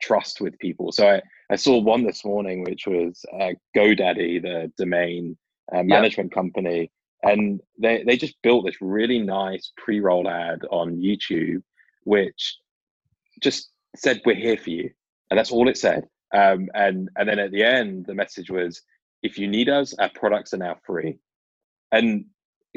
trust 0.00 0.40
with 0.40 0.58
people 0.58 0.92
so 0.92 1.08
i, 1.08 1.20
I 1.50 1.56
saw 1.56 1.78
one 1.78 2.04
this 2.04 2.24
morning 2.24 2.64
which 2.64 2.86
was 2.86 3.24
uh, 3.40 3.50
godaddy 3.76 4.40
the 4.40 4.72
domain 4.78 5.36
uh, 5.74 5.82
management 5.82 6.32
company 6.32 6.90
and 7.22 7.60
they, 7.80 8.04
they 8.04 8.16
just 8.16 8.36
built 8.42 8.66
this 8.66 8.76
really 8.80 9.18
nice 9.18 9.72
pre-roll 9.76 10.28
ad 10.28 10.60
on 10.70 10.96
youtube 10.96 11.62
which 12.04 12.58
just 13.42 13.70
said 13.96 14.20
we're 14.24 14.36
here 14.36 14.56
for 14.56 14.70
you. 14.70 14.90
And 15.30 15.38
that's 15.38 15.50
all 15.50 15.68
it 15.68 15.76
said. 15.76 16.04
Um, 16.32 16.68
and 16.74 17.08
and 17.16 17.28
then 17.28 17.38
at 17.38 17.52
the 17.52 17.62
end 17.62 18.06
the 18.06 18.14
message 18.14 18.50
was 18.50 18.82
if 19.22 19.38
you 19.38 19.48
need 19.48 19.68
us, 19.68 19.94
our 19.98 20.10
products 20.14 20.54
are 20.54 20.58
now 20.58 20.76
free. 20.86 21.18
And 21.92 22.26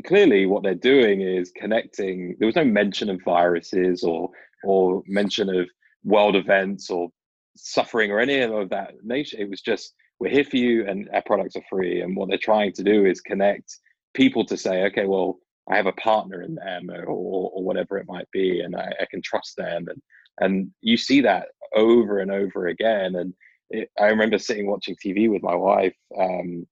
clearly 0.05 0.45
what 0.45 0.63
they're 0.63 0.73
doing 0.73 1.21
is 1.21 1.51
connecting 1.55 2.35
there 2.39 2.45
was 2.45 2.55
no 2.55 2.63
mention 2.63 3.09
of 3.09 3.21
viruses 3.23 4.03
or 4.03 4.29
or 4.63 5.03
mention 5.07 5.49
of 5.49 5.69
world 6.03 6.35
events 6.35 6.89
or 6.89 7.09
suffering 7.55 8.11
or 8.11 8.19
any 8.19 8.41
of 8.41 8.69
that 8.69 8.93
nature. 9.03 9.37
It 9.39 9.49
was 9.49 9.61
just 9.61 9.93
we're 10.19 10.31
here 10.31 10.43
for 10.43 10.57
you 10.57 10.87
and 10.87 11.09
our 11.13 11.21
products 11.21 11.55
are 11.55 11.63
free. 11.69 12.01
And 12.01 12.15
what 12.15 12.29
they're 12.29 12.37
trying 12.37 12.73
to 12.73 12.83
do 12.83 13.05
is 13.05 13.21
connect 13.21 13.77
people 14.13 14.45
to 14.45 14.57
say 14.57 14.83
okay 14.85 15.05
well 15.05 15.37
i 15.69 15.75
have 15.75 15.85
a 15.85 15.93
partner 15.93 16.41
in 16.41 16.55
them 16.55 16.89
or, 16.89 17.05
or 17.05 17.63
whatever 17.63 17.97
it 17.97 18.07
might 18.07 18.29
be 18.31 18.61
and 18.61 18.75
I, 18.75 18.91
I 19.01 19.05
can 19.09 19.21
trust 19.21 19.55
them 19.57 19.87
and 19.87 20.01
and 20.41 20.71
you 20.81 20.97
see 20.97 21.21
that 21.21 21.47
over 21.75 22.19
and 22.19 22.31
over 22.31 22.67
again 22.67 23.15
and 23.15 23.33
it, 23.69 23.91
I 23.99 24.07
remember 24.07 24.39
sitting 24.39 24.67
watching 24.67 24.95
TV 24.95 25.29
with 25.29 25.43
my 25.43 25.55
wife, 25.55 25.95
um, 26.17 26.67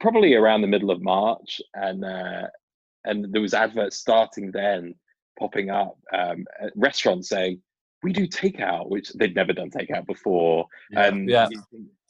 probably 0.00 0.34
around 0.34 0.60
the 0.60 0.68
middle 0.68 0.90
of 0.90 1.02
March, 1.02 1.60
and 1.74 2.04
uh, 2.04 2.48
and 3.04 3.32
there 3.32 3.40
was 3.40 3.54
adverts 3.54 3.96
starting 3.96 4.50
then 4.52 4.94
popping 5.38 5.70
up, 5.70 5.98
um, 6.12 6.44
restaurants 6.76 7.28
saying 7.28 7.60
we 8.02 8.12
do 8.12 8.26
takeout, 8.26 8.88
which 8.88 9.10
they'd 9.14 9.34
never 9.34 9.52
done 9.52 9.70
takeout 9.70 10.06
before, 10.06 10.66
yeah. 10.90 11.06
and 11.06 11.28
yeah. 11.28 11.48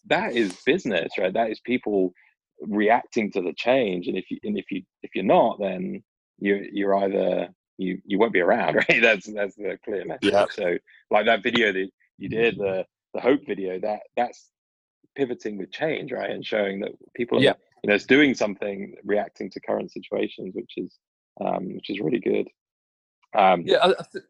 that 0.07 0.35
is 0.35 0.61
business, 0.67 1.13
right? 1.19 1.33
That 1.33 1.51
is 1.51 1.61
people 1.61 2.13
reacting 2.63 3.31
to 3.33 3.41
the 3.41 3.53
change, 3.57 4.09
and 4.09 4.17
if 4.17 4.31
you 4.31 4.39
and 4.45 4.59
if 4.59 4.71
you 4.71 4.83
if 5.03 5.11
you're 5.15 5.25
not, 5.25 5.59
then 5.61 6.03
you 6.39 6.67
you're 6.73 6.97
either 6.97 7.49
you 7.79 8.01
you 8.05 8.19
won't 8.19 8.33
be 8.33 8.41
around, 8.41 8.75
right? 8.89 9.01
That's 9.03 9.27
that's 9.33 9.57
the 9.57 9.79
clear 9.85 10.05
message. 10.05 10.33
Yeah. 10.33 10.47
So 10.51 10.77
like 11.11 11.27
that 11.27 11.43
video 11.43 11.73
that 11.73 11.89
you 12.19 12.29
did, 12.29 12.59
the 12.59 12.87
the 13.15 13.21
hope 13.21 13.47
video 13.47 13.79
that 13.81 14.01
that's 14.17 14.51
pivoting 15.17 15.57
with 15.57 15.71
change 15.71 16.13
right 16.13 16.31
and 16.31 16.45
showing 16.45 16.81
that 16.81 16.93
people 17.15 17.39
are, 17.39 17.43
yeah. 17.43 17.55
you 17.83 17.89
know 17.89 17.95
it's 17.95 18.05
doing 18.05 18.35
something 18.35 18.95
reacting 19.05 19.49
to 19.51 19.61
current 19.61 19.91
situations 19.91 20.53
which 20.55 20.73
is 20.77 20.99
um, 21.41 21.75
which 21.75 21.91
is 21.91 22.01
really 22.01 22.19
good 22.19 22.49
um, 23.39 23.63
yeah 23.65 23.79
I, 23.79 23.91
I 23.91 24.05
th- 24.13 24.25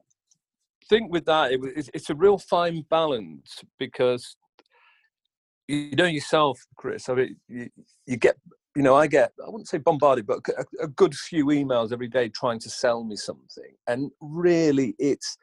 think 0.89 1.11
with 1.11 1.25
that 1.25 1.53
it, 1.53 1.91
it's 1.95 2.11
a 2.11 2.14
real 2.14 2.39
fine 2.39 2.85
balance 2.91 3.62
because 3.79 4.37
you 5.69 5.97
know 5.97 6.07
yourself 6.07 6.61
chris 6.77 7.09
i 7.09 7.15
mean 7.15 7.37
you, 7.49 7.69
you 8.07 8.17
get 8.17 8.37
you 8.77 8.83
know, 8.83 8.97
I 8.97 9.07
get, 9.07 9.33
I 9.45 9.49
wouldn't 9.49 9.69
say 9.69 9.79
bombarded, 9.79 10.27
but 10.27 10.41
a, 10.49 10.85
a, 10.85 10.89
good 10.89 11.15
few 11.15 11.47
emails 11.47 11.93
every 11.93 12.09
day 12.09 12.29
trying 12.29 12.59
to 12.61 12.69
sell 12.69 13.05
me 13.05 13.15
something. 13.15 13.73
And 13.87 14.11
really, 14.21 14.95
it's, 14.99 15.37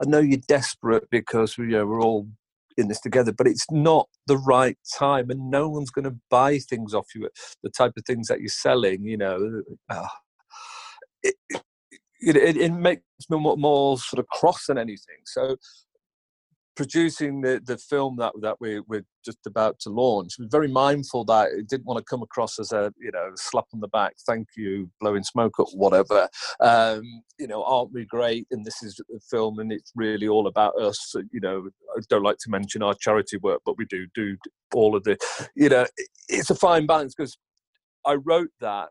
I 0.00 0.08
know 0.08 0.20
you're 0.20 0.38
desperate 0.46 1.08
because 1.10 1.58
you 1.58 1.66
know, 1.66 1.86
we're 1.86 2.02
all 2.02 2.28
in 2.76 2.88
this 2.88 3.00
together, 3.00 3.32
but 3.32 3.48
it's 3.48 3.66
not 3.70 4.08
the 4.26 4.38
right 4.38 4.78
time, 4.98 5.30
and 5.30 5.50
no 5.50 5.68
one's 5.68 5.90
going 5.90 6.04
to 6.04 6.16
buy 6.30 6.58
things 6.58 6.94
off 6.94 7.06
you. 7.14 7.28
The 7.62 7.70
type 7.70 7.92
of 7.96 8.04
things 8.04 8.28
that 8.28 8.40
you're 8.40 8.48
selling, 8.48 9.04
you 9.04 9.16
know, 9.16 9.62
uh, 9.90 10.06
it, 11.22 11.34
it, 12.20 12.56
it, 12.56 12.72
makes 12.72 13.02
me 13.28 13.38
more, 13.38 13.56
more 13.56 13.98
sort 13.98 14.20
of 14.20 14.28
cross 14.28 14.66
than 14.66 14.78
anything. 14.78 15.18
So 15.24 15.56
producing 16.76 17.40
the, 17.40 17.60
the 17.64 17.78
film 17.78 18.16
that 18.18 18.32
that 18.42 18.56
we, 18.60 18.80
we're 18.80 19.04
just 19.24 19.46
about 19.46 19.78
to 19.80 19.90
launch, 19.90 20.34
we're 20.38 20.48
very 20.48 20.68
mindful 20.68 21.24
that 21.24 21.48
it 21.50 21.68
didn't 21.68 21.86
want 21.86 21.98
to 21.98 22.04
come 22.04 22.22
across 22.22 22.58
as 22.58 22.72
a 22.72 22.92
you 23.00 23.10
know 23.10 23.30
slap 23.34 23.64
on 23.74 23.80
the 23.80 23.88
back, 23.88 24.14
thank 24.26 24.48
you, 24.56 24.90
blowing 25.00 25.22
smoke 25.22 25.58
up, 25.58 25.68
whatever. 25.74 26.28
Um, 26.60 27.02
you 27.38 27.46
know, 27.46 27.64
aren't 27.64 27.92
we 27.92 28.04
great? 28.04 28.46
And 28.50 28.64
this 28.64 28.82
is 28.82 29.00
a 29.14 29.20
film, 29.30 29.58
and 29.58 29.72
it's 29.72 29.92
really 29.96 30.28
all 30.28 30.46
about 30.46 30.80
us. 30.80 31.14
You 31.32 31.40
know, 31.40 31.68
I 31.96 32.00
don't 32.08 32.22
like 32.22 32.38
to 32.40 32.50
mention 32.50 32.82
our 32.82 32.94
charity 32.94 33.38
work, 33.38 33.62
but 33.64 33.78
we 33.78 33.86
do 33.86 34.06
do 34.14 34.36
all 34.74 34.94
of 34.94 35.04
the. 35.04 35.16
You 35.54 35.70
know, 35.70 35.86
it's 36.28 36.50
a 36.50 36.54
fine 36.54 36.86
balance 36.86 37.14
because 37.14 37.36
I 38.04 38.14
wrote 38.14 38.50
that 38.60 38.90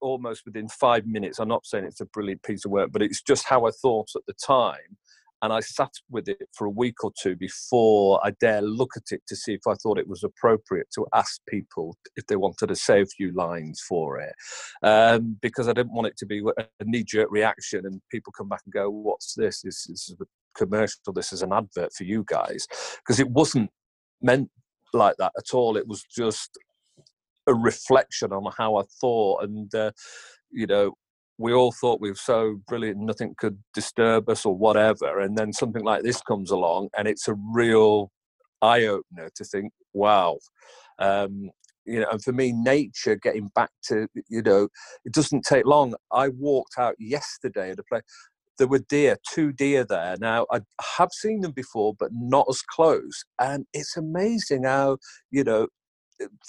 almost 0.00 0.42
within 0.44 0.68
five 0.68 1.06
minutes. 1.06 1.38
I'm 1.38 1.48
not 1.48 1.66
saying 1.66 1.84
it's 1.84 2.00
a 2.00 2.06
brilliant 2.06 2.42
piece 2.42 2.64
of 2.64 2.70
work, 2.70 2.90
but 2.92 3.02
it's 3.02 3.22
just 3.22 3.44
how 3.46 3.66
I 3.66 3.70
thought 3.70 4.08
at 4.16 4.22
the 4.26 4.34
time 4.34 4.96
and 5.42 5.52
I 5.52 5.60
sat 5.60 5.90
with 6.10 6.28
it 6.28 6.48
for 6.56 6.66
a 6.66 6.70
week 6.70 7.04
or 7.04 7.12
two 7.20 7.36
before 7.36 8.20
I 8.24 8.32
dare 8.40 8.62
look 8.62 8.92
at 8.96 9.12
it 9.12 9.22
to 9.28 9.36
see 9.36 9.54
if 9.54 9.66
I 9.66 9.74
thought 9.74 9.98
it 9.98 10.08
was 10.08 10.24
appropriate 10.24 10.88
to 10.94 11.06
ask 11.14 11.40
people 11.48 11.96
if 12.16 12.26
they 12.26 12.36
wanted 12.36 12.68
to 12.68 12.76
say 12.76 13.02
a 13.02 13.06
few 13.06 13.32
lines 13.32 13.80
for 13.88 14.20
it, 14.20 14.34
um, 14.82 15.36
because 15.40 15.68
I 15.68 15.72
didn't 15.72 15.94
want 15.94 16.08
it 16.08 16.16
to 16.18 16.26
be 16.26 16.42
a 16.58 16.84
knee-jerk 16.84 17.28
reaction 17.30 17.86
and 17.86 18.00
people 18.10 18.32
come 18.36 18.48
back 18.48 18.62
and 18.64 18.72
go, 18.72 18.90
"What's 18.90 19.34
this? 19.34 19.62
This, 19.62 19.86
this 19.86 20.08
is 20.08 20.16
a 20.20 20.24
commercial. 20.56 21.12
This 21.12 21.32
is 21.32 21.42
an 21.42 21.52
advert 21.52 21.92
for 21.92 22.04
you 22.04 22.24
guys," 22.26 22.66
because 22.98 23.20
it 23.20 23.30
wasn't 23.30 23.70
meant 24.22 24.50
like 24.92 25.16
that 25.18 25.32
at 25.38 25.54
all. 25.54 25.76
It 25.76 25.86
was 25.86 26.02
just 26.04 26.58
a 27.46 27.54
reflection 27.54 28.32
on 28.32 28.50
how 28.56 28.76
I 28.76 28.82
thought 29.00 29.44
and. 29.44 29.74
Uh, 29.74 29.92
you 30.50 30.66
know, 30.66 30.94
we 31.38 31.52
all 31.52 31.72
thought 31.72 32.00
we 32.00 32.10
were 32.10 32.16
so 32.16 32.60
brilliant, 32.66 32.98
nothing 32.98 33.34
could 33.38 33.58
disturb 33.72 34.28
us 34.28 34.44
or 34.44 34.56
whatever. 34.56 35.20
And 35.20 35.38
then 35.38 35.52
something 35.52 35.84
like 35.84 36.02
this 36.02 36.20
comes 36.20 36.50
along, 36.50 36.88
and 36.98 37.06
it's 37.06 37.28
a 37.28 37.36
real 37.52 38.10
eye 38.60 38.84
opener 38.84 39.30
to 39.36 39.44
think, 39.44 39.72
wow. 39.94 40.38
Um, 40.98 41.50
you 41.84 42.00
know, 42.00 42.08
and 42.10 42.22
for 42.22 42.32
me, 42.32 42.52
nature, 42.52 43.16
getting 43.16 43.50
back 43.54 43.70
to, 43.84 44.08
you 44.28 44.42
know, 44.42 44.68
it 45.04 45.14
doesn't 45.14 45.46
take 45.46 45.64
long. 45.64 45.94
I 46.12 46.28
walked 46.28 46.74
out 46.76 46.96
yesterday 46.98 47.70
at 47.70 47.78
a 47.78 47.84
place. 47.84 48.02
There 48.58 48.66
were 48.66 48.80
deer, 48.80 49.16
two 49.32 49.52
deer 49.52 49.84
there. 49.84 50.16
Now, 50.20 50.44
I 50.50 50.60
have 50.98 51.10
seen 51.12 51.40
them 51.40 51.52
before, 51.52 51.94
but 51.98 52.10
not 52.12 52.46
as 52.50 52.60
close. 52.62 53.24
And 53.38 53.64
it's 53.72 53.96
amazing 53.96 54.64
how, 54.64 54.98
you 55.30 55.44
know, 55.44 55.68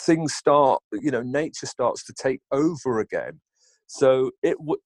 things 0.01 0.33
start, 0.33 0.81
you 0.91 1.11
know, 1.11 1.21
nature 1.21 1.67
starts 1.67 2.03
to 2.05 2.13
take 2.13 2.41
over 2.51 2.99
again 2.99 3.39
so 3.89 4.31
it 4.43 4.61
would, 4.61 4.79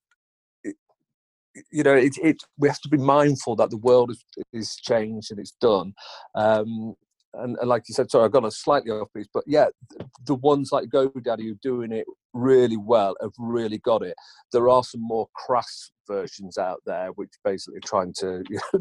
you 1.71 1.83
know, 1.83 1.93
it, 1.93 2.17
it, 2.23 2.41
we 2.57 2.69
have 2.69 2.79
to 2.81 2.89
be 2.89 2.97
mindful 2.97 3.57
that 3.57 3.69
the 3.69 3.77
world 3.77 4.11
is, 4.11 4.23
is 4.53 4.75
changed 4.77 5.29
and 5.29 5.39
it's 5.39 5.53
done. 5.59 5.93
Um, 6.35 6.95
and, 7.33 7.57
and, 7.59 7.67
like 7.67 7.83
you 7.89 7.93
said, 7.93 8.09
sorry, 8.09 8.25
I've 8.25 8.31
gone 8.31 8.45
a 8.45 8.51
slightly 8.51 8.91
off 8.91 9.11
piece, 9.13 9.27
but 9.33 9.43
yeah, 9.45 9.65
the, 9.89 10.05
the 10.25 10.35
ones 10.35 10.71
like 10.71 10.87
GoDaddy 10.87 11.43
who 11.43 11.51
are 11.51 11.59
doing 11.61 11.91
it 11.91 12.05
really 12.33 12.77
well 12.77 13.15
have 13.21 13.33
really 13.37 13.79
got 13.79 14.03
it. 14.03 14.15
There 14.53 14.69
are 14.69 14.83
some 14.85 15.01
more 15.01 15.27
crass 15.35 15.91
versions 16.07 16.57
out 16.57 16.81
there 16.85 17.09
which 17.15 17.31
basically 17.43 17.81
trying 17.81 18.13
to 18.19 18.41
you 18.49 18.59
know, 18.73 18.79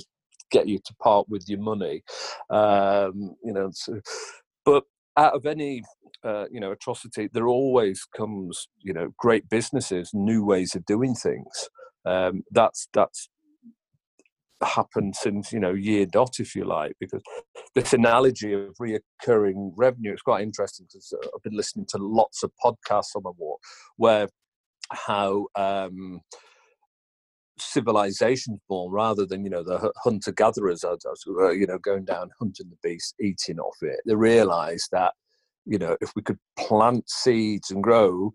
get 0.52 0.68
you 0.68 0.78
to 0.78 0.94
part 1.02 1.28
with 1.28 1.48
your 1.48 1.60
money. 1.60 2.04
Um, 2.48 3.34
you 3.42 3.52
know, 3.52 3.70
so, 3.72 4.00
but 4.64 4.84
out 5.16 5.34
of 5.34 5.46
any 5.46 5.82
uh, 6.24 6.46
you 6.50 6.60
know 6.60 6.72
atrocity, 6.72 7.28
there 7.32 7.48
always 7.48 8.06
comes 8.16 8.68
you 8.78 8.92
know 8.92 9.12
great 9.18 9.48
businesses, 9.48 10.10
new 10.12 10.44
ways 10.44 10.74
of 10.74 10.84
doing 10.84 11.14
things. 11.14 11.68
Um, 12.04 12.42
that's 12.50 12.88
that's 12.92 13.28
happened 14.62 15.16
since 15.16 15.52
you 15.52 15.60
know 15.60 15.72
year 15.72 16.06
dot, 16.06 16.38
if 16.38 16.54
you 16.54 16.64
like, 16.64 16.94
because 17.00 17.22
this 17.74 17.92
analogy 17.92 18.52
of 18.52 18.74
reoccurring 18.80 19.72
revenue 19.76 20.12
it's 20.12 20.22
quite 20.22 20.42
interesting 20.42 20.86
because 20.88 21.12
uh, 21.12 21.26
I've 21.34 21.42
been 21.42 21.56
listening 21.56 21.86
to 21.90 21.98
lots 21.98 22.42
of 22.42 22.52
podcasts 22.64 23.16
on 23.16 23.22
the 23.24 23.32
war 23.36 23.58
where 23.96 24.28
how 24.90 25.46
um, 25.56 26.20
civilizations 27.62 28.60
born 28.68 28.92
rather 28.92 29.26
than 29.26 29.44
you 29.44 29.50
know 29.50 29.62
the 29.62 29.92
hunter 30.02 30.32
gatherers 30.32 30.84
you 30.84 31.66
know 31.66 31.78
going 31.78 32.04
down 32.04 32.30
hunting 32.38 32.68
the 32.70 32.88
beast 32.88 33.14
eating 33.20 33.58
off 33.58 33.76
it. 33.82 34.00
They 34.06 34.14
realized 34.14 34.88
that 34.92 35.12
you 35.66 35.78
know 35.78 35.96
if 36.00 36.12
we 36.16 36.22
could 36.22 36.38
plant 36.58 37.08
seeds 37.08 37.70
and 37.70 37.82
grow 37.82 38.32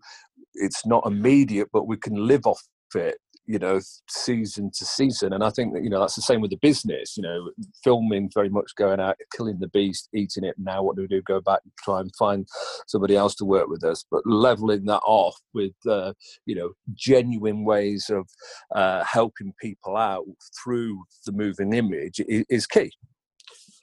it's 0.54 0.86
not 0.86 1.06
immediate 1.06 1.68
but 1.72 1.86
we 1.86 1.96
can 1.96 2.14
live 2.14 2.46
off 2.46 2.62
it 2.94 3.18
you 3.48 3.58
know 3.58 3.80
season 4.08 4.70
to 4.76 4.84
season. 4.84 5.32
And 5.32 5.42
i 5.42 5.50
think 5.50 5.72
that 5.72 5.82
you 5.82 5.90
know 5.90 6.00
that's 6.00 6.14
the 6.14 6.22
same 6.22 6.40
with 6.40 6.50
the 6.50 6.58
business 6.62 7.16
you 7.16 7.22
know 7.22 7.50
filming 7.82 8.30
very 8.34 8.50
much 8.50 8.70
going 8.76 9.00
out 9.00 9.16
killing 9.36 9.58
the 9.58 9.68
beast 9.68 10.08
eating 10.14 10.44
it. 10.44 10.54
Now 10.58 10.82
what 10.82 10.94
do 10.94 11.02
we 11.02 11.08
do? 11.08 11.22
Go 11.22 11.40
back 11.40 11.60
and 11.64 11.72
try 11.82 12.00
and 12.00 12.14
find 12.16 12.46
somebody 12.86 13.16
else 13.16 13.34
to 13.36 13.44
work 13.44 13.68
with 13.68 13.82
us. 13.82 14.04
But 14.10 14.22
leveling 14.26 14.84
that 14.84 15.00
off 15.04 15.36
with 15.54 15.72
uh, 15.88 16.12
you 16.46 16.54
know 16.54 16.72
genuine 16.94 17.64
ways 17.64 18.10
of 18.10 18.28
uh, 18.74 19.02
helping 19.04 19.52
people 19.60 19.96
out 19.96 20.26
through 20.62 21.02
the 21.24 21.32
moving 21.32 21.72
image 21.72 22.20
is, 22.28 22.66
key. 22.66 22.90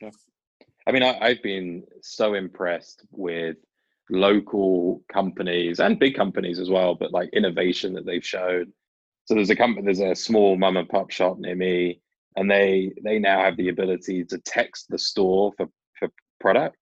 Yeah. 0.02 0.12
i 0.88 0.92
mean 0.92 1.02
I, 1.02 1.18
i've 1.22 1.42
been 1.42 1.84
so 2.04 2.36
impressed 2.36 3.06
with 3.12 3.56
local 4.12 5.02
companies 5.12 5.80
and 5.80 5.98
big 5.98 6.16
companies 6.16 6.60
as 6.60 6.70
well 6.70 6.94
but 6.94 7.12
like 7.12 7.30
innovation 7.34 7.94
that 7.94 8.06
they've 8.06 8.26
shown 8.26 8.72
so 9.26 9.34
there's 9.34 9.50
a 9.50 9.56
company, 9.56 9.86
there's 9.86 10.00
a 10.00 10.16
small 10.16 10.56
mum 10.56 10.78
and 10.78 10.88
pop 10.88 11.12
shop 11.12 11.38
near 11.40 11.56
me, 11.56 12.00
and 12.36 12.50
they 12.50 12.94
they 13.04 13.20
now 13.20 13.44
have 13.44 13.58
the 13.58 13.70
ability 13.70 14.24
to 14.26 14.38
text 14.40 14.86
the 14.90 15.00
store 15.00 15.52
for 15.58 15.68
for 16.00 16.10
product, 16.40 16.78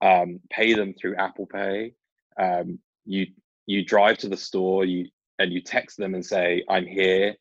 um, 0.00 0.40
pay 0.50 0.74
them 0.74 0.94
through 0.94 1.16
Apple 1.16 1.46
Pay. 1.46 1.92
Um, 2.38 2.78
you 3.04 3.26
you 3.66 3.84
drive 3.84 4.18
to 4.18 4.28
the 4.28 4.36
store, 4.36 4.84
you 4.84 5.08
and 5.38 5.52
you 5.52 5.60
text 5.60 5.98
them 5.98 6.14
and 6.14 6.24
say, 6.24 6.64
"I'm 6.68 6.86
here." 6.86 7.36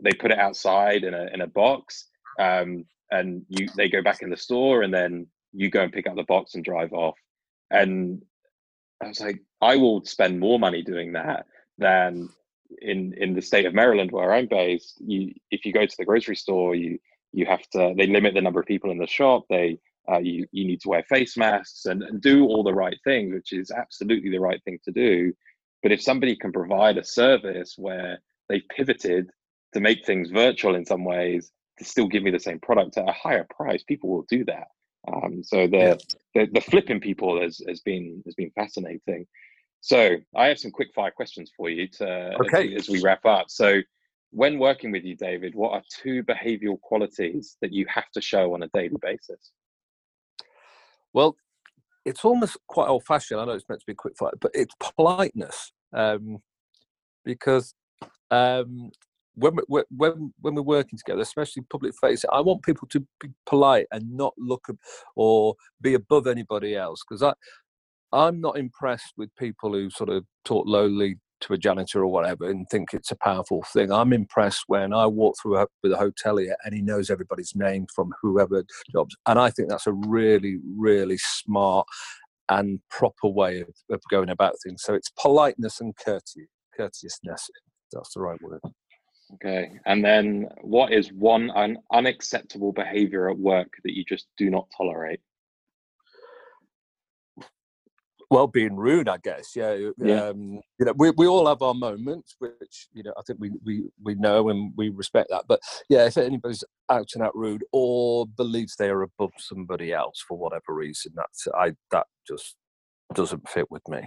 They 0.00 0.12
put 0.12 0.32
it 0.32 0.38
outside 0.38 1.04
in 1.04 1.12
a 1.12 1.26
in 1.32 1.42
a 1.42 1.46
box, 1.46 2.08
um, 2.38 2.86
and 3.10 3.44
you 3.48 3.68
they 3.76 3.90
go 3.90 4.02
back 4.02 4.22
in 4.22 4.30
the 4.30 4.36
store, 4.36 4.82
and 4.82 4.92
then 4.92 5.26
you 5.52 5.70
go 5.70 5.82
and 5.82 5.92
pick 5.92 6.06
up 6.06 6.16
the 6.16 6.24
box 6.24 6.54
and 6.54 6.64
drive 6.64 6.94
off. 6.94 7.18
And 7.70 8.22
I 9.02 9.08
was 9.08 9.20
like, 9.20 9.40
I 9.60 9.76
will 9.76 10.04
spend 10.04 10.40
more 10.40 10.58
money 10.58 10.82
doing 10.82 11.12
that 11.12 11.46
than 11.76 12.30
in 12.80 13.14
in 13.16 13.34
the 13.34 13.42
state 13.42 13.66
of 13.66 13.74
Maryland 13.74 14.12
where 14.12 14.32
I'm 14.32 14.46
based, 14.46 15.00
you 15.00 15.34
if 15.50 15.64
you 15.64 15.72
go 15.72 15.86
to 15.86 15.96
the 15.98 16.04
grocery 16.04 16.36
store, 16.36 16.74
you 16.74 16.98
you 17.32 17.46
have 17.46 17.66
to 17.70 17.94
they 17.96 18.06
limit 18.06 18.34
the 18.34 18.40
number 18.40 18.60
of 18.60 18.66
people 18.66 18.90
in 18.90 18.98
the 18.98 19.06
shop. 19.06 19.44
They 19.48 19.78
uh, 20.10 20.18
you 20.18 20.46
you 20.52 20.66
need 20.66 20.80
to 20.82 20.88
wear 20.88 21.04
face 21.04 21.36
masks 21.36 21.86
and, 21.86 22.02
and 22.02 22.20
do 22.20 22.44
all 22.44 22.62
the 22.62 22.74
right 22.74 22.98
things, 23.04 23.32
which 23.32 23.52
is 23.52 23.70
absolutely 23.70 24.30
the 24.30 24.40
right 24.40 24.62
thing 24.64 24.78
to 24.84 24.92
do. 24.92 25.32
But 25.82 25.92
if 25.92 26.02
somebody 26.02 26.36
can 26.36 26.52
provide 26.52 26.98
a 26.98 27.04
service 27.04 27.74
where 27.76 28.18
they've 28.48 28.68
pivoted 28.76 29.30
to 29.74 29.80
make 29.80 30.04
things 30.04 30.30
virtual 30.30 30.74
in 30.74 30.84
some 30.84 31.04
ways 31.04 31.50
to 31.78 31.84
still 31.84 32.06
give 32.06 32.22
me 32.22 32.30
the 32.30 32.38
same 32.38 32.60
product 32.60 32.98
at 32.98 33.08
a 33.08 33.12
higher 33.12 33.46
price, 33.56 33.82
people 33.82 34.10
will 34.10 34.26
do 34.28 34.44
that. 34.44 34.68
Um, 35.12 35.42
so 35.42 35.66
the, 35.66 35.76
yeah. 35.76 35.94
the 36.34 36.50
the 36.52 36.60
flipping 36.60 37.00
people 37.00 37.40
has 37.40 37.60
has 37.68 37.80
been 37.80 38.22
has 38.24 38.34
been 38.34 38.50
fascinating. 38.50 39.26
So 39.82 40.16
I 40.36 40.46
have 40.46 40.60
some 40.60 40.70
quick 40.70 40.94
fire 40.94 41.10
questions 41.10 41.50
for 41.56 41.68
you 41.68 41.88
to 41.98 42.36
okay. 42.40 42.72
as, 42.74 42.82
as 42.82 42.88
we 42.88 43.02
wrap 43.02 43.26
up. 43.26 43.46
So 43.48 43.80
when 44.30 44.60
working 44.60 44.92
with 44.92 45.02
you, 45.02 45.16
David, 45.16 45.56
what 45.56 45.72
are 45.72 45.82
two 45.90 46.22
behavioral 46.22 46.80
qualities 46.80 47.56
that 47.60 47.72
you 47.72 47.84
have 47.88 48.08
to 48.14 48.20
show 48.20 48.54
on 48.54 48.62
a 48.62 48.68
daily 48.68 48.96
basis? 49.02 49.50
Well, 51.12 51.36
it's 52.04 52.24
almost 52.24 52.56
quite 52.68 52.88
old 52.88 53.04
fashioned. 53.04 53.40
I 53.40 53.44
know 53.44 53.52
it's 53.52 53.68
meant 53.68 53.80
to 53.80 53.86
be 53.86 53.94
quick 53.94 54.16
fire, 54.16 54.30
but 54.40 54.52
it's 54.54 54.74
politeness. 54.96 55.72
Um, 55.92 56.38
because 57.24 57.74
um, 58.30 58.92
when 59.34 59.56
we're, 59.68 59.84
when 59.90 60.32
when 60.40 60.54
we're 60.54 60.62
working 60.62 60.98
together, 60.98 61.22
especially 61.22 61.64
public 61.70 61.92
facing, 62.00 62.30
I 62.32 62.40
want 62.40 62.62
people 62.62 62.86
to 62.88 63.00
be 63.20 63.30
polite 63.46 63.86
and 63.90 64.16
not 64.16 64.34
look 64.38 64.68
or 65.16 65.56
be 65.80 65.94
above 65.94 66.26
anybody 66.26 66.76
else. 66.76 67.02
Because 67.02 67.22
I 67.22 67.32
I'm 68.12 68.40
not 68.40 68.58
impressed 68.58 69.14
with 69.16 69.34
people 69.36 69.72
who 69.72 69.90
sort 69.90 70.10
of 70.10 70.24
talk 70.44 70.66
lowly 70.66 71.16
to 71.42 71.54
a 71.54 71.58
janitor 71.58 72.00
or 72.00 72.06
whatever 72.06 72.48
and 72.48 72.68
think 72.70 72.94
it's 72.94 73.10
a 73.10 73.16
powerful 73.16 73.64
thing. 73.72 73.90
I'm 73.92 74.12
impressed 74.12 74.64
when 74.68 74.92
I 74.92 75.06
walk 75.06 75.34
through 75.40 75.58
a, 75.58 75.66
with 75.82 75.92
a 75.92 75.96
hotelier 75.96 76.54
and 76.64 76.74
he 76.74 76.80
knows 76.80 77.10
everybody's 77.10 77.54
name 77.54 77.86
from 77.94 78.12
whoever 78.22 78.64
jobs. 78.92 79.16
And 79.26 79.38
I 79.38 79.50
think 79.50 79.68
that's 79.68 79.86
a 79.86 79.92
really, 79.92 80.58
really 80.76 81.18
smart 81.18 81.86
and 82.48 82.80
proper 82.90 83.28
way 83.28 83.60
of, 83.60 83.68
of 83.90 84.00
going 84.10 84.30
about 84.30 84.54
things. 84.64 84.82
So 84.82 84.94
it's 84.94 85.10
politeness 85.20 85.80
and 85.80 85.94
courtesy, 85.96 86.46
courteousness. 86.76 87.50
That's 87.92 88.14
the 88.14 88.20
right 88.20 88.40
word. 88.40 88.60
Okay. 89.34 89.70
And 89.86 90.04
then 90.04 90.48
what 90.60 90.92
is 90.92 91.12
one 91.12 91.50
un- 91.52 91.78
unacceptable 91.92 92.72
behavior 92.72 93.30
at 93.30 93.38
work 93.38 93.72
that 93.84 93.96
you 93.96 94.04
just 94.04 94.26
do 94.36 94.50
not 94.50 94.68
tolerate? 94.76 95.20
Well 98.32 98.46
being 98.46 98.76
rude 98.76 99.08
i 99.08 99.18
guess 99.22 99.52
yeah, 99.54 99.76
yeah. 99.98 100.24
Um, 100.24 100.60
you 100.78 100.86
know 100.86 100.94
we, 100.96 101.10
we 101.10 101.26
all 101.26 101.46
have 101.46 101.62
our 101.62 101.74
moments 101.74 102.34
which 102.38 102.88
you 102.92 103.02
know 103.02 103.12
i 103.18 103.22
think 103.26 103.38
we, 103.40 103.50
we 103.64 103.84
we 104.02 104.14
know 104.14 104.48
and 104.48 104.72
we 104.76 104.88
respect 104.88 105.28
that 105.30 105.44
but 105.46 105.60
yeah 105.88 106.06
if 106.06 106.16
anybody's 106.16 106.64
out 106.90 107.10
and 107.14 107.22
out 107.22 107.36
rude 107.36 107.64
or 107.72 108.26
believes 108.26 108.76
they 108.76 108.88
are 108.88 109.02
above 109.02 109.32
somebody 109.38 109.92
else 109.92 110.24
for 110.26 110.38
whatever 110.38 110.74
reason 110.74 111.12
that's 111.14 111.46
i 111.54 111.72
that 111.90 112.06
just 112.26 112.56
doesn't 113.14 113.48
fit 113.48 113.70
with 113.70 113.86
me. 113.88 114.00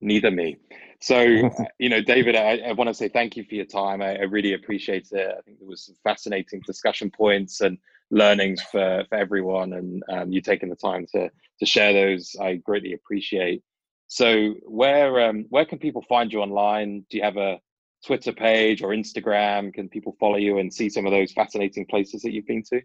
Neither 0.00 0.30
me. 0.30 0.56
So 1.00 1.20
you 1.78 1.88
know 1.88 2.00
david 2.02 2.36
i, 2.36 2.58
I 2.58 2.72
want 2.72 2.88
to 2.88 2.94
say 2.94 3.08
thank 3.08 3.36
you 3.36 3.44
for 3.44 3.54
your 3.54 3.66
time. 3.66 4.02
I, 4.02 4.16
I 4.16 4.22
really 4.22 4.54
appreciate 4.54 5.08
it. 5.12 5.34
I 5.38 5.40
think 5.42 5.58
there 5.58 5.68
was 5.68 5.86
some 5.86 5.96
fascinating 6.02 6.62
discussion 6.66 7.10
points 7.10 7.60
and 7.60 7.78
learnings 8.10 8.62
for, 8.62 9.04
for 9.08 9.14
everyone 9.16 9.72
and 9.72 10.02
um, 10.08 10.32
you 10.32 10.40
taking 10.40 10.68
the 10.68 10.76
time 10.76 11.06
to 11.12 11.30
to 11.58 11.66
share 11.66 11.92
those 11.92 12.36
i 12.40 12.54
greatly 12.56 12.92
appreciate. 12.92 13.62
So 14.08 14.54
where 14.62 15.28
um, 15.28 15.46
where 15.48 15.64
can 15.64 15.78
people 15.78 16.04
find 16.08 16.32
you 16.32 16.40
online? 16.40 17.04
Do 17.10 17.16
you 17.16 17.24
have 17.24 17.36
a 17.36 17.58
twitter 18.06 18.32
page 18.32 18.82
or 18.82 18.90
instagram? 18.90 19.72
Can 19.74 19.88
people 19.88 20.16
follow 20.20 20.36
you 20.36 20.58
and 20.58 20.72
see 20.72 20.88
some 20.88 21.06
of 21.06 21.12
those 21.12 21.32
fascinating 21.32 21.86
places 21.86 22.22
that 22.22 22.32
you've 22.32 22.46
been 22.46 22.62
to 22.70 22.82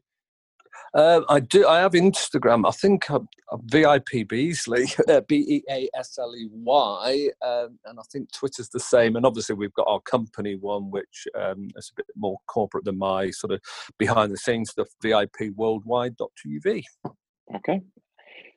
uh, 0.93 1.22
I 1.30 1.39
do. 1.39 1.67
I 1.67 1.80
have 1.80 1.93
Instagram. 1.93 2.67
I 2.67 2.72
think 2.72 3.09
I'm, 3.09 3.28
I'm 3.51 3.61
VIP 3.65 4.28
Beasley, 4.28 4.86
uh, 5.07 5.22
B 5.28 5.45
E 5.47 5.63
A 5.69 5.89
S 5.97 6.17
L 6.19 6.34
E 6.36 6.49
Y, 6.51 7.30
um, 7.45 7.80
and 7.86 7.99
I 7.99 8.03
think 8.11 8.32
Twitter's 8.32 8.69
the 8.69 8.80
same. 8.80 9.15
And 9.15 9.26
obviously, 9.26 9.55
we've 9.55 9.74
got 9.74 9.88
our 9.88 10.01
company 10.01 10.55
one, 10.55 10.91
which 10.91 11.28
um, 11.39 11.69
is 11.76 11.91
a 11.93 11.97
bit 11.97 12.07
more 12.15 12.38
corporate 12.47 12.86
than 12.86 12.97
my 12.97 13.30
sort 13.32 13.53
of 13.53 13.61
behind 13.97 14.32
the 14.32 14.38
scenes 14.38 14.72
stuff. 14.72 14.88
VIP 15.01 15.55
Worldwide.tv. 15.55 16.84
Okay. 17.55 17.82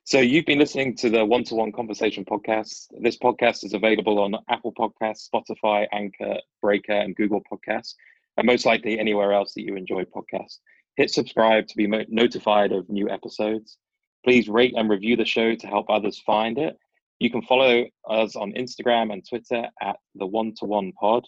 So 0.06 0.18
you've 0.20 0.44
been 0.44 0.58
listening 0.58 0.94
to 0.96 1.08
the 1.08 1.24
One 1.24 1.44
to 1.44 1.54
One 1.54 1.72
Conversation 1.72 2.26
podcast. 2.26 2.88
This 3.00 3.16
podcast 3.16 3.64
is 3.64 3.72
available 3.72 4.18
on 4.18 4.34
Apple 4.50 4.74
Podcasts, 4.74 5.30
Spotify, 5.34 5.86
Anchor, 5.92 6.36
Breaker, 6.60 6.92
and 6.92 7.16
Google 7.16 7.40
Podcasts, 7.50 7.94
and 8.36 8.46
most 8.46 8.66
likely 8.66 8.98
anywhere 8.98 9.32
else 9.32 9.54
that 9.54 9.62
you 9.62 9.76
enjoy 9.76 10.04
podcasts. 10.04 10.58
Hit 10.96 11.10
subscribe 11.10 11.66
to 11.68 11.76
be 11.76 11.86
notified 12.08 12.72
of 12.72 12.88
new 12.88 13.10
episodes. 13.10 13.78
Please 14.24 14.48
rate 14.48 14.74
and 14.76 14.88
review 14.88 15.16
the 15.16 15.24
show 15.24 15.54
to 15.54 15.66
help 15.66 15.86
others 15.90 16.22
find 16.24 16.58
it. 16.58 16.78
You 17.18 17.30
can 17.30 17.42
follow 17.42 17.84
us 18.08 18.36
on 18.36 18.52
Instagram 18.52 19.12
and 19.12 19.26
Twitter 19.28 19.68
at 19.80 19.96
the 20.14 20.26
One 20.26 20.54
to 20.58 20.64
One 20.64 20.92
Pod. 20.92 21.26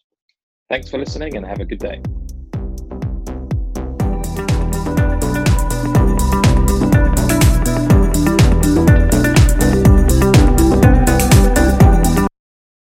Thanks 0.69 0.91
for 0.91 0.99
listening 0.99 1.37
and 1.37 1.47
have 1.47 1.61
a 1.61 1.64
good 1.64 1.79
day. 1.79 2.01